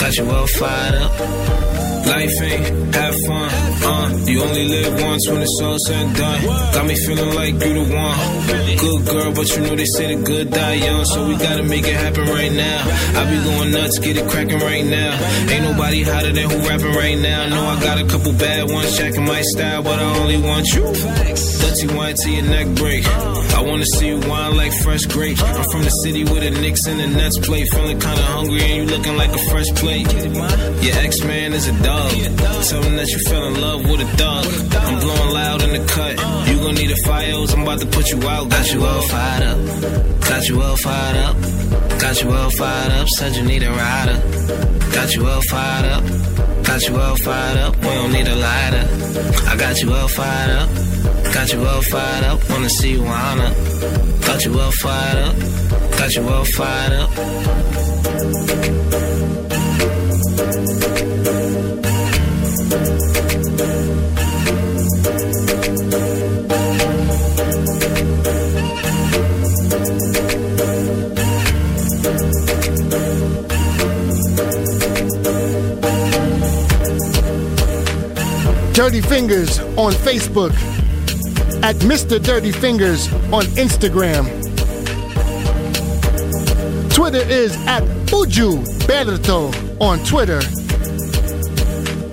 got 0.00 0.16
you 0.16 0.30
all 0.30 0.46
fired 0.46 0.94
up. 0.94 1.73
Life 2.06 2.42
ain't 2.42 2.94
have 2.94 3.16
fun, 3.26 3.48
uh. 3.82 4.04
You 4.26 4.42
only 4.42 4.68
live 4.68 5.02
once 5.02 5.28
when 5.28 5.42
it's 5.42 5.60
all 5.62 5.78
said 5.78 6.06
and 6.06 6.16
done. 6.16 6.44
Got 6.44 6.86
me 6.86 6.96
feeling 6.96 7.34
like 7.34 7.54
you 7.54 7.72
the 7.74 7.84
one. 7.94 8.78
Good 8.78 9.06
girl, 9.06 9.32
but 9.32 9.48
you 9.54 9.62
know 9.62 9.76
they 9.76 9.84
say 9.84 10.14
the 10.14 10.22
good 10.22 10.50
die 10.50 10.74
young, 10.74 11.04
so 11.04 11.26
we 11.28 11.36
gotta 11.36 11.62
make 11.62 11.86
it 11.86 11.94
happen 11.94 12.26
right 12.28 12.52
now. 12.52 12.78
I 13.18 13.24
be 13.30 13.42
going 13.44 13.70
nuts, 13.72 13.98
get 13.98 14.16
it 14.16 14.28
cracking 14.28 14.60
right 14.60 14.84
now. 14.84 15.12
Ain't 15.50 15.64
nobody 15.64 16.02
hotter 16.02 16.32
than 16.32 16.50
who 16.50 16.58
rapping 16.68 16.94
right 16.94 17.18
now. 17.18 17.48
Know 17.48 17.64
I 17.64 17.80
got 17.80 17.98
a 17.98 18.06
couple 18.06 18.32
bad 18.32 18.70
ones 18.70 18.96
checking 18.96 19.24
my 19.24 19.42
style, 19.42 19.82
but 19.82 19.98
I 19.98 20.18
only 20.20 20.40
want 20.40 20.66
you. 20.74 20.82
Dirty 20.82 21.86
wine 21.94 22.14
till 22.14 22.32
your 22.32 22.44
neck 22.44 22.66
break. 22.76 23.06
I 23.06 23.62
wanna 23.62 23.86
see 23.86 24.08
you 24.08 24.20
wine 24.28 24.56
like 24.56 24.72
fresh 24.82 25.04
grapes. 25.06 25.42
I'm 25.42 25.70
from 25.70 25.82
the 25.84 25.90
city 25.90 26.24
where 26.24 26.40
the 26.40 26.50
Knicks 26.50 26.86
and 26.86 26.98
the 27.00 27.06
Nets 27.06 27.38
play. 27.38 27.64
Feeling 27.64 27.98
kinda 28.00 28.22
hungry 28.22 28.62
and 28.62 28.74
you 28.76 28.84
looking 28.96 29.16
like 29.16 29.32
a 29.34 29.42
fresh 29.50 29.70
plate. 29.76 30.10
Your 30.82 30.96
ex 31.04 31.22
man 31.22 31.52
is 31.52 31.68
a 31.68 31.72
dog. 31.82 31.93
Tell 32.74 32.82
him 32.82 32.96
that 32.96 33.08
you 33.08 33.18
fell 33.18 33.44
in 33.44 33.60
love 33.60 33.82
with 33.88 34.00
a 34.00 34.16
dog. 34.16 34.46
I'm 34.46 34.98
blowing 34.98 35.30
loud 35.34 35.62
in 35.62 35.70
the 35.78 35.84
cut. 35.86 36.16
You 36.48 36.56
gon' 36.58 36.74
need 36.74 36.90
a 36.90 36.96
fire. 37.04 37.34
I'm 37.34 37.62
about 37.62 37.78
to 37.80 37.86
put 37.86 38.08
you 38.10 38.26
out. 38.26 38.48
Got 38.48 38.72
you 38.72 38.84
all 38.84 39.02
fired 39.02 39.42
up. 39.42 39.58
Got 40.22 40.48
you 40.48 40.62
all 40.62 40.76
fired 40.76 41.16
up. 41.16 41.36
Got 42.00 42.22
you 42.22 42.32
all 42.32 42.50
fired 42.50 42.92
up. 42.92 43.08
Said 43.08 43.36
you 43.36 43.44
need 43.44 43.62
a 43.62 43.70
rider. 43.70 44.18
Got 44.92 45.14
you 45.14 45.26
all 45.26 45.42
fired 45.42 45.84
up. 45.84 46.04
Got 46.64 46.88
you 46.88 46.96
all 46.96 47.16
fired 47.16 47.58
up. 47.58 47.76
We 47.76 47.82
don't 47.82 48.12
need 48.12 48.28
a 48.28 48.34
lighter. 48.34 48.88
I 49.46 49.56
got 49.56 49.82
you 49.82 49.92
all 49.92 50.08
fired 50.08 50.50
up. 50.50 50.68
Got 51.34 51.52
you 51.52 51.66
all 51.66 51.82
fired 51.82 52.24
up. 52.24 52.50
Wanna 52.50 52.70
see 52.70 52.92
you 52.92 53.04
up. 53.04 53.54
Got 54.26 54.44
you 54.46 54.58
all 54.58 54.72
fired 54.72 55.18
up. 55.18 55.36
Got 55.98 56.14
you 56.16 56.28
all 56.28 56.44
fired 56.44 56.92
up. 56.92 57.10
Dirty 78.74 79.00
Fingers 79.00 79.60
on 79.78 79.92
Facebook, 79.92 80.52
at 81.62 81.76
Mr. 81.76 82.20
Dirty 82.20 82.50
Fingers 82.50 83.06
on 83.32 83.44
Instagram. 83.54 84.24
Twitter 86.92 87.24
is 87.30 87.56
at 87.68 87.84
Buju 88.06 88.64
Berto 88.80 89.80
on 89.80 90.00
Twitter. 90.04 90.40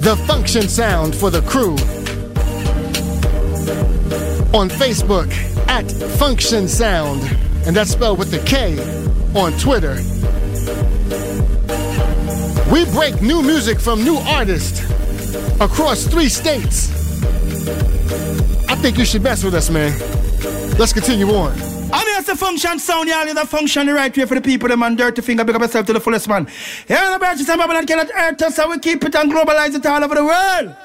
The 0.02 0.16
Function 0.28 0.70
Sound 0.70 1.16
for 1.16 1.32
the 1.32 1.42
crew. 1.42 1.74
On 4.56 4.70
Facebook 4.70 5.32
at 5.68 5.92
Function 6.20 6.68
Sound, 6.68 7.24
and 7.66 7.76
that's 7.76 7.90
spelled 7.90 8.20
with 8.20 8.30
the 8.30 8.40
K 8.46 8.78
on 9.34 9.52
Twitter. 9.54 9.96
We 12.72 12.86
break 12.94 13.20
new 13.20 13.42
music 13.42 13.80
from 13.80 14.04
new 14.04 14.18
artists 14.18 14.81
across 15.62 16.08
three 16.08 16.28
states. 16.28 16.90
I 18.68 18.76
think 18.76 18.98
you 18.98 19.06
should 19.06 19.22
mess 19.22 19.44
with 19.44 19.54
us, 19.54 19.70
man. 19.70 19.98
Let's 20.80 20.92
continue 20.92 21.28
on. 21.30 21.52
I'm 21.94 22.08
here 22.08 22.24
to 22.24 22.36
function 22.36 22.80
sound, 22.80 23.08
y'all. 23.08 23.28
You 23.28 23.36
know, 23.36 23.46
function 23.46 23.86
the 23.86 23.94
right 23.94 24.16
way 24.16 24.26
for 24.26 24.34
the 24.36 24.42
people, 24.42 24.70
the 24.70 24.76
man. 24.76 24.96
Dirty 24.96 25.22
finger, 25.22 25.44
big 25.44 25.56
up 25.56 25.62
yourself 25.62 25.86
to 25.86 25.94
the 25.94 26.00
fullest, 26.00 26.28
man. 26.28 26.48
Yeah, 26.88 27.12
the 27.12 27.20
branches 27.20 27.48
of 27.48 27.58
Babylon 27.58 27.86
cannot 27.86 28.10
hurt 28.10 28.42
us, 28.42 28.56
so 28.56 28.70
we 28.70 28.80
keep 28.80 29.04
it 29.04 29.14
and 29.16 29.32
globalize 29.32 29.76
it 29.76 29.86
all 29.86 30.04
over 30.04 30.16
the 30.16 30.26
world. 30.26 30.76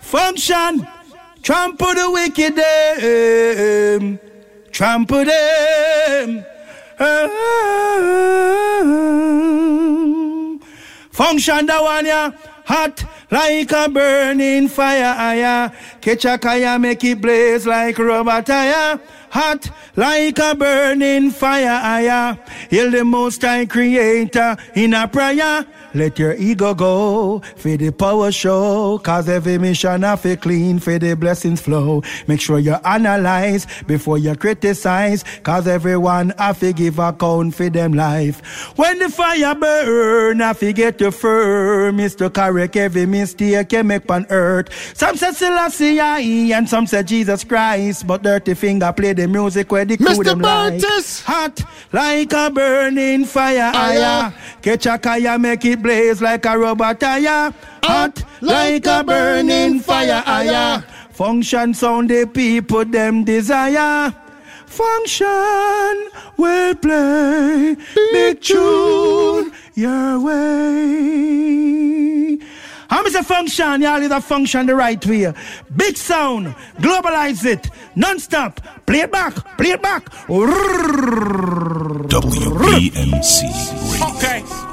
Function, 0.00 0.86
trample 1.42 1.94
the 1.94 2.10
wicked, 2.10 2.56
them. 2.56 4.18
trample 4.70 5.24
them. 5.24 6.46
Function 11.10 11.66
the 11.66 11.78
one, 11.78 12.06
yeah. 12.06 12.30
Hot 12.64 13.04
like 13.32 13.72
a 13.72 13.88
burning 13.88 14.68
fire, 14.68 15.34
yeah. 15.34 15.70
Catch 16.02 16.26
a 16.26 16.36
kaya, 16.36 16.78
make 16.78 17.02
it 17.02 17.20
blaze 17.20 17.66
like 17.66 17.98
rubber 17.98 18.42
tire. 18.42 19.00
Hot 19.30 19.70
like 19.96 20.38
a 20.38 20.54
burning 20.54 21.30
fire, 21.30 22.02
yeah. 22.02 22.36
Hail 22.68 22.90
the 22.90 23.04
most 23.04 23.40
high 23.40 23.64
creator 23.64 24.56
in 24.74 24.92
a 24.92 25.08
prayer. 25.08 25.66
Let 25.94 26.18
your 26.18 26.34
ego 26.34 26.74
go 26.74 27.40
for 27.56 27.76
the 27.76 27.90
power 27.90 28.32
show. 28.32 28.98
Cause 28.98 29.28
every 29.28 29.58
mission 29.58 30.02
have 30.02 30.22
to 30.22 30.36
clean 30.36 30.78
for 30.78 30.98
the 30.98 31.14
blessings 31.14 31.60
flow. 31.60 32.02
Make 32.26 32.40
sure 32.40 32.58
you 32.58 32.74
analyze 32.84 33.66
before 33.86 34.18
you 34.18 34.34
criticize. 34.34 35.24
Cause 35.42 35.66
everyone 35.66 36.30
have 36.38 36.60
to 36.60 36.72
give 36.72 36.98
account 36.98 37.54
for 37.54 37.68
them 37.68 37.92
life. 37.92 38.40
When 38.76 38.98
the 38.98 39.08
fire 39.10 39.54
burn, 39.54 40.40
have 40.40 40.60
to 40.60 40.72
get 40.72 41.00
you 41.00 41.10
firm. 41.10 41.98
Mr. 41.98 42.32
correct 42.32 42.76
every 42.76 43.06
mistake 43.06 43.72
you 43.72 43.84
make 43.84 44.10
on 44.10 44.26
earth. 44.30 44.68
Some 44.96 45.16
say 45.16 45.32
Selassie 45.32 46.00
I, 46.00 46.20
and 46.56 46.68
some 46.68 46.86
say 46.86 47.02
Jesus 47.02 47.44
Christ. 47.44 48.06
But 48.06 48.22
Dirty 48.22 48.54
Finger 48.54 48.92
play 48.92 49.12
the 49.12 49.28
music 49.28 49.70
where 49.70 49.84
the 49.84 49.96
crew 49.96 50.06
Mr. 50.06 50.24
them. 50.24 50.38
Burtis. 50.40 51.22
Hot 51.22 51.62
like 51.92 52.32
a 52.32 52.50
burning 52.50 53.24
fire. 53.24 53.72
Aya. 53.74 54.32
Catch 54.62 54.86
a 54.86 54.98
kaya, 54.98 55.38
make 55.38 55.64
it 55.64 55.81
blaze 55.82 56.20
like 56.22 56.46
a 56.46 56.58
rubber 56.58 56.94
tire. 56.94 57.52
Hot 57.84 58.22
like 58.40 58.86
a 58.86 59.04
burning 59.04 59.80
fire. 59.80 60.22
Aya. 60.26 60.82
Function 61.10 61.74
sound 61.74 62.10
the 62.10 62.26
people 62.26 62.84
them 62.84 63.24
desire. 63.24 64.14
Function 64.66 66.10
will 66.38 66.74
play 66.76 67.76
big 68.12 68.40
tune 68.40 69.52
your 69.74 70.20
way. 70.20 72.38
How 72.88 73.04
is 73.04 73.14
a 73.14 73.22
function? 73.22 73.82
Y'all 73.82 74.00
is 74.02 74.10
a 74.10 74.20
function 74.20 74.66
the 74.66 74.74
right 74.74 75.04
way. 75.06 75.32
Big 75.76 75.96
sound, 75.96 76.54
globalize 76.78 77.44
it, 77.44 77.68
non-stop. 77.96 78.60
Play 78.86 79.00
it 79.00 79.12
back, 79.12 79.34
play 79.58 79.70
it 79.70 79.82
back. 79.82 80.04
WBMC 82.08 83.44
Ok. 84.02 84.71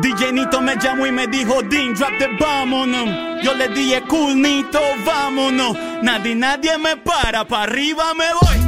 DJ 0.00 0.32
Nito 0.32 0.60
me 0.60 0.76
llamó 0.76 1.06
y 1.06 1.12
me 1.12 1.26
dijo, 1.26 1.60
Dean, 1.62 1.94
drop 1.94 2.12
the 2.18 2.28
vámonos. 2.38 3.42
Yo 3.42 3.54
le 3.54 3.68
dije, 3.68 4.02
cool, 4.02 4.40
Nito, 4.40 4.80
vámonos. 5.04 5.76
Nadie, 6.02 6.36
nadie 6.36 6.78
me 6.78 6.96
para, 6.96 7.44
para 7.46 7.64
arriba 7.64 8.14
me 8.14 8.26
voy. 8.34 8.58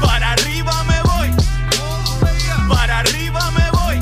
Para 0.00 0.32
arriba 0.32 0.72
me 0.84 1.02
voy. 1.02 1.30
Para 2.68 3.00
arriba 3.00 3.50
me 3.50 3.70
voy. 3.70 4.00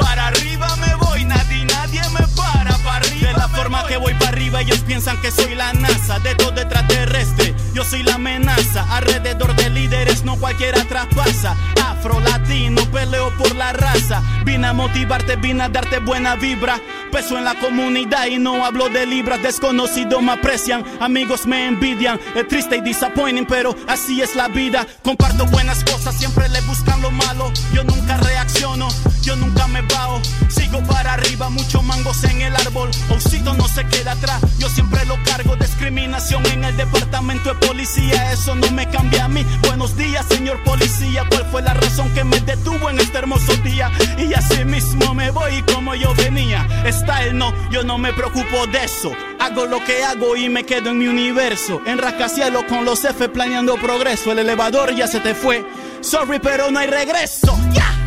Para 0.00 0.26
arriba 0.26 0.76
me 0.76 0.94
voy. 0.96 1.24
Nadie, 1.24 1.64
nadie 1.64 2.02
me 2.10 2.26
para, 2.36 2.76
para 2.78 2.96
arriba. 2.96 3.28
De 3.28 3.38
la 3.38 3.48
forma 3.48 3.86
que 3.86 3.96
voy 3.96 4.12
para 4.14 4.28
arriba, 4.28 4.60
ellos 4.60 4.80
piensan 4.80 5.18
que 5.22 5.30
soy 5.30 5.54
la 5.54 5.72
NASA 5.72 6.18
de 6.18 6.34
todo 6.34 6.60
extraterrestre. 6.60 7.41
Yo 7.74 7.84
soy 7.84 8.02
la 8.02 8.14
amenaza. 8.14 8.84
Alrededor 8.90 9.54
de 9.56 9.70
líderes, 9.70 10.24
no 10.24 10.36
cualquiera 10.36 10.84
traspasa. 10.84 11.56
Afro, 11.86 12.20
latino, 12.20 12.82
peleo 12.90 13.30
por 13.38 13.54
la 13.54 13.72
raza. 13.72 14.22
Vine 14.44 14.66
a 14.66 14.72
motivarte, 14.72 15.36
vine 15.36 15.64
a 15.64 15.68
darte 15.68 15.98
buena 15.98 16.34
vibra. 16.36 16.80
Peso 17.10 17.38
en 17.38 17.44
la 17.44 17.54
comunidad 17.54 18.26
y 18.26 18.38
no 18.38 18.64
hablo 18.64 18.88
de 18.88 19.06
libras. 19.06 19.42
Desconocidos 19.42 20.22
me 20.22 20.32
aprecian, 20.32 20.84
amigos 21.00 21.46
me 21.46 21.66
envidian. 21.66 22.18
Es 22.34 22.48
triste 22.48 22.76
y 22.76 22.80
disappointing, 22.80 23.46
pero 23.46 23.74
así 23.88 24.22
es 24.22 24.34
la 24.34 24.48
vida. 24.48 24.86
Comparto 25.02 25.46
buenas 25.46 25.84
cosas, 25.84 26.16
siempre 26.16 26.48
le 26.48 26.60
buscan 26.62 27.00
lo 27.02 27.10
malo. 27.10 27.52
Yo 27.72 27.84
nunca 27.84 28.16
reacciono, 28.16 28.88
yo 29.22 29.36
nunca 29.36 29.66
me 29.68 29.82
bajo. 29.82 30.20
Sigo 30.48 30.82
para 30.84 31.14
arriba, 31.14 31.48
muchos 31.48 31.82
mangos 31.82 32.22
en 32.24 32.42
el 32.42 32.54
árbol. 32.54 32.90
Osito 33.10 33.54
no 33.54 33.66
se 33.68 33.86
queda 33.86 34.12
atrás, 34.12 34.42
yo 34.58 34.68
siempre 34.68 35.04
lo 35.06 35.16
cargo. 35.24 35.56
Discriminación 35.56 36.44
en 36.46 36.64
el 36.64 36.76
departamento 36.76 37.54
de 37.54 37.66
policía, 37.66 38.32
eso 38.32 38.54
no 38.54 38.70
me 38.70 38.88
cambia 38.88 39.24
a 39.24 39.28
mí. 39.28 39.44
Buenos 39.66 39.96
días, 39.96 40.26
señor 40.28 40.62
policía. 40.64 41.24
¿Cuál 41.30 41.46
fue 41.50 41.62
la 41.62 41.74
razón 41.74 42.12
que 42.14 42.24
me 42.24 42.40
detuvo 42.40 42.90
en 42.90 43.00
este 43.00 43.18
hermoso 43.18 43.54
día? 43.58 43.90
Y 44.18 44.34
así 44.34 44.64
mismo 44.64 45.14
me 45.14 45.30
voy 45.30 45.62
como 45.62 45.94
yo 45.94 46.14
venía. 46.14 46.66
Style 46.86 47.34
no, 47.34 47.52
yo 47.70 47.82
no 47.82 47.98
me 47.98 48.12
preocupo 48.12 48.66
de 48.66 48.84
eso. 48.84 49.12
Hago 49.38 49.66
lo 49.66 49.82
que 49.84 50.04
hago 50.04 50.36
y 50.36 50.48
me 50.48 50.64
quedo 50.64 50.90
en 50.90 50.98
mi 50.98 51.06
universo. 51.06 51.80
En 51.86 51.98
rascacielos 51.98 52.64
con 52.64 52.84
los 52.84 53.04
F 53.04 53.28
planeando 53.28 53.76
progreso. 53.76 54.32
El 54.32 54.40
elevador 54.40 54.94
ya 54.94 55.06
se 55.06 55.20
te 55.20 55.34
fue. 55.34 55.64
Sorry, 56.00 56.38
pero 56.40 56.70
no 56.70 56.78
hay 56.78 56.88
regreso. 56.88 57.56
¡Ya! 57.72 58.01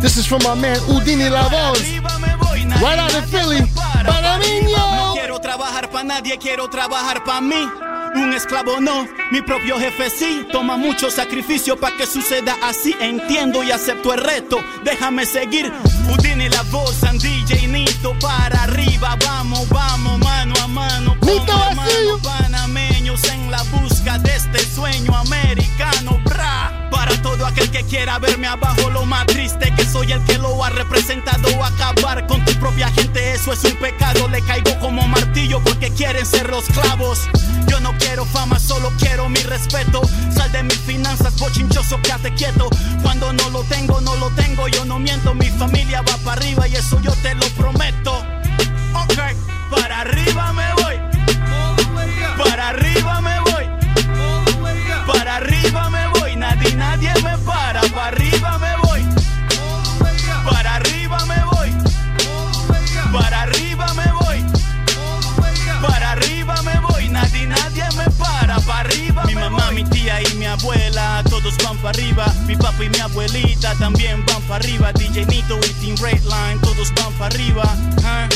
This 0.00 0.16
is 0.16 0.26
from 0.26 0.42
my 0.42 0.54
man 0.54 0.76
Udini 0.88 1.28
La 1.30 1.48
Voz. 1.48 1.80
Right 2.80 2.98
out 2.98 3.14
of 3.14 3.26
Philly. 3.30 3.60
Para 3.74 4.38
No 4.38 4.38
niño. 4.38 5.12
quiero 5.14 5.38
trabajar 5.40 5.90
para 5.90 6.04
nadie, 6.04 6.38
quiero 6.38 6.68
trabajar 6.68 7.22
para 7.24 7.40
mí. 7.40 7.68
Un 8.14 8.32
esclavo 8.32 8.80
no, 8.80 9.06
mi 9.30 9.40
propio 9.42 9.78
jefe 9.78 10.08
sí. 10.10 10.46
Toma 10.50 10.76
mucho 10.76 11.10
sacrificio 11.10 11.76
para 11.78 11.96
que 11.96 12.06
suceda 12.06 12.56
así. 12.62 12.94
Entiendo 13.00 13.62
y 13.62 13.70
acepto 13.70 14.14
el 14.14 14.20
reto. 14.20 14.58
Déjame 14.84 15.26
seguir. 15.26 15.70
Udini 16.10 16.48
la 16.48 16.62
voz, 16.70 16.94
San 16.94 17.18
DJ 17.18 17.68
Nito 17.68 18.14
para 18.20 18.62
arriba. 18.64 19.16
Vamos, 19.26 19.68
vamos, 19.68 20.18
mano 20.18 20.54
a 20.62 20.66
mano. 20.66 21.16
Nito 21.22 22.20
panameños 22.22 23.22
en 23.24 23.50
la 23.50 23.62
busca 23.64 24.18
de 24.18 24.34
este 24.34 24.58
sueño 24.60 25.14
americano. 25.14 26.18
Bra. 26.24 26.79
Para 27.10 27.22
todo 27.22 27.44
aquel 27.44 27.68
que 27.72 27.82
quiera 27.82 28.20
verme 28.20 28.46
abajo, 28.46 28.88
lo 28.88 29.04
más 29.04 29.26
triste 29.26 29.74
que 29.74 29.84
soy 29.84 30.12
el 30.12 30.22
que 30.26 30.38
lo 30.38 30.64
ha 30.64 30.70
representado. 30.70 31.48
Acabar 31.64 32.24
con 32.28 32.44
tu 32.44 32.52
propia 32.60 32.88
gente, 32.92 33.32
eso 33.32 33.52
es 33.52 33.64
un 33.64 33.74
pecado. 33.78 34.28
Le 34.28 34.40
caigo 34.42 34.78
como 34.78 35.02
martillo 35.08 35.60
porque 35.64 35.90
quieren 35.90 36.24
ser 36.24 36.48
los 36.48 36.66
clavos. 36.66 37.28
Yo 37.66 37.80
no 37.80 37.92
quiero 37.98 38.24
fama, 38.26 38.60
solo 38.60 38.92
quiero 39.00 39.28
mi 39.28 39.40
respeto. 39.40 40.02
Sal 40.32 40.52
de 40.52 40.62
mis 40.62 40.78
finanzas, 40.78 41.36
bochinchoso, 41.36 42.00
quédate 42.00 42.32
quieto. 42.34 42.70
Cuando 43.02 43.32
no 43.32 43.50
lo 43.50 43.64
tengo, 43.64 44.00
no 44.00 44.14
lo 44.14 44.30
tengo, 44.30 44.68
yo 44.68 44.84
no 44.84 45.00
miento. 45.00 45.34
Mi 45.34 45.50
familia 45.50 46.02
va 46.02 46.16
para 46.18 46.40
arriba 46.40 46.68
y 46.68 46.76
eso 46.76 47.00
yo 47.00 47.12
te 47.22 47.34
lo 47.34 47.46
prometo. 47.56 48.24
Ok, 48.94 49.18
para 49.68 50.02
arriba 50.02 50.52
me 50.52 50.74
voy. 50.74 50.94
Para 52.38 52.68
arriba 52.68 53.20
me 53.20 53.30
voy. 53.32 53.39
Nadie, 57.00 57.22
me 57.22 57.38
para. 57.38 57.80
Para 57.80 58.08
arriba 58.08 58.58
me 58.58 58.76
voy. 58.82 59.06
Para 60.44 60.74
arriba 60.76 61.18
me 61.24 61.44
voy. 61.50 61.72
Para 63.10 63.42
arriba 63.42 63.94
me 63.94 64.12
voy. 64.12 64.44
Para 65.80 66.10
arriba 66.12 66.62
me 66.62 66.78
voy. 66.80 67.08
Nadie, 67.08 67.46
nadie 67.46 67.84
me 67.96 68.04
para. 68.18 68.60
Para 68.60 68.80
arriba 68.80 69.24
Mi 69.24 69.34
mamá, 69.34 69.70
mi 69.70 69.84
tía 69.84 70.20
y 70.20 70.34
mi 70.34 70.44
abuela, 70.44 71.22
todos 71.30 71.56
van 71.64 71.78
para 71.78 71.90
arriba. 71.90 72.26
Mi 72.46 72.56
papá 72.56 72.84
y 72.84 72.90
mi 72.90 72.98
abuelita 72.98 73.74
también 73.76 74.22
van 74.26 74.42
para 74.42 74.56
arriba. 74.56 74.92
DJ 74.92 75.24
Nito 75.24 75.58
y 75.58 75.72
Team 75.80 75.96
Redline, 75.96 76.60
todos 76.60 76.92
van 76.96 77.12
para 77.14 77.34
arriba. 77.34 77.64
¿ah? 78.04 78.28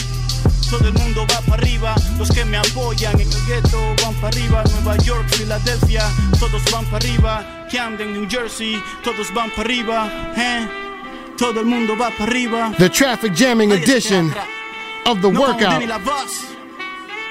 Todo 0.71 0.89
el 0.89 0.95
mundo 0.95 1.27
va 1.31 1.41
para 1.43 1.63
arriba, 1.63 1.95
los 2.19 2.29
que 2.31 2.45
me 2.45 2.57
apoyan 2.57 3.15
en 3.21 3.29
el 3.29 3.47
ghetto 3.47 3.79
van 4.03 4.15
para 4.15 4.29
arriba, 4.29 4.65
Nueva 4.73 4.97
York, 5.05 5.29
Filadelfia, 5.29 6.03
todos 6.39 6.63
van 6.73 6.85
para 6.87 6.97
arriba, 6.97 7.67
Camden, 7.71 8.13
New 8.13 8.27
Jersey, 8.29 8.83
todos 9.05 9.33
van 9.33 9.51
para 9.51 9.63
arriba, 9.63 10.11
¿eh? 10.37 10.67
todo 11.39 11.61
el 11.61 11.67
mundo 11.67 11.95
va 11.97 12.11
para 12.11 12.25
arriba. 12.25 12.73
The 12.79 12.89
traffic 12.89 13.35
jamming 13.35 13.73
edition 13.73 14.33
of 15.07 15.21
the 15.23 15.31
No, 15.31 15.41
workout. 15.41 15.81
Udini 15.81 15.87
la 15.89 15.99
voz. 15.99 16.45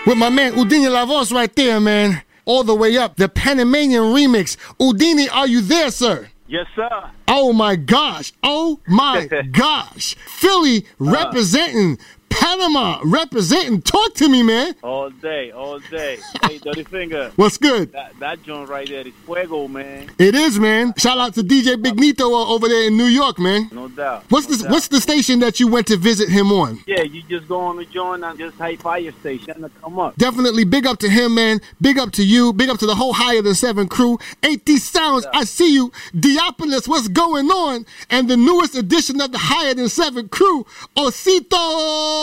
With 0.05 0.18
my 0.18 0.30
man 0.30 0.53
Udini 0.53 0.89
La 0.91 1.05
Voz 1.05 1.31
right 1.31 1.53
there, 1.55 1.80
man. 1.80 2.22
All 2.45 2.64
the 2.65 2.76
way 2.76 2.97
up. 2.97 3.15
The 3.15 3.30
Panamanian 3.30 4.14
remix. 4.14 4.57
Udini, 4.77 5.30
are 5.31 5.47
you 5.47 5.61
there, 5.61 5.91
sir? 5.91 6.27
Yes, 6.47 6.68
sir. 6.76 6.89
Oh 7.30 7.53
my 7.53 7.77
gosh. 7.77 8.34
Oh 8.43 8.81
my 8.85 9.27
gosh. 9.51 10.15
Philly 10.27 10.85
representing. 10.99 11.97
Panama 12.39 12.99
representing. 13.03 13.81
Talk 13.81 14.14
to 14.15 14.30
me, 14.30 14.43
man. 14.43 14.76
All 14.84 15.10
day, 15.10 15.51
all 15.51 15.80
day. 15.80 16.18
Hey, 16.43 16.57
Dirty 16.57 16.84
Finger. 16.84 17.31
What's 17.38 17.57
good? 17.57 17.93
That, 17.93 18.19
that 18.19 18.43
joint 18.43 18.68
right 18.68 18.88
there 18.88 19.07
is 19.07 19.14
fuego, 19.26 19.68
man. 19.69 20.11
It 20.19 20.35
is, 20.35 20.60
man. 20.60 20.93
Shout 20.97 21.18
out 21.18 21.34
to 21.35 21.41
DJ 21.41 21.81
Big 21.81 21.95
Nito 21.95 22.26
over 22.26 22.68
there 22.68 22.88
in 22.88 22.97
New 22.97 23.05
York, 23.05 23.39
man. 23.39 23.69
No 23.72 23.88
doubt. 23.88 24.26
What's 24.30 24.49
no 24.49 24.57
doubt. 24.57 24.72
What's 24.72 24.88
the 24.89 24.99
station 24.99 25.39
that 25.39 25.61
you 25.61 25.69
went 25.69 25.88
to 25.88 25.95
visit 25.95 26.27
him 26.27 26.51
on? 26.51 26.80
Yeah, 26.85 27.03
you 27.03 27.23
just 27.23 27.47
go 27.47 27.61
on 27.61 27.77
the 27.77 27.85
joint 27.85 28.23
and 28.26 28.38
just 28.38 28.57
type 28.57 28.81
fire 28.81 29.11
station 29.22 29.61
to 29.61 29.69
come 29.69 29.99
up. 29.99 30.18
Definitely 30.18 30.65
big 30.65 30.85
up 30.85 30.99
to 30.99 31.10
him, 31.10 31.35
man. 31.35 31.61
Big 31.80 31.97
up 31.97 32.11
to 32.14 32.23
you. 32.26 32.51
Big 32.51 32.68
up 32.69 32.77
to 32.80 32.85
the 32.85 32.95
whole 32.95 33.14
Higher 33.14 33.41
Than 33.41 33.55
Seven 33.55 33.88
crew. 33.88 34.19
80 34.43 34.77
Sounds, 34.77 35.26
I 35.34 35.45
see 35.45 35.73
you. 35.73 35.91
Diopolis, 36.14 36.88
what's 36.89 37.07
going 37.07 37.49
on? 37.49 37.85
And 38.10 38.30
the 38.30 38.35
newest 38.38 38.76
edition 38.76 39.22
of 39.22 39.31
the 39.31 39.38
Higher 39.38 39.73
Than 39.73 39.88
Seven 39.88 40.27
crew, 40.27 40.65
Osito. 40.97 42.23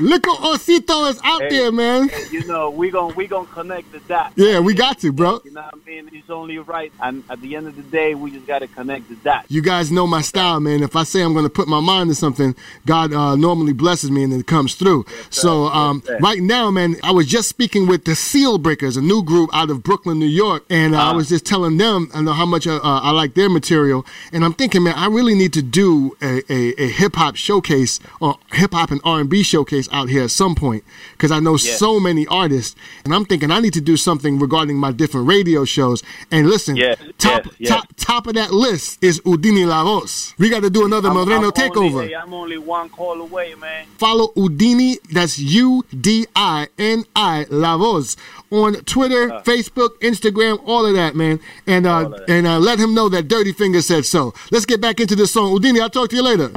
Little 0.00 0.36
Osito 0.36 1.10
is 1.10 1.20
out 1.24 1.42
Hey, 1.42 1.48
there, 1.50 1.72
man. 1.72 2.10
you 2.30 2.44
know, 2.44 2.70
we 2.70 2.90
gon' 2.90 3.14
we 3.14 3.26
gonna 3.26 3.46
connect 3.48 3.90
the 3.92 4.00
dots. 4.00 4.34
Yeah, 4.36 4.60
we 4.60 4.74
got 4.74 4.98
to, 5.00 5.12
bro. 5.12 5.40
You 5.44 5.50
know 5.52 5.62
what 5.62 5.74
I 5.86 5.88
mean? 5.90 6.10
It's 6.12 6.30
only 6.30 6.58
right. 6.58 6.92
And 7.00 7.22
at 7.30 7.40
the 7.40 7.56
end 7.56 7.66
of 7.68 7.76
the 7.76 7.82
day, 7.82 8.14
we 8.14 8.30
just 8.30 8.46
gotta 8.46 8.66
connect 8.68 9.08
the 9.08 9.16
dots. 9.16 9.50
You 9.50 9.62
guys 9.62 9.90
know 9.90 10.06
my 10.06 10.20
style, 10.22 10.60
man. 10.60 10.82
If 10.82 10.96
I 10.96 11.04
say 11.04 11.22
I'm 11.22 11.32
going 11.32 11.44
to 11.44 11.50
put 11.50 11.68
my 11.68 11.80
mind 11.80 12.10
to 12.10 12.14
something, 12.14 12.54
God 12.86 13.12
uh, 13.12 13.36
normally 13.36 13.72
blesses 13.72 14.10
me 14.10 14.22
and 14.24 14.32
it 14.32 14.46
comes 14.46 14.74
through. 14.74 15.04
so 15.30 15.66
um, 15.66 16.02
sir. 16.06 16.18
right 16.20 16.40
now, 16.40 16.70
man, 16.70 16.96
I 17.02 17.10
was 17.12 17.26
just 17.26 17.48
speaking 17.48 17.86
with 17.86 18.04
the 18.04 18.14
Seal 18.14 18.58
Breakers, 18.58 18.96
a 18.96 19.02
new 19.02 19.22
group 19.22 19.50
out 19.52 19.70
of 19.70 19.82
Brooklyn, 19.82 20.18
New 20.18 20.26
York, 20.26 20.64
and 20.70 20.94
uh, 20.94 20.98
I 20.98 21.10
Ah. 21.10 21.14
was 21.14 21.28
just 21.28 21.44
telling 21.46 21.76
them 21.76 22.10
I 22.14 22.22
know 22.22 22.32
how 22.32 22.46
much 22.46 22.66
uh, 22.66 22.76
uh, 22.76 23.00
I 23.02 23.10
like 23.10 23.34
their 23.34 23.48
material, 23.50 24.06
and 24.32 24.44
I'm 24.44 24.52
thinking, 24.54 24.82
man, 24.84 24.94
I 24.96 25.06
really 25.06 25.34
need 25.34 25.52
to 25.54 25.62
do 25.62 26.16
a, 26.22 26.42
a, 26.52 26.82
a 26.82 26.88
hip 26.88 27.16
hop 27.16 27.36
showcase 27.36 28.00
or 28.20 28.38
hip 28.52 28.72
hop 28.72 28.90
and 28.90 29.00
R&B 29.04 29.42
showcase 29.42 29.71
out 29.92 30.08
here 30.08 30.22
at 30.24 30.30
some 30.30 30.54
point 30.54 30.84
because 31.12 31.30
I 31.30 31.40
know 31.40 31.56
Yeah. 31.56 31.74
so 31.74 31.98
many 32.00 32.26
artists, 32.26 32.76
and 33.04 33.14
I'm 33.14 33.24
thinking 33.24 33.50
I 33.50 33.60
need 33.60 33.72
to 33.74 33.80
do 33.80 33.96
something 33.96 34.38
regarding 34.38 34.76
my 34.76 34.92
different 34.92 35.26
radio 35.26 35.64
shows. 35.64 36.02
And 36.30 36.48
listen, 36.48 36.76
Yeah, 36.76 36.94
top 37.18 37.46
yes. 37.58 37.70
top 37.70 37.86
top 37.96 38.26
of 38.26 38.34
that 38.34 38.52
list 38.52 39.02
is 39.02 39.20
Udini 39.20 39.66
La 39.66 39.82
Voz. 39.84 40.34
We 40.38 40.48
got 40.50 40.62
to 40.62 40.70
do 40.70 40.84
another 40.84 41.08
I'm, 41.08 41.14
Moreno 41.14 41.46
I'm 41.46 41.52
takeover. 41.52 42.02
Only, 42.02 42.16
I'm 42.16 42.34
only 42.34 42.58
one 42.58 42.88
call 42.88 43.20
away, 43.20 43.54
man. 43.54 43.86
Follow 43.98 44.28
Udini, 44.36 44.98
that's 45.10 45.38
U 45.38 45.84
D 45.98 46.26
I 46.36 46.68
N 46.78 47.04
I 47.16 47.46
La 47.50 47.76
Voz 47.78 48.16
on 48.50 48.74
Twitter, 48.84 49.28
Facebook, 49.44 49.98
Instagram, 50.00 50.60
all 50.66 50.84
of 50.84 50.94
that, 50.94 51.14
man. 51.16 51.40
And 51.66 51.86
uh, 51.86 52.10
and 52.28 52.46
uh, 52.46 52.58
let 52.58 52.78
him 52.78 52.94
know 52.94 53.08
that 53.08 53.28
Dirty 53.28 53.52
Finger 53.52 53.80
said 53.82 54.04
so. 54.04 54.34
Let's 54.50 54.66
get 54.66 54.80
back 54.80 55.00
into 55.00 55.16
this 55.16 55.32
song. 55.32 55.56
Udini, 55.56 55.80
I'll 55.80 55.90
talk 55.90 56.10
to 56.10 56.16
you 56.16 56.22
later. 56.22 56.50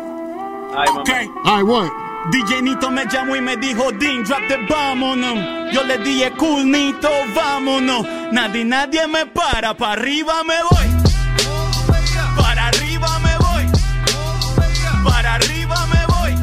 Okay. 0.99 1.27
I 1.45 1.63
want. 1.63 2.04
DJ 2.31 2.61
Nito 2.63 2.89
me 2.89 3.05
llamó 3.05 3.35
y 3.35 3.41
me 3.41 3.55
dijo, 3.55 3.91
Dean, 3.91 4.23
drop 4.23 4.47
the 4.47 4.57
vámonos. 4.67 5.71
Yo 5.71 5.83
le 5.83 5.99
dije, 5.99 6.31
cool, 6.31 6.69
Nito, 6.69 7.09
vámonos. 7.35 8.05
Nadie, 8.31 8.65
nadie 8.65 9.07
me 9.07 9.27
para, 9.27 9.75
para 9.75 9.93
arriba 9.93 10.43
me 10.43 10.55
voy. 10.63 10.87
Para 12.35 12.67
arriba 12.67 13.19
me 13.19 13.37
voy. 13.37 13.65
Para 15.03 15.35
arriba 15.35 15.85
me 15.87 16.05
voy. 16.07 16.35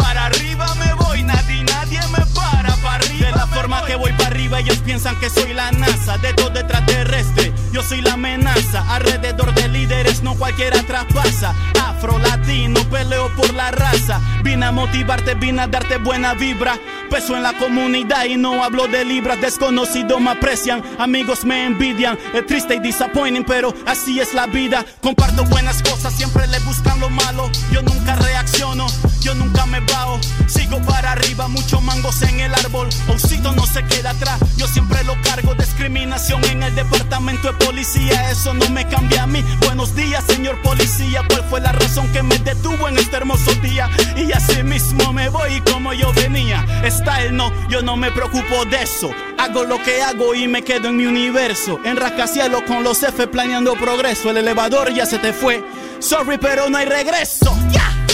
Para 0.00 0.26
arriba 0.26 0.74
me 0.76 0.94
voy. 0.94 1.22
Nadie, 1.24 1.64
nadie 1.64 2.00
me 2.10 2.24
para, 2.34 2.74
para 2.76 2.94
arriba. 2.94 3.26
De 3.26 3.32
la 3.32 3.46
forma 3.48 3.84
que 3.84 3.96
voy 3.96 4.12
para 4.12 4.28
arriba, 4.28 4.60
ellos 4.60 4.78
piensan 4.78 5.18
que 5.20 5.28
soy 5.28 5.52
la 5.52 5.70
NASA. 5.72 6.16
De 6.18 6.32
todo 6.32 6.58
extraterrestre, 6.58 7.47
yo 7.72 7.82
soy 7.82 8.00
la 8.00 8.14
amenaza. 8.14 8.84
Alrededor 8.94 9.54
de 9.54 9.68
líderes, 9.68 10.22
no 10.22 10.34
cualquiera 10.34 10.82
traspasa. 10.82 11.54
Afro, 11.82 12.18
latino, 12.18 12.80
peleo 12.90 13.28
por 13.36 13.52
la 13.54 13.70
raza. 13.70 14.20
Vine 14.42 14.66
a 14.66 14.72
motivarte, 14.72 15.34
vine 15.34 15.62
a 15.62 15.66
darte 15.66 15.98
buena 15.98 16.34
vibra. 16.34 16.78
Peso 17.10 17.36
en 17.36 17.42
la 17.42 17.54
comunidad 17.54 18.24
y 18.26 18.36
no 18.36 18.62
hablo 18.62 18.86
de 18.86 19.04
libras. 19.04 19.40
Desconocidos 19.40 20.20
me 20.20 20.30
aprecian, 20.30 20.82
amigos 20.98 21.44
me 21.44 21.64
envidian. 21.64 22.18
Es 22.34 22.46
triste 22.46 22.76
y 22.76 22.80
disappointing, 22.80 23.44
pero 23.44 23.74
así 23.86 24.20
es 24.20 24.34
la 24.34 24.46
vida. 24.46 24.84
Comparto 25.00 25.44
buenas 25.44 25.82
cosas, 25.82 26.14
siempre 26.14 26.46
le 26.46 26.58
buscan 26.60 27.00
lo 27.00 27.08
malo. 27.08 27.50
Yo 27.72 27.82
nunca 27.82 28.14
reacciono, 28.16 28.86
yo 29.20 29.34
nunca 29.34 29.64
me 29.66 29.80
bajo. 29.80 30.20
Sigo 30.46 30.80
para 30.82 31.12
arriba, 31.12 31.48
muchos 31.48 31.82
mangos 31.82 32.20
en 32.22 32.40
el 32.40 32.54
árbol. 32.54 32.88
Osito 33.08 33.52
no 33.52 33.66
se 33.66 33.84
queda 33.84 34.10
atrás, 34.10 34.38
yo 34.56 34.66
siempre 34.66 35.02
lo 35.04 35.20
cargo. 35.22 35.54
Discriminación 35.54 36.44
en 36.44 36.62
el 36.62 36.74
departamento 36.74 37.52
de 37.52 37.57
policía, 37.58 38.30
eso 38.30 38.54
no 38.54 38.68
me 38.70 38.86
cambia 38.88 39.24
a 39.24 39.26
mí. 39.26 39.44
Buenos 39.64 39.94
días, 39.94 40.24
señor 40.24 40.60
policía. 40.62 41.22
¿Cuál 41.28 41.44
fue 41.48 41.60
la 41.60 41.72
razón 41.72 42.10
que 42.12 42.22
me 42.22 42.38
detuvo 42.38 42.88
en 42.88 42.98
este 42.98 43.16
hermoso 43.16 43.52
día? 43.62 43.88
Y 44.16 44.32
así 44.32 44.62
mismo 44.62 45.12
me 45.12 45.28
voy 45.28 45.60
como 45.70 45.92
yo 45.92 46.12
venía. 46.12 46.64
Style 46.88 47.32
no, 47.32 47.52
yo 47.68 47.82
no 47.82 47.96
me 47.96 48.10
preocupo 48.10 48.64
de 48.64 48.82
eso. 48.82 49.10
Hago 49.38 49.64
lo 49.64 49.82
que 49.82 50.02
hago 50.02 50.34
y 50.34 50.48
me 50.48 50.62
quedo 50.62 50.88
en 50.88 50.96
mi 50.96 51.06
universo. 51.06 51.80
En 51.84 51.96
rascacielos 51.96 52.62
con 52.62 52.82
los 52.82 53.02
F 53.02 53.26
planeando 53.28 53.74
progreso. 53.74 54.30
El 54.30 54.38
elevador 54.38 54.92
ya 54.92 55.06
se 55.06 55.18
te 55.18 55.32
fue. 55.32 55.62
Sorry, 56.00 56.38
pero 56.38 56.68
no 56.68 56.78
hay 56.78 56.86
regreso. 56.86 57.56
¡Ya! 57.70 58.07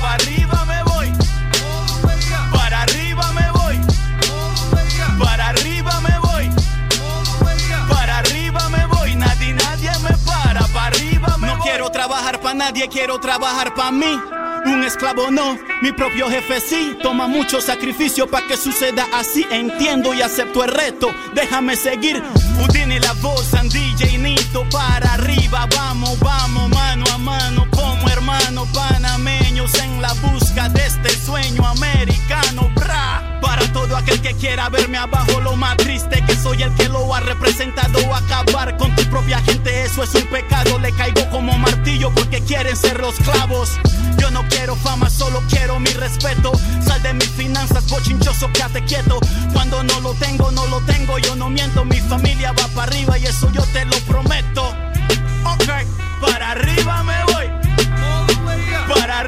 Para. 0.00 0.14
Arriba 0.14 0.64
me 0.64 0.82
voy. 0.84 1.12
Para 2.52 2.82
arriba 2.82 3.32
me 3.32 3.50
voy. 3.52 3.80
Para 5.18 5.48
arriba 5.48 6.00
me 6.00 6.18
voy. 6.18 6.50
Para 7.88 8.18
arriba 8.18 8.68
me 8.68 8.86
voy. 8.86 9.14
Nadie, 9.16 9.54
nadie 9.54 9.90
me 10.02 10.16
para. 10.26 10.66
Para 10.68 10.86
arriba 10.86 11.36
me 11.38 11.48
No 11.48 11.58
quiero 11.60 11.90
trabajar 11.90 12.40
para 12.40 12.54
nadie, 12.54 12.88
quiero 12.88 13.18
trabajar 13.20 13.74
para 13.74 13.92
mí. 13.92 14.20
Un 14.66 14.82
esclavo 14.84 15.30
no, 15.30 15.56
mi 15.82 15.92
propio 15.92 16.28
jefe 16.28 16.60
sí. 16.60 16.98
Toma 17.02 17.26
mucho 17.26 17.60
sacrificio 17.60 18.28
para 18.28 18.46
que 18.46 18.56
suceda 18.56 19.06
así. 19.14 19.46
Entiendo 19.50 20.14
y 20.14 20.22
acepto 20.22 20.64
el 20.64 20.70
reto. 20.70 21.08
Déjame 21.34 21.76
seguir. 21.76 22.22
Udine 22.62 23.00
la 23.00 23.12
voz, 23.14 23.54
and 23.54 23.72
DJ 23.72 24.18
Nito 24.18 24.64
para 24.70 25.14
arriba. 25.14 25.66
Vamos, 25.76 26.18
vamos, 26.18 26.68
mano 26.70 27.04
a 27.14 27.18
mano. 27.18 27.66
Como 27.70 28.08
hermanos 28.08 28.68
en 29.58 30.00
la 30.00 30.12
busca 30.14 30.68
de 30.68 30.86
este 30.86 31.10
sueño 31.18 31.66
americano. 31.66 32.70
Bra. 32.76 33.40
Para 33.42 33.60
todo 33.72 33.96
aquel 33.96 34.20
que 34.20 34.32
quiera 34.34 34.68
verme 34.68 34.98
abajo, 34.98 35.40
lo 35.40 35.56
más 35.56 35.76
triste 35.78 36.22
que 36.24 36.36
soy 36.36 36.62
el 36.62 36.72
que 36.74 36.88
lo 36.88 37.12
ha 37.12 37.18
representado. 37.18 37.98
Acabar 38.14 38.76
con 38.76 38.94
tu 38.94 39.02
propia 39.06 39.40
gente, 39.40 39.82
eso 39.82 40.04
es 40.04 40.14
un 40.14 40.22
pecado. 40.28 40.78
Le 40.78 40.92
caigo 40.92 41.28
como 41.30 41.58
martillo 41.58 42.12
porque 42.14 42.40
quieren 42.40 42.76
ser 42.76 43.00
los 43.00 43.16
clavos. 43.16 43.70
Yo 44.18 44.30
no 44.30 44.46
quiero 44.48 44.76
fama, 44.76 45.10
solo 45.10 45.42
quiero 45.48 45.80
mi 45.80 45.90
respeto. 45.90 46.52
Sal 46.86 47.02
de 47.02 47.14
mis 47.14 47.30
finanzas, 47.30 47.88
bochinchoso, 47.88 48.52
quédate 48.52 48.84
quieto. 48.84 49.18
Cuando 49.52 49.82
no 49.82 50.00
lo 50.00 50.14
tengo, 50.14 50.52
no 50.52 50.66
lo 50.66 50.80
tengo, 50.82 51.18
yo 51.18 51.34
no 51.34 51.50
miento. 51.50 51.84
Mi 51.84 52.00
familia 52.00 52.52
va 52.52 52.68
para 52.68 52.92
arriba 52.92 53.18
y 53.18 53.24
eso 53.24 53.50
yo 53.50 53.62
te 53.72 53.84
lo 53.86 53.98
prometo. 54.06 54.68
Ok, 55.44 55.68
para 56.20 56.52
arriba 56.52 57.02
me 57.02 57.24
voy. 57.24 57.27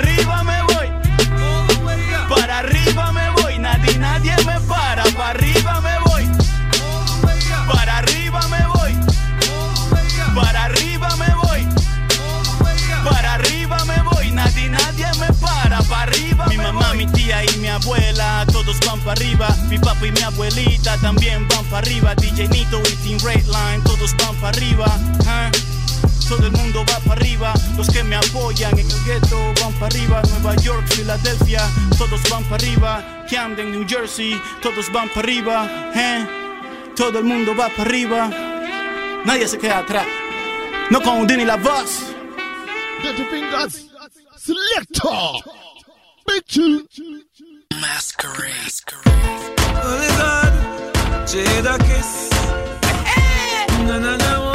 Para 0.00 0.08
arriba 0.08 0.44
me 0.44 0.62
voy. 0.62 0.88
Para 2.28 2.58
arriba 2.60 3.12
me 3.12 3.30
voy. 3.42 3.58
Nadie, 3.58 3.98
nadie 3.98 4.34
me 4.46 4.58
para. 4.60 5.04
Para 5.04 5.28
arriba 5.30 5.80
me 5.82 5.98
voy. 6.08 6.28
Para 7.70 7.98
arriba 7.98 8.40
me 8.48 8.66
voy. 8.68 8.96
Para 10.34 10.64
arriba 10.64 11.16
me 11.16 11.34
voy. 11.34 11.68
Para 13.04 13.34
arriba 13.34 13.84
me 13.84 14.02
voy. 14.02 14.30
Nadie, 14.30 14.70
nadie 14.70 15.06
me 15.18 15.26
para. 15.34 15.82
Para 15.82 16.02
arriba 16.02 16.46
Mi 16.46 16.56
mamá, 16.56 16.94
mi 16.94 17.06
tía 17.06 17.44
y 17.44 17.58
mi 17.58 17.68
abuela, 17.68 18.46
todos 18.50 18.80
van 18.86 19.00
para 19.00 19.12
arriba. 19.12 19.54
Mi 19.68 19.78
papá 19.78 20.06
y 20.06 20.12
mi 20.12 20.22
abuelita 20.22 20.96
también 20.98 21.46
van 21.48 21.64
para 21.66 21.78
arriba. 21.78 22.14
DJ 22.14 22.48
Nito 22.48 22.80
y 22.90 22.96
Team 23.06 23.18
Redline, 23.22 23.84
todos 23.84 24.16
van 24.16 24.34
para 24.36 24.56
arriba. 24.56 24.86
¿Eh? 26.30 26.36
Todo 26.36 26.46
el 26.46 26.52
mundo 26.52 26.84
va 26.88 26.98
para 27.00 27.20
arriba, 27.20 27.52
los 27.76 27.88
que 27.88 28.04
me 28.04 28.16
apoyan 28.16 28.78
en 28.78 28.90
el 28.90 29.04
gueto 29.04 29.52
van 29.60 29.72
para 29.74 29.86
arriba, 29.86 30.22
Nueva 30.30 30.56
York, 30.62 30.86
Filadelfia, 30.88 31.62
todos 31.98 32.20
van 32.30 32.44
para 32.44 32.56
arriba, 32.56 33.24
Camden, 33.30 33.72
New 33.72 33.84
Jersey, 33.86 34.40
todos 34.62 34.90
van 34.92 35.08
para 35.08 35.20
arriba, 35.20 35.68
¿eh? 35.94 36.26
todo 36.96 37.18
el 37.18 37.24
mundo 37.24 37.54
va 37.56 37.68
para 37.68 37.82
arriba, 37.82 38.30
nadie 39.24 39.48
se 39.48 39.58
queda 39.58 39.78
atrás, 39.78 40.06
no 40.90 41.00
con 41.00 41.20
Udini 41.20 41.44
la 41.44 41.56
voz. 41.56 42.14
Dirty 43.02 43.24
Fingers, 43.24 43.86
Selector, 44.36 45.42
Bitch. 46.26 46.58
Masquerade. 47.80 48.60
God, 50.20 50.52
Jada 51.26 51.78
kiss. 51.78 52.30
Na 53.86 53.98
na 53.98 54.16
na 54.16 54.49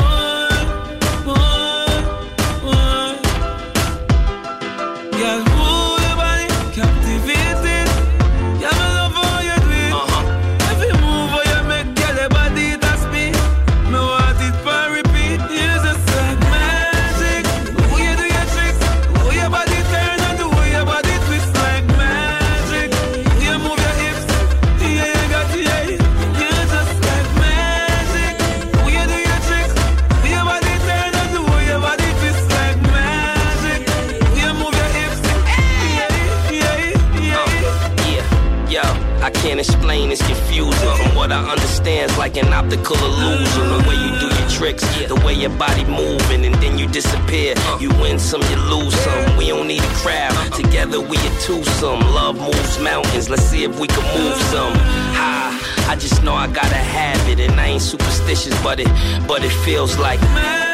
like 42.25 42.37
an 42.43 42.51
optical 42.51 42.97
illusion. 42.97 43.63
The 43.69 43.85
way 43.87 43.97
you 44.03 44.11
do 44.19 44.27
your 44.35 44.49
tricks, 44.49 44.83
the 45.07 45.13
way 45.23 45.35
your 45.35 45.51
body 45.51 45.85
moving, 45.85 46.43
and 46.43 46.55
then 46.55 46.75
you 46.79 46.87
disappear. 46.87 47.53
Uh. 47.55 47.77
You 47.79 47.89
win 48.01 48.17
some, 48.17 48.41
you 48.49 48.57
lose 48.73 48.95
some. 49.05 49.37
We 49.37 49.49
don't 49.49 49.67
need 49.67 49.83
a 49.83 49.93
crowd. 50.01 50.33
Uh-uh. 50.33 50.49
Together 50.61 50.99
we 50.99 51.17
a 51.17 51.31
twosome. 51.45 51.99
Love 52.17 52.37
moves 52.39 52.79
mountains. 52.79 53.29
Let's 53.29 53.43
see 53.43 53.63
if 53.63 53.79
we 53.79 53.87
can 53.87 54.05
move 54.17 54.37
some. 54.53 54.73
Ha! 55.19 55.85
I 55.87 55.95
just 55.97 56.23
know 56.23 56.33
I 56.33 56.47
gotta 56.47 56.81
have 56.97 57.29
it, 57.29 57.39
and 57.39 57.61
I 57.61 57.67
ain't 57.73 57.83
superstitious, 57.83 58.55
but 58.63 58.79
it, 58.79 58.89
but 59.27 59.43
it 59.43 59.53
feels 59.63 59.99
like. 59.99 60.19
Man. 60.21 60.64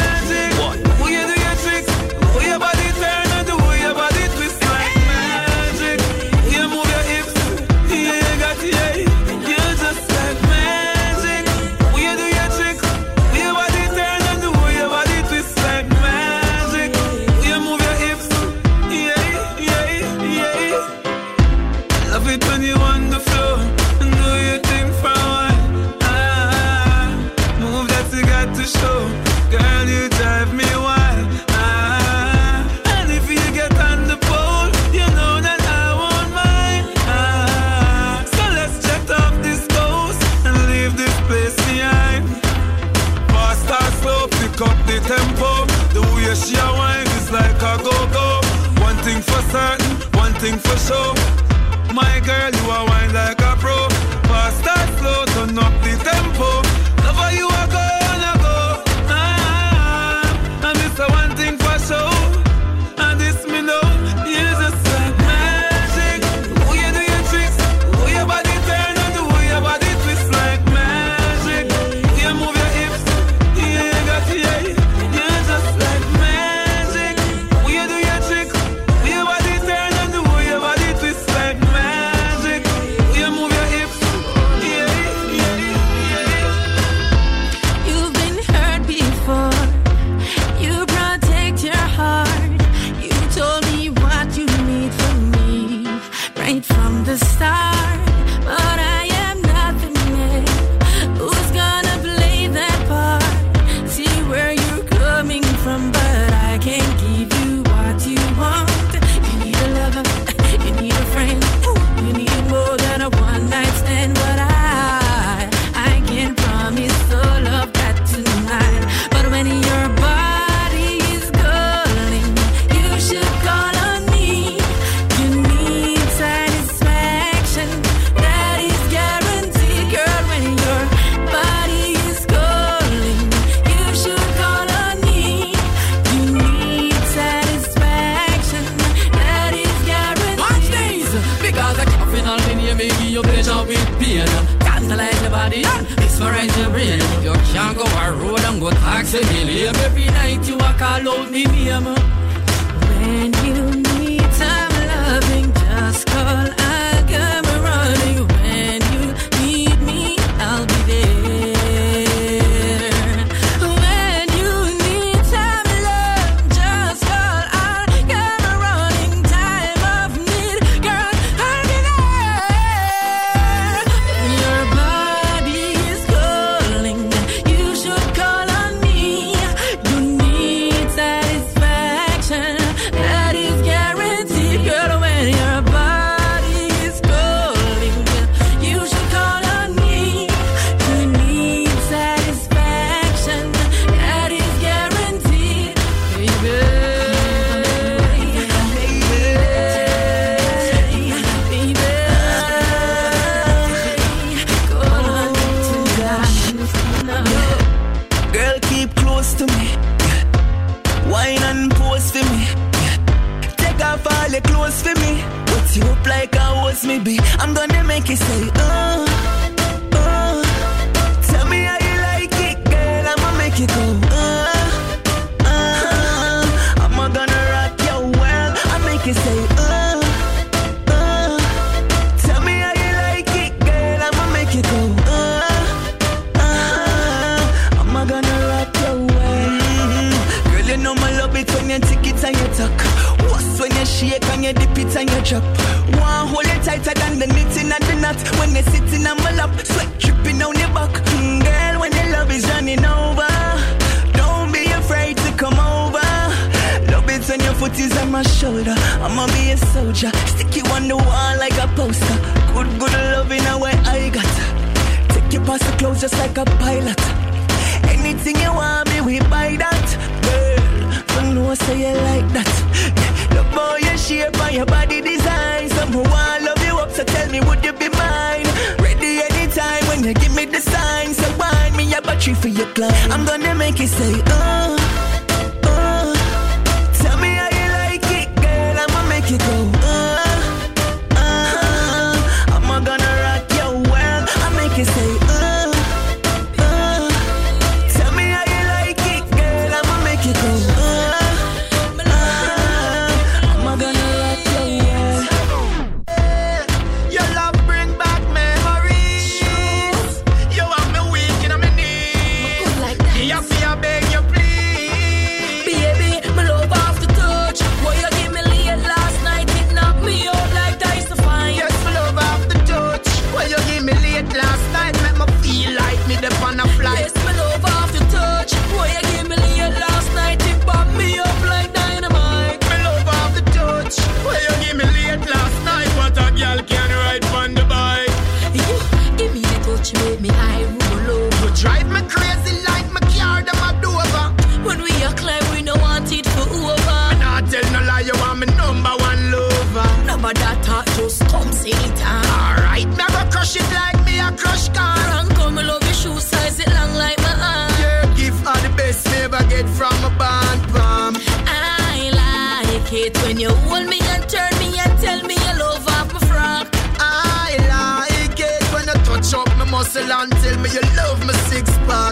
And 370.11 370.31
tell 370.43 370.57
me 370.59 370.69
you 370.69 370.81
love 370.97 371.25
my 371.25 371.33
six 371.49 371.69
pack. 371.87 372.10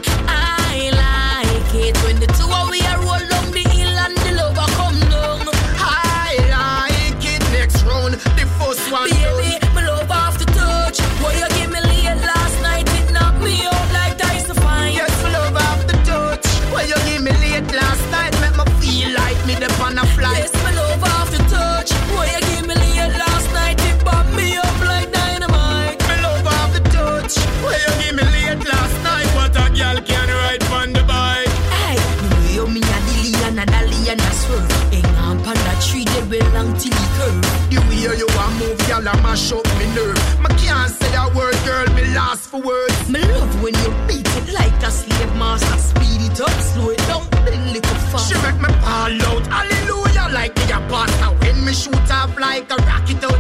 I 39.10 39.20
mash 39.24 39.52
up 39.52 39.66
me 39.80 39.88
nerve. 39.96 40.22
Me 40.40 40.50
can't 40.62 40.92
say 40.92 41.10
a 41.16 41.26
word, 41.34 41.58
girl, 41.66 41.88
me 41.96 42.06
lost 42.14 42.50
for 42.50 42.62
words. 42.62 43.10
Me 43.10 43.20
love 43.34 43.64
when 43.64 43.74
you 43.74 43.90
beat 44.08 44.28
it 44.38 44.54
like 44.54 44.84
a 44.84 44.92
slave 44.92 45.36
master. 45.36 45.78
Speed 45.80 46.22
it 46.30 46.40
up, 46.40 46.52
slow 46.62 46.90
it 46.92 47.02
down, 47.10 47.26
then 47.44 47.74
little 47.74 48.00
fast. 48.12 48.30
She 48.30 48.36
make 48.46 48.62
me 48.62 48.70
fall 48.86 49.18
out, 49.30 49.48
hallelujah, 49.48 50.30
like 50.32 50.56
me 50.58 50.66
a 50.66 50.80
pastor. 50.94 51.32
When 51.42 51.66
me 51.66 51.74
shoot 51.74 52.12
off 52.12 52.38
like 52.38 52.70
a 52.70 52.76
rocket 52.76 53.24
out 53.24 53.39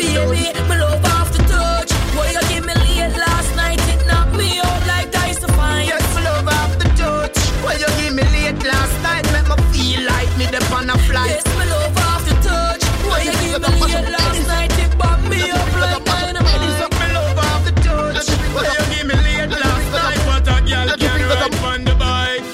Baby, 0.00 0.48
my 0.66 0.78
love 0.80 1.04
off 1.12 1.30
the 1.30 1.42
touch. 1.44 1.92
What 2.16 2.32
you 2.32 2.40
give 2.48 2.64
me 2.64 2.72
late 2.72 3.14
last 3.20 3.54
night, 3.54 3.78
it 3.92 4.00
knocked 4.08 4.34
me 4.34 4.58
out 4.58 4.86
like 4.86 5.12
dice 5.12 5.38
to 5.40 5.48
find. 5.52 5.88
Yes, 5.88 6.00
my 6.14 6.24
love 6.24 6.48
off 6.48 6.72
the 6.78 6.88
touch. 6.96 7.36
Well, 7.62 7.76
you 7.78 7.90
give 8.00 8.14
me 8.16 8.24
late 8.32 8.64
last 8.64 8.96
night, 9.02 9.24
make 9.28 9.44
me 9.44 9.56
feel 9.72 10.00
like 10.08 10.32
me 10.38 10.46
the 10.46 10.60
on 10.72 10.88
a 10.88 10.96
flight. 11.04 11.28
Yes, 11.28 11.44
my 11.54 11.66
love 11.68 11.98
off 12.08 12.24
the 12.24 12.32
touch. 12.40 12.82
What 13.08 13.24
you 13.26 13.32
give 13.44 13.60
me 13.60 13.68
late 13.92 14.08
last 14.08 14.46
night, 14.48 14.72
it 14.80 14.92
bombed 14.96 15.28
me 15.28 15.50
up 15.50 15.72
like 15.84 16.04
dynamite. 16.08 16.60
Me 16.96 17.06
love 17.12 17.38
off 17.38 17.62
the 17.66 17.72
touch. 17.84 18.28
Well, 18.56 18.64
you 18.72 18.84
give 18.96 19.06
me 19.06 19.14
late 19.20 19.52
last 19.52 19.88
night, 19.92 20.20
what 20.24 20.48
a 20.48 20.56
girl 20.64 20.96
can 20.96 21.20
ride 21.28 21.54
on 21.60 21.84
the 21.84 21.94
bike. 22.00 22.44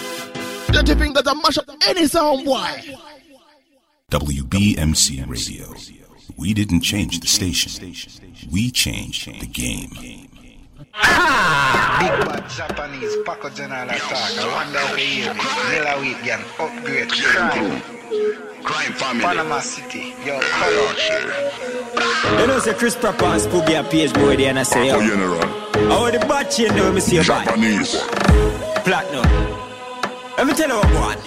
Dirty 0.74 0.94
fingers 0.98 1.27
and 1.27 1.40
mash 1.43 1.59
up 1.59 1.70
any 1.86 2.09
sound, 2.09 2.44
boy. 2.44 2.74
WBMC 4.10 5.31
Radio. 5.31 6.05
We 6.36 6.52
didn't 6.52 6.82
change 6.82 7.20
the 7.20 7.26
station. 7.26 7.72
We 8.52 8.70
changed 8.70 9.26
the 9.40 9.46
game. 9.46 10.28
Ah! 10.94 11.96
Big 12.00 12.10
bad 12.26 12.48
Japanese 12.50 13.16
Paco 13.24 13.48
General 13.50 13.88
attack. 13.88 14.38
I 14.38 14.46
wonder 14.52 14.78
if 14.82 14.98
you 14.98 15.06
hear 15.24 15.34
me. 15.34 15.40
Miller 15.70 15.96
Wheat 16.00 16.22
gang 16.24 16.44
upgrade 16.58 17.10
crime. 17.10 17.80
Crime 18.62 18.92
family. 18.92 19.22
Panama 19.22 19.60
City. 19.60 20.14
Yo, 20.24 20.38
color. 20.40 20.94
You 22.40 22.46
know, 22.46 22.58
say 22.58 22.74
Chris 22.74 22.96
Proper 22.96 23.24
and 23.24 23.40
Spooky 23.40 23.74
and 23.74 23.88
Page 23.88 24.12
Boy 24.12 24.36
there 24.36 24.50
and 24.50 24.58
I 24.58 24.62
say, 24.64 24.88
yo. 24.88 25.00
General. 25.00 25.46
How 25.90 26.10
the 26.10 26.18
bad 26.18 26.50
chain 26.50 26.74
do 26.74 26.92
me 26.92 27.00
see 27.00 27.16
a 27.18 27.22
bad? 27.24 27.46
Japanese. 27.46 27.96
Platinum. 28.84 29.24
Let 30.36 30.46
me 30.46 30.52
tell 30.54 30.68
you 30.68 30.76
what, 30.76 31.16
one. 31.16 31.18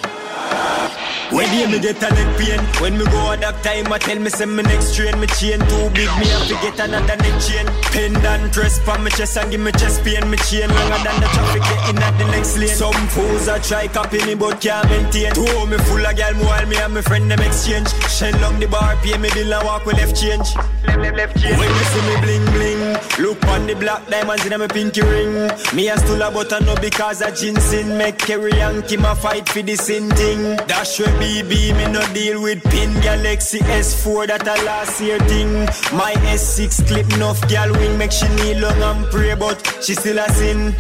When 1.32 1.46
day 1.52 1.68
me 1.70 1.80
get 1.80 2.02
a 2.02 2.10
neck 2.10 2.38
pain 2.38 2.60
When 2.82 2.98
me 2.98 3.06
go 3.06 3.18
on 3.30 3.40
that 3.42 3.62
time 3.62 3.94
I 3.94 4.00
tell 4.00 4.18
me 4.18 4.30
say 4.30 4.46
me 4.46 4.64
next 4.64 4.96
train 4.96 5.20
Me 5.20 5.28
chain 5.38 5.60
too 5.70 5.86
big 5.94 6.10
me 6.18 6.26
have 6.26 6.48
to 6.50 6.56
get 6.58 6.80
another 6.80 7.18
neck 7.22 7.38
chain. 7.38 7.66
Pendant 7.94 8.52
dress 8.52 8.80
for 8.80 8.98
me 8.98 9.12
chest 9.12 9.38
and 9.38 9.52
give 9.52 9.62
me 9.62 9.72
chest 9.74 10.04
pain 10.04 10.26
Me 10.30 10.38
chain 10.50 10.70
longer 10.70 11.00
than 11.06 11.22
the 11.22 11.28
traffic 11.30 11.62
getting 11.62 12.02
at 12.02 12.18
the 12.18 12.26
next 12.34 12.58
lane. 12.58 12.74
Some 12.74 13.08
fools 13.14 13.48
a 13.48 13.60
try 13.60 13.88
copy 13.88 14.26
me 14.26 14.34
but 14.34 14.60
can't 14.60 14.90
maintain. 14.90 15.34
Two 15.34 15.46
me 15.70 15.78
full 15.86 16.06
of 16.06 16.16
gal 16.18 16.34
while 16.42 16.66
me 16.66 16.78
and 16.78 16.94
my 16.94 17.02
friend 17.02 17.30
them 17.30 17.40
exchange. 17.42 17.90
Shen 18.10 18.34
long 18.42 18.60
the 18.60 18.68
bar 18.68 18.96
pay 18.98 19.18
me 19.18 19.30
bill 19.34 19.54
and 19.54 19.66
walk 19.66 19.86
with 19.86 19.98
left 19.98 20.18
change. 20.20 20.50
Left, 20.86 20.98
left, 20.98 21.18
left 21.18 21.36
change 21.38 21.60
When 21.60 21.70
you 21.70 21.86
see 21.94 22.04
me 22.08 22.16
bling 22.22 22.46
bling 22.56 22.98
Look 23.20 23.44
on 23.46 23.68
the 23.68 23.76
black 23.76 24.08
diamonds 24.08 24.46
in 24.46 24.58
my 24.58 24.68
pinky 24.68 25.02
ring. 25.02 25.52
Me 25.76 25.90
a 25.90 25.98
stool 25.98 26.22
a 26.22 26.32
button 26.32 26.66
no 26.66 26.76
because 26.78 27.22
of 27.22 27.36
ginseng. 27.36 27.98
Make 27.98 28.18
Kerry 28.18 28.54
and 28.62 28.84
Kim 28.88 29.06
a 29.06 29.14
fight 29.14 29.48
for 29.50 29.62
the 29.62 29.76
same 29.76 30.10
thing. 30.12 30.56
Dash 30.68 31.00
with 31.00 31.19
BB 31.20 31.76
me 31.78 31.92
no 31.92 32.02
deal 32.14 32.42
with 32.42 32.64
pin 32.72 32.94
Galaxy 33.02 33.60
S4 33.60 34.28
that 34.28 34.48
a 34.48 34.56
last 34.66 35.02
year 35.02 35.20
thing 35.20 35.66
My 35.96 36.14
S6 36.32 36.88
clip 36.88 37.12
enough 37.14 37.42
gal 37.50 37.72
wing 37.74 37.98
Make 37.98 38.12
she 38.12 38.28
kneel 38.36 38.60
long 38.62 38.82
and 38.82 39.06
pray 39.12 39.36
but 39.36 39.58
she 39.84 39.96
still 39.96 40.20
a 40.20 40.30
sin 40.32 40.74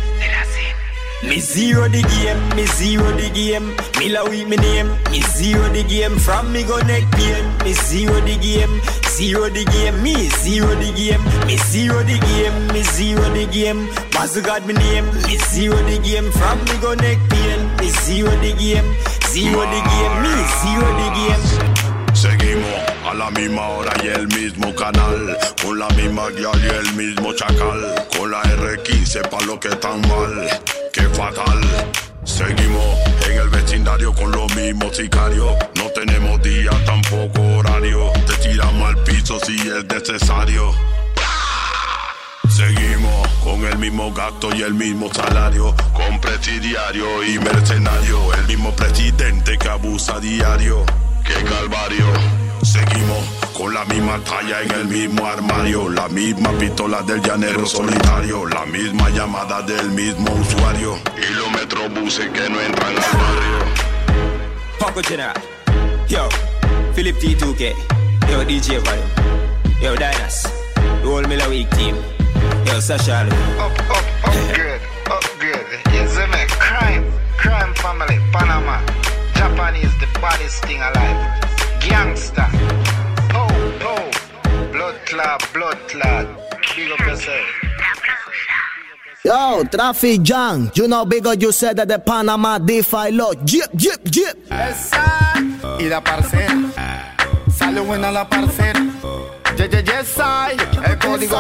me 1.22 1.41
zero 1.41 1.90
the 1.90 2.02
game, 2.02 2.56
me 2.56 2.66
zero 2.66 3.11
the 3.11 3.30
game. 3.36 3.76
Me 3.99 4.07
la 4.07 4.24
with 4.24 4.48
me 4.48 4.56
name, 4.56 4.88
me 5.11 5.20
zero 5.20 5.68
the 5.68 5.84
game. 5.84 6.16
From 6.18 6.53
me 6.53 6.64
go 6.64 6.80
neck 6.88 7.03
pain, 7.11 7.44
me 7.66 7.74
zero 7.74 8.22
the 8.22 8.38
game, 8.40 8.80
zero 9.03 9.49
the 9.49 9.66
game. 9.66 10.02
Me 10.02 10.16
zero 10.40 10.74
the 10.76 10.94
game, 10.95 11.20
me 11.45 11.57
zero 11.57 12.03
the 12.03 12.18
game, 12.24 12.68
me 12.72 12.84
zero 12.84 13.28
the 13.36 13.45
game. 13.52 13.90
God 14.45 14.66
me 14.66 14.74
name, 14.74 15.06
me 15.28 15.36
zero 15.52 15.76
the 15.76 15.99
game. 15.99 16.32
From 16.32 16.57
me 16.64 16.76
go 16.80 16.94
neck 16.94 17.20
pain, 17.30 17.68
zero 17.91 18.32
the 18.41 18.53
game, 18.53 18.88
zero 19.32 19.61
the 19.61 19.82
game. 19.90 20.22
Me 20.24 20.34
zero 20.61 20.88
the 20.99 21.07
game. 21.16 21.80
Seguimos 22.14 22.70
a 23.10 23.14
la 23.14 23.32
misma 23.32 23.68
hora 23.70 23.94
y 24.03 24.07
el 24.07 24.28
mismo 24.28 24.74
canal. 24.76 25.38
Con 25.64 25.80
la 25.80 25.88
misma 25.90 26.30
guía 26.30 26.52
y 26.56 26.68
el 26.68 26.94
mismo 26.95 27.34
chacal. 27.34 28.07
Con 28.18 28.32
la 28.32 28.41
R15 28.44 29.30
pa' 29.30 29.41
lo 29.45 29.60
que 29.60 29.70
tan 29.70 30.02
mal. 30.02 30.49
qué 30.91 31.03
fatal. 31.10 31.61
Seguimos 32.24 32.98
en 33.28 33.40
el 33.40 33.49
vecindario 33.49 34.14
con 34.14 34.32
los 34.32 34.53
mismos 34.56 34.95
sicarios. 34.95 35.53
No 35.76 35.86
tenemos 35.95 36.41
día, 36.41 36.72
tampoco 36.86 37.41
horario. 37.57 38.11
Te 38.28 38.49
tiramos 38.49 38.90
al 38.90 39.03
piso 39.03 39.40
si 39.40 39.56
es 39.56 39.86
necesario. 39.86 40.98
Seguimos 42.60 43.26
con 43.41 43.64
el 43.64 43.77
mismo 43.77 44.11
gasto 44.11 44.53
y 44.53 44.64
el 44.64 44.73
mismo 44.73 45.10
salario, 45.14 45.73
con 45.94 46.19
presidiario 46.19 47.23
y 47.23 47.40
mercenario, 47.40 48.34
el 48.34 48.48
mismo 48.48 48.76
presidente 48.76 49.57
que 49.57 49.69
abusa 49.69 50.19
diario. 50.19 50.84
¡Qué 51.23 51.36
calvario! 51.36 52.06
Seguimos 52.61 53.23
con 53.53 53.73
la 53.73 53.86
misma 53.86 54.19
talla 54.26 54.61
en 54.61 54.72
el 54.72 54.88
mismo 54.88 55.26
armario, 55.26 55.88
la 55.88 56.10
misma 56.10 56.52
pistola 56.60 57.02
del 57.03 57.22
llanero 57.22 57.65
solitario, 57.65 58.45
la 58.45 58.65
misma 58.65 59.10
llamada 59.10 59.61
del 59.61 59.91
mismo 59.91 60.30
usuario 60.34 60.99
y 61.15 61.34
los 61.36 61.52
metrobuses 61.53 62.27
que 62.27 62.49
no 62.49 62.60
entran 62.60 62.90
al 62.90 63.18
barrio. 63.18 63.60
Paco 64.77 65.02
General. 65.02 65.41
Yo, 66.10 66.27
Philip 66.94 67.18
T2K. 67.19 67.73
Yo, 68.30 68.44
DJ 68.44 68.80
Vario. 68.80 69.03
Yo, 69.81 69.94
Dinas. 69.94 70.44
The 70.76 71.07
whole 71.07 71.26
Miller 71.26 71.65
team. 71.69 72.19
Yo, 72.65 72.80
Sasha. 72.80 73.27
Up, 73.60 73.72
up, 73.90 74.06
upgrade, 74.26 74.81
upgrade. 75.07 75.68
You 75.94 76.07
see 76.07 76.27
me? 76.27 76.45
Crime, 76.60 77.06
crime 77.38 77.73
family, 77.76 78.18
Panama. 78.31 78.81
Japanese, 79.36 79.94
the 79.99 80.07
baddest 80.19 80.64
thing 80.65 80.80
alive. 80.80 81.19
Gangster. 81.81 82.48
Oh, 83.34 83.48
oh. 83.81 84.72
Blood 84.72 84.95
clot, 85.06 85.53
blood 85.53 85.77
clot. 85.88 86.27
Big 86.76 86.91
up 86.91 86.99
yourself. 86.99 87.48
Yo, 89.26 89.64
Traffic 89.65 90.22
Jam, 90.22 90.72
you 90.76 90.88
know 90.88 91.06
bigger 91.06 91.34
you 91.34 91.52
said 91.52 91.76
that 91.77 91.88
the 91.88 91.99
Panama 91.99 92.57
DeFi 92.57 93.11
law. 93.11 93.34
Jip, 93.44 93.69
jip, 93.76 94.03
jip. 94.06 94.38
Y 94.49 95.88
la 95.90 96.02
parcera. 96.02 97.19
Sale 97.60 97.81
buena 97.81 98.10
la 98.10 98.23
parcera. 98.23 98.80
Yes, 99.57 99.69
yes, 99.69 99.84
yes, 99.84 100.18
I. 100.18 100.56
El 100.90 100.98
código. 100.98 101.38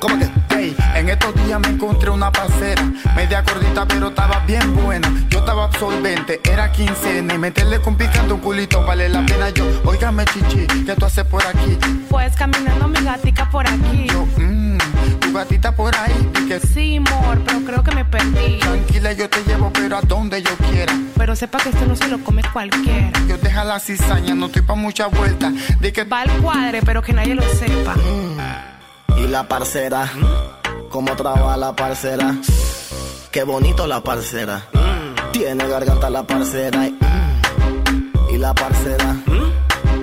¿Cómo 0.00 0.18
que? 0.18 0.28
Hey, 0.50 0.76
en 0.96 1.08
estos 1.08 1.32
días 1.36 1.60
me 1.60 1.68
encontré 1.68 2.10
una 2.10 2.32
parcera. 2.32 2.82
Media 3.14 3.42
gordita, 3.42 3.86
pero 3.86 4.08
estaba 4.08 4.40
bien 4.40 4.74
buena. 4.74 5.08
Yo 5.28 5.38
estaba 5.38 5.66
absolvente, 5.66 6.40
era 6.42 6.72
quincena. 6.72 7.32
Y 7.32 7.38
meterle 7.38 7.80
con 7.80 7.94
picante 7.96 8.32
un 8.32 8.40
culito 8.40 8.84
vale 8.84 9.08
la 9.08 9.24
pena. 9.24 9.50
Yo, 9.50 9.64
óigame, 9.84 10.24
chichi, 10.24 10.66
¿qué 10.84 10.96
tú 10.96 11.06
haces 11.06 11.26
por 11.26 11.46
aquí? 11.46 11.78
Pues 12.10 12.34
caminando 12.34 12.88
mi 12.88 13.00
gatica 13.04 13.48
por 13.50 13.64
aquí. 13.64 14.08
Mmm, 14.10 14.10
tu 14.10 14.61
gatita 15.32 15.74
por 15.74 15.94
ahí. 15.96 16.30
Y 16.42 16.48
que 16.48 16.60
Sí, 16.60 16.96
amor, 16.96 17.40
pero 17.46 17.60
creo 17.64 17.82
que 17.82 17.94
me 17.94 18.04
perdí. 18.04 18.58
tranquila, 18.60 19.12
yo 19.12 19.28
te 19.28 19.42
llevo, 19.44 19.70
pero 19.72 19.96
a 19.96 20.00
donde 20.02 20.42
yo 20.42 20.50
quiera. 20.70 20.92
Pero 21.16 21.34
sepa 21.36 21.58
que 21.58 21.70
esto 21.70 21.84
no 21.86 21.96
se 21.96 22.08
lo 22.08 22.22
come 22.22 22.42
cualquiera. 22.52 23.12
Yo 23.28 23.36
deja 23.38 23.64
la 23.64 23.78
cizaña, 23.80 24.34
no 24.34 24.46
estoy 24.46 24.62
pa' 24.62 24.74
mucha 24.74 25.06
vuelta. 25.06 25.52
De 25.80 25.92
que 25.92 26.04
Va 26.04 26.20
al 26.22 26.30
cuadre, 26.40 26.80
pero 26.82 27.02
que 27.02 27.12
nadie 27.12 27.34
lo 27.34 27.42
sepa. 27.42 27.94
Y 29.18 29.26
la 29.28 29.46
parcera, 29.46 30.10
cómo 30.90 31.14
trabaja 31.16 31.56
la 31.56 31.74
parcera. 31.76 32.34
Qué 33.30 33.44
bonito 33.44 33.86
la 33.86 34.02
parcera. 34.02 34.66
Tiene 35.32 35.66
garganta 35.66 36.10
la 36.10 36.22
parcera. 36.24 36.86
Y, 36.86 36.98
y 38.34 38.38
la 38.38 38.52
parcera, 38.54 39.16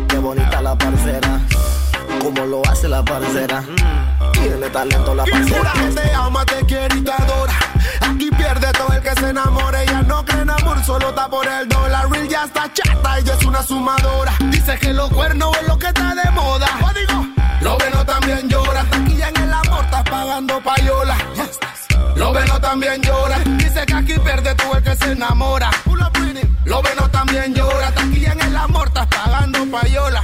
qué 0.08 0.18
bonita 0.18 0.62
la 0.62 0.76
parcera. 0.78 1.40
Cómo 2.22 2.46
lo 2.46 2.62
hace 2.68 2.88
la 2.88 3.04
parcera. 3.04 3.64
Tiene 4.42 4.70
talento 4.70 5.16
la 5.16 5.26
parcera. 5.26 5.74
te 5.94 6.14
ama, 6.14 6.46
te 6.46 6.66
quiere 6.66 6.96
y 6.96 7.02
te 7.02 7.12
adora. 7.12 7.54
Aquí 8.02 8.30
pierde 8.32 8.72
todo 8.74 8.94
el 8.94 9.02
que 9.02 9.14
se 9.20 9.30
enamore. 9.30 9.84
Ella 9.84 10.02
no 10.04 10.24
cree 10.26 10.42
en 10.42 10.50
amor, 10.50 10.84
solo 10.84 11.10
está 11.10 11.28
por 11.30 11.48
el 11.48 11.68
dólar. 11.68 12.10
Real 12.10 12.28
ya 12.28 12.46
está 12.46 12.72
chata, 12.74 13.20
ella 13.20 13.34
es 13.40 13.46
una 13.46 13.62
sumadora. 13.64 14.34
Dice 14.52 14.78
que 14.80 14.94
los 14.94 15.10
cuernos 15.12 15.56
es 15.62 15.68
lo 15.68 15.78
que 15.78 15.88
está 15.88 16.16
de 16.16 16.32
moda. 16.32 16.68
Código. 16.80 17.28
Lo 17.62 17.78
veno 17.78 18.06
también 18.06 18.50
llora. 18.50 18.84
Taquilla 18.90 19.30
en 19.30 19.38
el 19.44 19.54
amor, 19.54 19.84
está 19.86 20.04
pagando 20.04 20.62
payola. 20.62 21.18
Lo 22.16 22.34
veno 22.34 22.60
también 22.60 23.02
llora. 23.02 23.40
Dice 23.40 23.86
que 23.86 23.94
aquí 23.94 24.20
pierde 24.20 24.56
todo 24.56 24.76
el 24.76 24.84
que 24.84 24.96
se 24.96 25.12
enamora. 25.12 25.70
Lo 26.66 26.82
veno 26.82 27.10
también 27.10 27.54
llora. 27.54 27.92
Taquilla 27.92 28.32
en 28.34 28.42
el 28.42 28.58
amor, 28.58 28.88
estás 28.88 29.08
pagando 29.08 29.66
payola. 29.72 30.22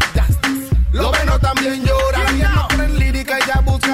Lo 0.91 1.11
veno 1.11 1.39
también 1.39 1.83
llora. 1.83 2.64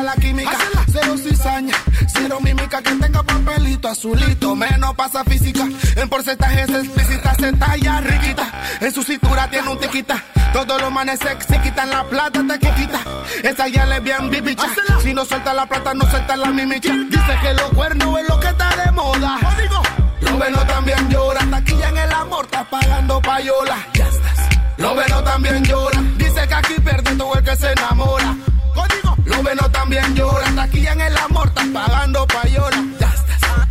La 0.01 0.15
química. 0.15 0.57
Cero 0.91 1.15
cizaña, 1.17 1.75
cero 2.13 2.39
mímica, 2.41 2.81
que 2.81 2.91
tenga 2.95 3.23
papelito 3.23 3.87
azulito, 3.87 4.55
menos 4.55 4.93
pasa 4.95 5.23
física. 5.23 5.67
En 5.95 6.09
porcentajes 6.09 6.69
explícitas 6.69 7.37
se 7.37 7.53
talla 7.53 8.01
riquita. 8.01 8.51
En 8.81 8.91
su 8.93 9.03
cintura 9.03 9.49
tiene 9.49 9.69
un 9.69 9.79
tiquita. 9.79 10.23
Todos 10.53 10.81
los 10.81 10.91
manes 10.91 11.19
sexy 11.19 11.57
quitan 11.59 11.89
la 11.89 12.03
plata, 12.03 12.41
te 12.47 12.59
quita. 12.59 12.99
Esa 13.43 13.67
ya 13.67 13.85
le 13.85 13.99
bien 14.01 14.29
bibicha. 14.29 14.67
Si 15.01 15.13
no 15.13 15.23
suelta 15.25 15.53
la 15.53 15.65
plata, 15.65 15.93
no 15.93 16.09
suelta 16.09 16.35
la 16.35 16.47
mimicha. 16.47 16.93
Dice 17.09 17.39
que 17.41 17.53
los 17.53 17.69
cuernos 17.71 18.19
es 18.19 18.27
lo 18.27 18.39
que 18.39 18.47
está 18.47 18.75
de 18.75 18.91
moda. 18.91 19.39
Lo 20.21 20.37
veno 20.37 20.57
también 20.67 21.09
llora. 21.09 21.39
Taquilla 21.49 21.89
en 21.89 21.97
el 21.97 22.11
amor, 22.11 22.45
está 22.45 22.63
pagando 22.69 23.21
payola. 23.21 23.77
Ya 23.93 24.07
estás. 24.07 24.39
Lo 24.77 24.95
veno 24.95 25.23
también 25.23 25.63
llora. 25.63 26.01
Dice 26.17 26.47
que 26.47 26.53
aquí 26.53 26.73
pierde 26.83 27.15
todo 27.15 27.35
el 27.35 27.43
que 27.43 27.55
se 27.55 27.71
enamora 27.71 28.35
los 29.41 29.49
venos 29.49 29.71
también 29.71 30.15
lloran. 30.15 30.59
Aquí 30.59 30.85
en 30.85 31.01
el 31.01 31.17
amor 31.17 31.47
están 31.47 31.73
pagando 31.73 32.27
payola. 32.27 32.83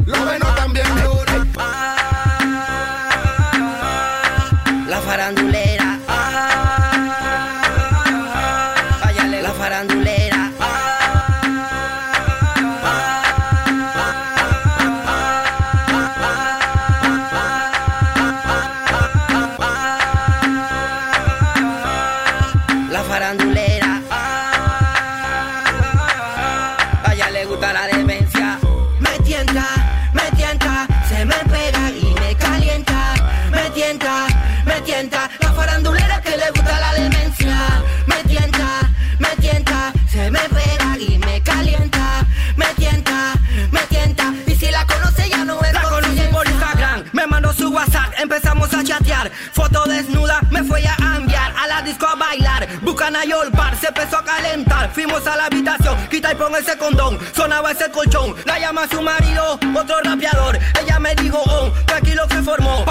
Los 0.05 0.27
venos 0.27 0.55
también 0.57 0.70
empezó 53.91 54.19
a 54.19 54.25
calentar. 54.25 54.91
Fuimos 54.93 55.27
a 55.27 55.37
la 55.37 55.45
habitación, 55.47 55.97
quita 56.09 56.33
y 56.33 56.35
pon 56.37 56.55
ese 56.57 56.77
condón. 56.79 57.19
Sonaba 57.35 57.73
ese 57.73 57.91
colchón, 57.91 58.35
la 58.45 58.59
llama 58.59 58.89
su 58.89 59.01
marido, 59.03 59.59
otro 59.75 60.01
rapeador. 60.03 60.59
Ella 60.81 60.99
me 60.99 61.15
dijo, 61.15 61.41
oh, 61.45 61.71
tranquilo 61.87 62.23
se 62.31 62.43
formó. 62.43 62.85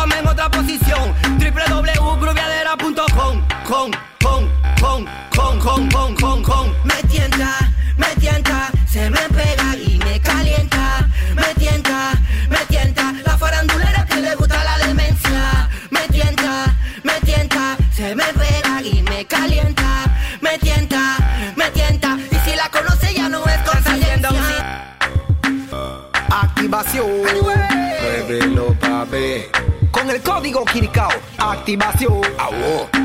Kirikao. 30.50 31.10
Activación. 31.38 32.22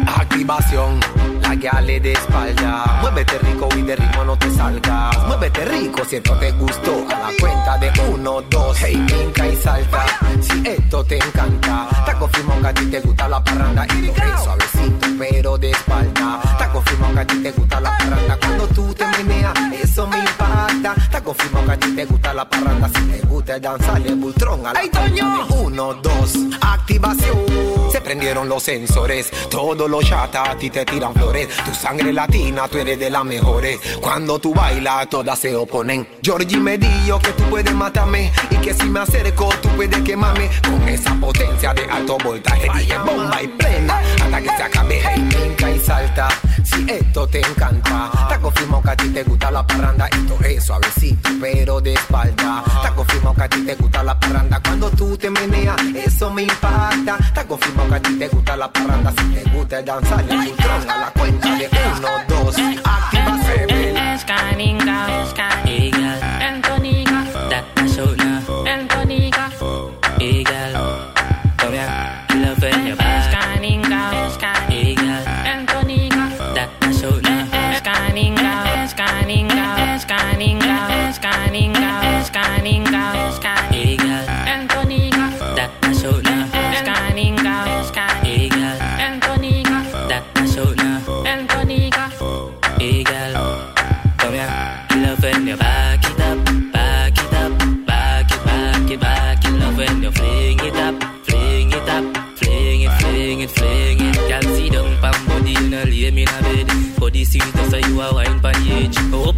Activación. 0.06 1.00
La 1.42 1.56
que 1.56 1.68
ale 1.68 2.00
de 2.00 2.12
espalda. 2.12 2.98
Muévete 3.02 3.38
rico 3.38 3.68
y 3.76 3.82
de 3.82 3.96
ritmo 3.96 4.24
no 4.24 4.36
te 4.36 4.50
salgas. 4.50 5.26
Muévete 5.26 5.64
rico 5.66 6.02
si 6.08 6.16
esto 6.16 6.36
te 6.38 6.52
gustó. 6.52 7.04
A 7.14 7.18
la 7.18 7.30
cuenta 7.38 7.78
de 7.78 7.92
uno, 8.10 8.40
dos. 8.42 8.76
Hey, 8.80 8.96
brinca 9.06 9.46
y 9.46 9.56
salta. 9.56 10.06
Si 10.40 10.66
esto 10.66 11.04
te 11.04 11.16
encanta. 11.16 11.88
Te 12.06 12.14
confirmo 12.14 12.60
que 12.60 12.66
a 12.66 12.74
ti 12.74 12.86
te 12.86 13.00
gusta 13.00 13.28
la 13.28 13.44
parranda. 13.44 13.86
Y 13.94 14.06
lo 14.06 14.38
suavecito, 14.42 15.03
pero 15.18 15.58
de 15.58 15.70
espalda. 15.70 16.40
Te 16.58 16.68
confirmo 16.68 17.12
que 17.12 17.20
a 17.20 17.26
ti 17.26 17.42
te 17.42 17.50
gusta 17.52 17.80
la 17.80 17.96
parranda. 17.98 18.38
Cuando 18.38 18.66
tú 18.68 18.94
te 18.94 19.06
meneas, 19.06 19.54
eso 19.72 20.06
me 20.06 20.18
impacta. 20.18 20.94
Te 21.10 21.22
confirmo 21.22 21.64
que 21.64 21.72
a 21.72 21.76
ti 21.78 21.94
te 21.94 22.04
gusta 22.04 22.34
la 22.34 22.48
parranda. 22.48 22.88
Si 22.88 23.04
te 23.06 23.26
gusta 23.26 23.58
danzar, 23.58 24.06
el 24.06 24.16
bultrón 24.16 24.66
a 24.66 24.72
la 24.72 24.80
¡Ay, 24.80 24.88
Toño! 24.88 25.46
Uno, 25.60 25.94
dos, 25.94 26.34
activación. 26.60 27.44
Se 27.90 28.00
prendieron 28.00 28.48
los 28.48 28.62
sensores. 28.62 29.30
Todos 29.50 29.88
los 29.88 30.04
chatas 30.04 30.48
a 30.48 30.56
ti 30.56 30.70
te 30.70 30.84
tiran 30.84 31.14
flores. 31.14 31.48
Tu 31.64 31.74
sangre 31.74 32.12
latina, 32.12 32.66
tú 32.68 32.78
eres 32.78 32.98
de 32.98 33.10
las 33.10 33.24
mejores. 33.24 33.78
Cuando 34.00 34.38
tú 34.38 34.52
bailas, 34.52 35.08
todas 35.08 35.38
se 35.38 35.54
oponen. 35.54 36.06
Georgie 36.22 36.58
me 36.58 36.76
dijo 36.76 37.18
que 37.20 37.30
tú 37.32 37.44
puedes 37.44 37.74
matarme. 37.74 38.32
Y 38.50 38.56
que 38.56 38.74
si 38.74 38.84
me 38.86 39.00
acerco, 39.00 39.48
tú 39.62 39.68
puedes 39.76 40.02
quemarme. 40.02 40.50
Con 40.64 40.88
esa 40.88 41.14
potencia 41.14 41.72
de 41.74 41.84
alto 41.84 42.16
voltaje. 42.24 42.68
Dije 42.78 42.98
bomba 42.98 43.42
y 43.42 43.48
plena. 43.48 44.00
Hasta 44.22 44.40
que 44.40 44.48
se 44.56 44.62
acabe. 44.62 45.03
Hey, 45.04 45.28
brinca 45.28 45.70
y 45.70 45.78
salta. 45.78 46.28
Si 46.62 46.86
esto 46.90 47.26
te 47.26 47.40
encanta. 47.40 48.10
Te 48.28 48.38
confirmo 48.40 48.82
que 48.82 48.90
a 48.90 48.96
ti 48.96 49.08
te 49.10 49.22
gusta 49.22 49.50
la 49.50 49.66
parranda. 49.66 50.06
Esto 50.06 50.38
es 50.44 50.64
suavecito, 50.64 51.30
pero 51.40 51.80
de 51.80 51.94
espalda. 51.94 52.64
Te 52.82 52.90
confirmo 52.94 53.34
que 53.34 53.42
a 53.42 53.48
ti 53.48 53.64
te 53.64 53.74
gusta 53.74 54.02
la 54.02 54.18
parranda. 54.18 54.60
Cuando 54.60 54.90
tú 54.90 55.16
te 55.16 55.30
meneas, 55.30 55.76
eso 55.94 56.30
me 56.30 56.42
impacta. 56.42 57.18
Te 57.34 57.44
confirmo 57.46 57.88
que 57.88 57.94
a 57.94 58.00
ti 58.00 58.18
te 58.18 58.28
gusta 58.28 58.56
la 58.56 58.72
parranda. 58.72 59.12
Si 59.12 59.34
te 59.34 59.50
gusta 59.50 59.78
el 59.78 59.84
danzar, 59.84 60.24
el 60.28 60.36
bultrón 60.36 60.90
a 60.90 60.98
la 60.98 61.10
cuenta 61.12 61.54
de 61.56 61.68
uno, 61.96 62.08
dos. 62.28 62.56
Activa 62.84 64.14
Escaninga, 64.14 65.24
Hey 65.64 65.90
girl, 65.90 66.53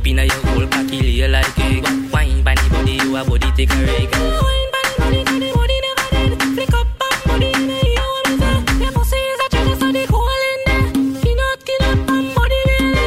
inna 0.06 0.24
your 0.24 0.42
whole 0.46 0.66
cocky 0.68 0.98
lay 1.02 1.28
like 1.28 1.58
egg. 1.58 1.84
Wine 2.12 2.42
pon 2.44 2.54
the 2.56 2.68
body, 2.72 2.92
you 3.02 3.16
a 3.16 3.24
body 3.24 3.50
take 3.56 3.70
a 3.70 3.78
reg. 3.86 4.10
Wine 4.14 4.68
pon 4.72 4.84
the 4.86 4.94
body, 4.98 5.20
'cause 5.24 5.40
the 5.42 5.48
body 5.56 5.76
never 5.84 6.06
dead. 6.12 6.32
Flick 6.54 6.74
up 6.74 6.86
pam 7.00 7.16
body, 7.26 7.48
you 7.52 7.66
know 7.68 7.82
you 7.96 8.08
me 8.24 8.32
say. 8.40 8.56
Your 8.82 8.92
pussy 8.92 9.18
is 9.32 9.40
a 9.44 9.46
treasure, 9.52 9.76
so 9.80 9.88
the 9.96 10.04
hole 10.12 10.44
in 10.50 10.60
there. 10.66 10.86
Skin 11.20 11.40
out, 11.46 11.58
skin 11.60 11.82
out, 11.88 11.98
pam 12.06 12.24
body 12.34 12.60
really. 12.68 13.06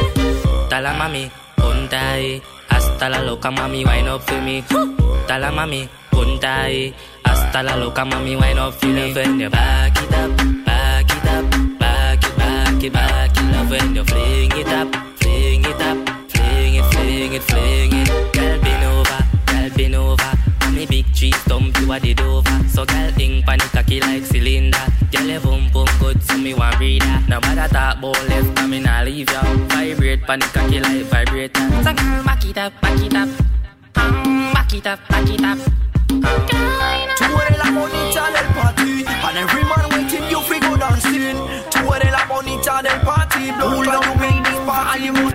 Dala 0.70 0.92
mami, 1.00 1.22
punta 1.56 2.00
ahí. 2.12 2.42
Hasta 2.68 3.08
la 3.08 3.20
loca 3.22 3.50
mami, 3.50 3.84
wine 3.84 4.08
up 4.08 4.22
for 4.26 4.40
me. 4.40 4.62
Dala 5.28 5.50
mami, 5.50 5.88
punta 6.10 6.62
ahí. 6.64 6.94
Hasta 7.24 7.62
la 7.62 7.74
loca 7.76 8.04
mami, 8.04 8.36
wine 8.36 8.58
up 8.58 8.74
for 8.74 8.86
me. 8.86 9.00
Love 9.00 9.16
when 9.16 9.40
you 9.40 9.50
back 9.50 9.96
it 10.02 10.14
up, 10.14 10.30
back 10.66 11.10
it 11.10 11.26
up, 11.34 11.44
back 11.78 12.24
it, 12.24 12.36
back 12.38 12.84
it, 12.84 12.92
back 12.92 13.36
it. 13.36 13.46
Love 13.52 13.70
when 13.70 13.94
you 13.96 14.04
fling 14.04 14.52
it 14.60 14.68
up, 14.68 14.88
fling 14.88 14.96
it 14.96 14.96
up, 14.96 15.09
fling 17.20 17.34
it, 17.34 17.42
fling 17.42 17.92
it. 17.92 18.08
Girl 18.32 18.60
bend 18.60 18.84
over, 18.84 19.20
girl 19.46 19.70
bend 19.76 19.94
over. 19.94 20.38
And 20.62 20.74
me 20.74 20.86
big 20.86 21.14
tree 21.14 21.32
stump 21.32 21.78
you 21.78 21.92
a 21.92 22.00
did 22.00 22.20
over. 22.20 22.68
So 22.68 22.84
girl 22.86 23.20
ink 23.20 23.44
panic 23.44 23.70
cocky 23.72 24.00
like 24.00 24.24
cylinder. 24.24 24.78
Girl 25.12 25.26
your 25.26 25.40
boom 25.40 25.70
boom 25.70 25.86
good, 25.98 26.22
so 26.22 26.38
me 26.38 26.54
want 26.54 26.76
breathe 26.78 27.02
that. 27.02 27.28
No 27.28 27.40
matter 27.40 27.68
talk 27.72 27.98
about 27.98 28.28
left, 28.28 28.58
I 28.58 28.66
me 28.66 28.80
nah 28.80 29.02
leave 29.02 29.30
ya. 29.30 29.42
Vibrate 29.68 30.22
panic 30.22 30.48
cocky 30.52 30.80
like 30.80 31.04
vibrator. 31.04 31.68
So 31.84 31.92
girl, 31.92 32.24
back 32.24 32.44
it 32.44 32.56
up, 32.56 32.72
back 32.80 33.00
it 33.00 33.14
up. 33.14 33.28
Um, 33.96 34.52
back 34.54 34.72
it 34.72 34.86
up, 34.86 35.00
back 35.08 35.28
it 35.28 35.44
up. 35.44 35.58
Tú 36.08 37.36
eres 37.46 37.58
la 37.58 37.70
bonita 37.70 38.30
del 38.32 38.46
party 38.54 39.04
And 39.06 39.38
every 39.38 39.62
man 39.62 39.88
waiting 39.90 40.28
you 40.30 40.40
fi 40.80 40.86
go 40.86 40.88
dancing 40.88 41.36
Tú 41.70 41.94
eres 41.94 42.10
la 42.10 42.26
bonita 42.26 42.82
del 42.82 43.00
party 43.00 43.52
Blood 43.52 43.84
clot 43.84 44.06
you 44.06 44.14
make 44.16 44.44
this 44.44 44.58
party 44.66 45.10
more 45.10 45.32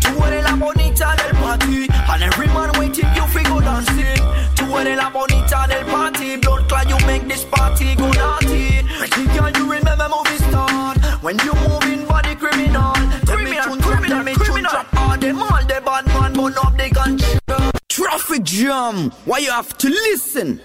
Tú 0.00 0.24
eres 0.24 0.44
la 0.44 0.56
bonita 0.56 1.14
del 1.16 1.36
party 1.36 1.88
And 2.08 2.22
every 2.22 2.46
man 2.48 2.70
waiting 2.78 3.08
you 3.14 3.26
fi 3.28 3.42
go 3.44 3.60
dancing. 3.60 4.22
Tú 4.54 4.76
eres 4.78 4.96
la 4.96 5.10
bonita 5.10 5.66
del 5.68 5.84
party 5.86 6.36
Blood 6.36 6.68
clot 6.68 6.88
you 6.88 7.06
make 7.06 7.28
this 7.28 7.44
party 7.44 7.94
go 7.96 8.10
naughty. 8.12 8.82
Pretty 8.98 9.26
girl 9.36 9.50
you 9.50 9.70
remember 9.70 10.08
movie 10.08 10.38
start 10.48 10.98
When 11.22 11.38
you 11.40 11.52
moving 11.68 12.06
body 12.06 12.34
criminal. 12.34 12.92
Tell 13.26 13.38
me 13.38 13.58
tune 13.62 13.80
drop, 13.80 14.04
tell 14.04 14.22
me 14.22 14.34
tune 14.34 14.62
drop 14.62 14.86
All 14.96 15.18
them 15.18 15.42
all 15.42 15.64
the 15.64 15.82
bad 15.84 16.06
man 16.06 16.32
burn 16.32 16.54
up 16.64 16.76
the 16.76 16.90
gunshot 16.92 17.80
Traffic 17.88 18.44
jam, 18.44 19.10
why 19.24 19.38
you 19.38 19.50
have 19.50 19.76
to 19.78 19.88
listen? 19.88 20.60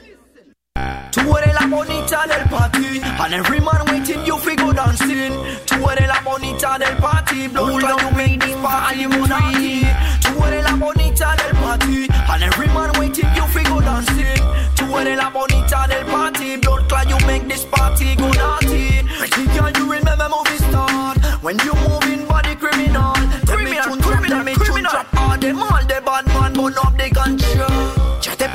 Tú 1.11 1.37
eres 1.37 1.53
la 1.53 1.67
bonita 1.67 2.25
del 2.25 2.47
party. 2.49 3.01
And 3.03 3.33
every 3.33 3.59
man 3.59 3.85
waiting 3.87 4.25
you 4.25 4.37
fi 4.37 4.55
go 4.55 4.71
dancing. 4.71 5.33
Tú 5.65 5.89
eres 5.89 6.07
la 6.07 6.21
bonita 6.21 6.77
del 6.79 6.95
party. 6.97 7.47
Blood 7.49 8.01
you 8.01 8.11
make 8.15 8.39
this 8.39 8.55
party 8.55 9.07
more 9.07 9.27
naughty 9.27 9.85
Tú 10.21 10.43
eres 10.45 10.63
la 10.63 10.75
bonita 10.77 11.35
del 11.35 11.55
party. 11.61 12.07
And 12.31 12.43
every 12.43 12.67
man 12.67 12.91
waiting 12.97 13.29
you 13.35 13.45
fi 13.47 13.61
go 13.63 13.81
dancing. 13.81 14.41
Tú 14.75 14.97
eres 14.97 15.17
la 15.17 15.29
bonita 15.29 15.85
del 15.87 16.05
party. 16.05 16.57
Blood 16.57 16.87
clot 16.87 17.09
you 17.09 17.27
make 17.27 17.47
this 17.47 17.65
party 17.65 18.15
go 18.15 18.31
naughty. 18.31 19.03
Pretty 19.19 19.45
girl 19.53 19.69
you 19.77 19.91
remember 19.91 20.29
movie 20.29 20.57
start. 20.69 21.17
When 21.43 21.59
you 21.59 21.73
moving 21.87 22.25
body 22.25 22.55
criminal. 22.55 23.13
Tell 23.45 23.59
me 23.59 23.75
tune 23.83 23.99
drop, 23.99 24.25
tell 24.25 24.43
me 24.43 24.55
tune 24.55 24.83
drop. 24.83 25.07
All 25.17 25.37
them 25.37 25.61
all 25.61 25.83
the 25.83 26.01
bad 26.05 26.25
man 26.27 26.53
burn 26.53 26.73
up 26.77 26.97
the 26.97 27.11
este 27.11 28.00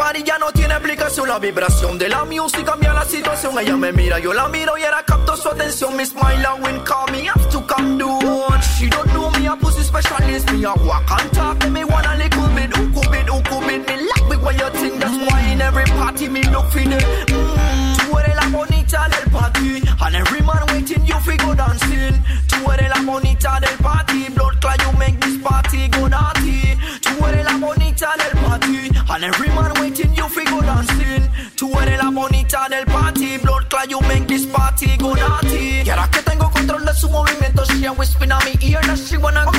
party 0.07 0.23
ya 0.23 0.39
no 0.39 0.53
tiene 0.53 0.75
explicación 0.75 1.29
La 1.29 1.39
vibración 1.39 1.99
de 1.99 2.09
la 2.09 2.25
music 2.25 2.65
cambia 2.65 2.93
la 2.93 3.05
situación. 3.05 3.59
Ella 3.59 3.77
me 3.77 3.93
mira, 3.93 4.19
yo 4.19 4.33
la 4.33 4.49
miro 4.49 4.79
y 4.79 4.83
era 4.83 5.03
capto 5.03 5.37
su 5.37 5.49
atención. 5.49 5.97
Me 5.97 6.07
smile 6.07 6.47
and 6.47 6.65
wink, 6.65 6.85
call 6.85 7.11
me 7.11 7.27
have 7.27 7.49
to 7.51 7.61
come 7.67 7.99
down 7.99 8.61
She 8.79 8.89
don't 8.89 9.07
know. 9.13 9.31
Me, 9.31 9.47
a 9.49 9.57
pussy 9.57 9.83
specialist 9.83 10.53
Me 10.53 10.65
a 10.65 10.73
walk 10.85 11.11
and 11.11 11.33
talk, 11.33 11.71
me 11.71 11.85
want 11.85 12.07
a 12.07 12.17
little 12.17 12.49
bit 12.55 12.75
Who 12.77 12.93
could 12.93 13.11
bit, 13.11 13.29
who 13.29 13.41
could 13.43 13.67
bit 13.67 13.87
Me. 13.89 13.97
Like 14.11 14.29
me 14.31 14.37
when 14.37 14.59
you 14.59 14.71
think 14.71 15.01
That's 15.01 15.17
why 15.31 15.41
in 15.51 15.61
every 15.61 15.85
party 15.85 16.29
me 16.29 16.43
look 16.45 16.67
for 16.71 16.81
the 16.81 16.99
mm. 17.27 17.56
Bonita 18.57 19.07
del 19.11 19.31
party. 19.31 19.83
And 20.01 20.17
every 20.17 20.41
man 20.41 20.65
waiting 20.69 21.05
you 21.07 21.21
fi 21.21 21.37
go 21.37 21.55
dancing. 21.55 22.25
Tú 22.49 22.73
eres 22.73 22.89
la 22.89 23.03
bonita 23.05 23.61
del 23.61 23.77
party. 23.85 24.31
Blood 24.31 24.63
clot 24.63 24.81
you 24.81 24.93
make 24.99 25.21
this 25.21 25.37
party 25.43 25.89
go 25.89 26.09
naughty. 26.09 26.75
Tú 27.03 27.13
eres 27.27 27.45
la 27.45 27.59
bonita 27.59 28.15
del 28.17 28.33
party. 28.43 28.89
And 29.11 29.25
every 29.25 29.49
man 29.49 29.73
waiting 29.79 30.15
you 30.17 30.27
fi 30.31 30.45
go 30.45 30.63
dancing 30.63 31.29
Tú 31.57 31.73
eres 31.81 31.97
la 31.97 32.11
bonita 32.11 32.69
del 32.69 32.85
party 32.85 33.39
Blood 33.39 33.71
clot 33.71 33.89
you 33.89 33.99
make 34.03 34.27
this 34.27 34.45
party 34.45 34.95
go 34.99 35.15
naughty. 35.15 35.83
Y 35.83 35.89
ahora 35.89 36.07
que 36.11 36.21
tengo 36.21 36.51
control 36.51 36.85
de 36.85 36.93
su 36.93 37.09
movimiento 37.09 37.65
She 37.65 37.87
a 37.87 37.93
whisper 37.93 38.25
in 38.25 38.29
my 38.29 38.55
ear 38.61 38.83
that 38.83 38.99
she 38.99 39.17
wanna 39.17 39.47
go 39.47 39.53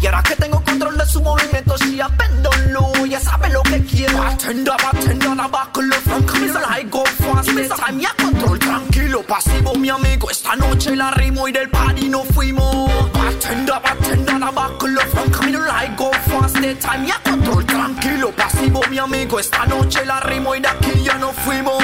Y 0.00 0.06
ahora 0.06 0.22
que 0.24 0.34
tengo 0.34 0.60
control 0.64 0.98
de 0.98 1.06
su 1.06 1.20
movimiento 1.20 1.76
She 1.78 2.00
a 2.00 2.08
bend 2.08 2.42
down 2.42 2.72
low 2.72 3.06
Ya 3.06 3.20
sabe 3.20 3.48
lo 3.50 3.62
que 3.62 3.80
quiere. 3.84 4.12
Bartender, 4.12 4.74
bartender, 4.82 5.36
la 5.36 5.46
buckle 5.46 5.92
from 6.02 6.26
Come 6.26 6.52
like 6.52 6.90
go 6.90 7.04
fast 7.04 7.54
This 7.54 7.68
time 7.68 8.00
ya 8.00 8.10
control 8.16 8.58
tranquilo 8.58 9.22
Pasivo 9.22 9.74
mi 9.76 9.90
amigo. 9.90 10.28
Esta 10.30 10.56
noche 10.56 10.96
la 10.96 11.12
rimo 11.12 11.46
y 11.46 11.52
del 11.52 11.70
party 11.70 12.08
no 12.08 12.24
fuimos. 12.24 12.90
Bartender, 13.12 13.80
bartender, 13.80 14.40
la 14.40 14.50
buckle 14.50 14.98
from 15.12 15.30
Come 15.30 15.52
like 15.52 15.96
go 15.96 16.10
fast 16.10 16.23
This 16.52 16.78
time 16.78 17.06
ya 17.06 17.18
control 17.24 17.64
tranquilo 17.64 18.30
Pasivo 18.32 18.82
mi 18.90 18.98
amigo 18.98 19.40
Esta 19.40 19.64
noche 19.66 20.04
la 20.04 20.20
rimo 20.20 20.54
y 20.54 20.60
de 20.60 20.68
aquí 20.68 21.02
ya 21.02 21.16
no 21.18 21.32
fuimos 21.32 21.82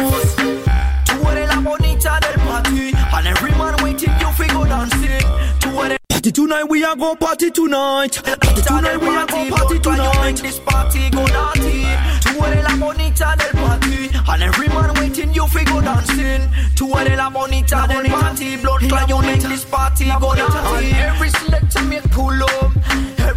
Tú 1.05 1.31
eres 1.31 1.49
la 1.49 1.61
bonita 1.61 2.21
del 2.21 2.41
party 2.47 2.93
And 3.13 3.27
every 3.27 3.53
man 3.53 3.75
waiting 3.83 4.13
you 4.21 4.31
fi 4.37 4.47
go 4.53 4.65
dancing 4.65 5.25
Tú 5.61 5.83
eres 5.83 5.99
Party 6.11 6.33
tonight, 6.33 6.65
we 6.65 6.85
are 6.85 6.95
go 6.97 7.15
party 7.17 7.51
tonight. 7.51 8.23
Party 8.23 8.61
tonight, 8.61 9.01
we 9.01 9.09
are 9.09 9.27
go 9.27 9.49
party 9.49 9.79
tonight. 9.79 10.37
This 10.37 10.59
party 10.59 11.09
go 11.09 11.25
naughty. 11.25 11.87
Tú 12.21 12.45
eres 12.45 12.63
la 12.63 12.77
bonita 12.77 13.35
del 13.39 13.53
party, 13.53 14.11
and 14.29 14.43
every 14.43 14.69
man 14.69 14.93
waiting 15.01 15.33
you 15.33 15.47
fi 15.49 15.65
go 15.65 15.81
dancing. 15.81 16.47
Tú 16.77 16.95
eres 16.99 17.17
la 17.17 17.31
bonita 17.31 17.87
del 17.87 18.05
party, 18.11 18.59
blood 18.59 18.81
clot 18.81 19.09
you 19.09 19.23
make 19.23 19.41
this 19.41 19.65
party 19.65 20.11
go 20.21 20.35
naughty. 20.35 20.93
Every 20.93 21.31
selector 21.31 21.83
make 21.85 22.11
pull 22.11 22.43
up, 22.43 22.71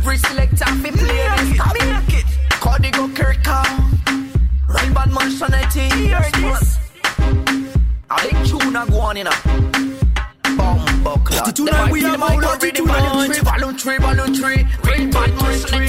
every 0.04 0.18
selector 0.18 0.66
fi 0.66 0.92
play 0.92 1.28
this. 1.38 1.60
Make 1.80 2.20
it, 2.20 2.26
Cody 2.60 2.92
go 2.92 3.08
Kirka, 3.08 3.64
Real 4.68 4.94
bad 4.94 5.10
man 5.16 5.32
Shanetti. 5.32 5.92
Hear 5.94 6.20
this? 6.42 6.78
A 8.10 8.16
big 8.22 8.46
tune 8.46 8.76
a 8.76 8.86
go 8.86 9.00
on 9.00 9.18
in 9.18 9.28
a. 9.28 9.32
Party 11.04 11.52
tonight 11.54 11.92
we 11.92 12.04
are 12.06 12.18
go 12.18 12.42
party 12.42 12.72
tonight. 12.72 13.44
Balloon 13.44 13.78
tree, 13.78 13.98
balloon 13.98 14.34
tree, 14.34 14.68
real 14.84 15.10
bad 15.12 15.32
man 15.36 15.60
tree. 15.62 15.88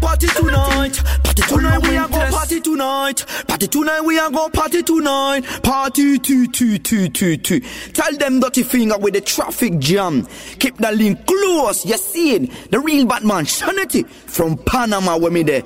Party 0.00 0.26
tonight 0.28 1.25
we 1.38 1.96
are 1.96 2.08
go 2.08 2.30
party 2.30 2.56
party 2.56 2.60
tonight. 2.60 3.24
Party 3.46 3.66
tonight, 3.66 4.00
we 4.02 4.18
are 4.18 4.30
go 4.30 4.48
party 4.48 4.82
tonight. 4.82 5.42
Party 5.62 6.18
two 6.18 6.46
two 6.46 6.78
two 6.78 7.08
two 7.08 7.36
two. 7.36 7.60
Tell 7.92 8.16
them 8.16 8.40
dirty 8.40 8.62
finger 8.62 8.98
with 8.98 9.14
the 9.14 9.20
traffic 9.20 9.78
jam. 9.78 10.26
Keep 10.58 10.78
the 10.78 10.92
link 10.92 11.26
close. 11.26 11.84
You 11.84 11.96
see 11.98 12.34
it? 12.34 12.70
The 12.70 12.80
real 12.80 13.06
Batman, 13.06 13.46
Sanity 13.46 14.04
from 14.04 14.56
Panama, 14.58 15.16
where 15.18 15.30
me 15.30 15.42
there. 15.42 15.62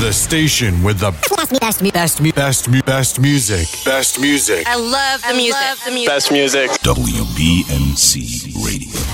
The 0.00 0.12
station 0.12 0.82
with 0.82 0.98
the 0.98 1.12
best, 1.12 1.60
best, 1.60 1.82
best, 1.92 2.34
best, 2.34 2.84
best 2.84 3.20
music. 3.20 3.68
Best 3.84 4.20
music. 4.20 4.66
I 4.66 4.76
love 4.76 5.22
the 5.22 5.34
music. 5.34 5.84
the 5.84 5.90
music. 5.92 6.08
Best 6.08 6.32
music. 6.32 6.70
WBMC 6.82 8.54
Radio. 8.66 9.13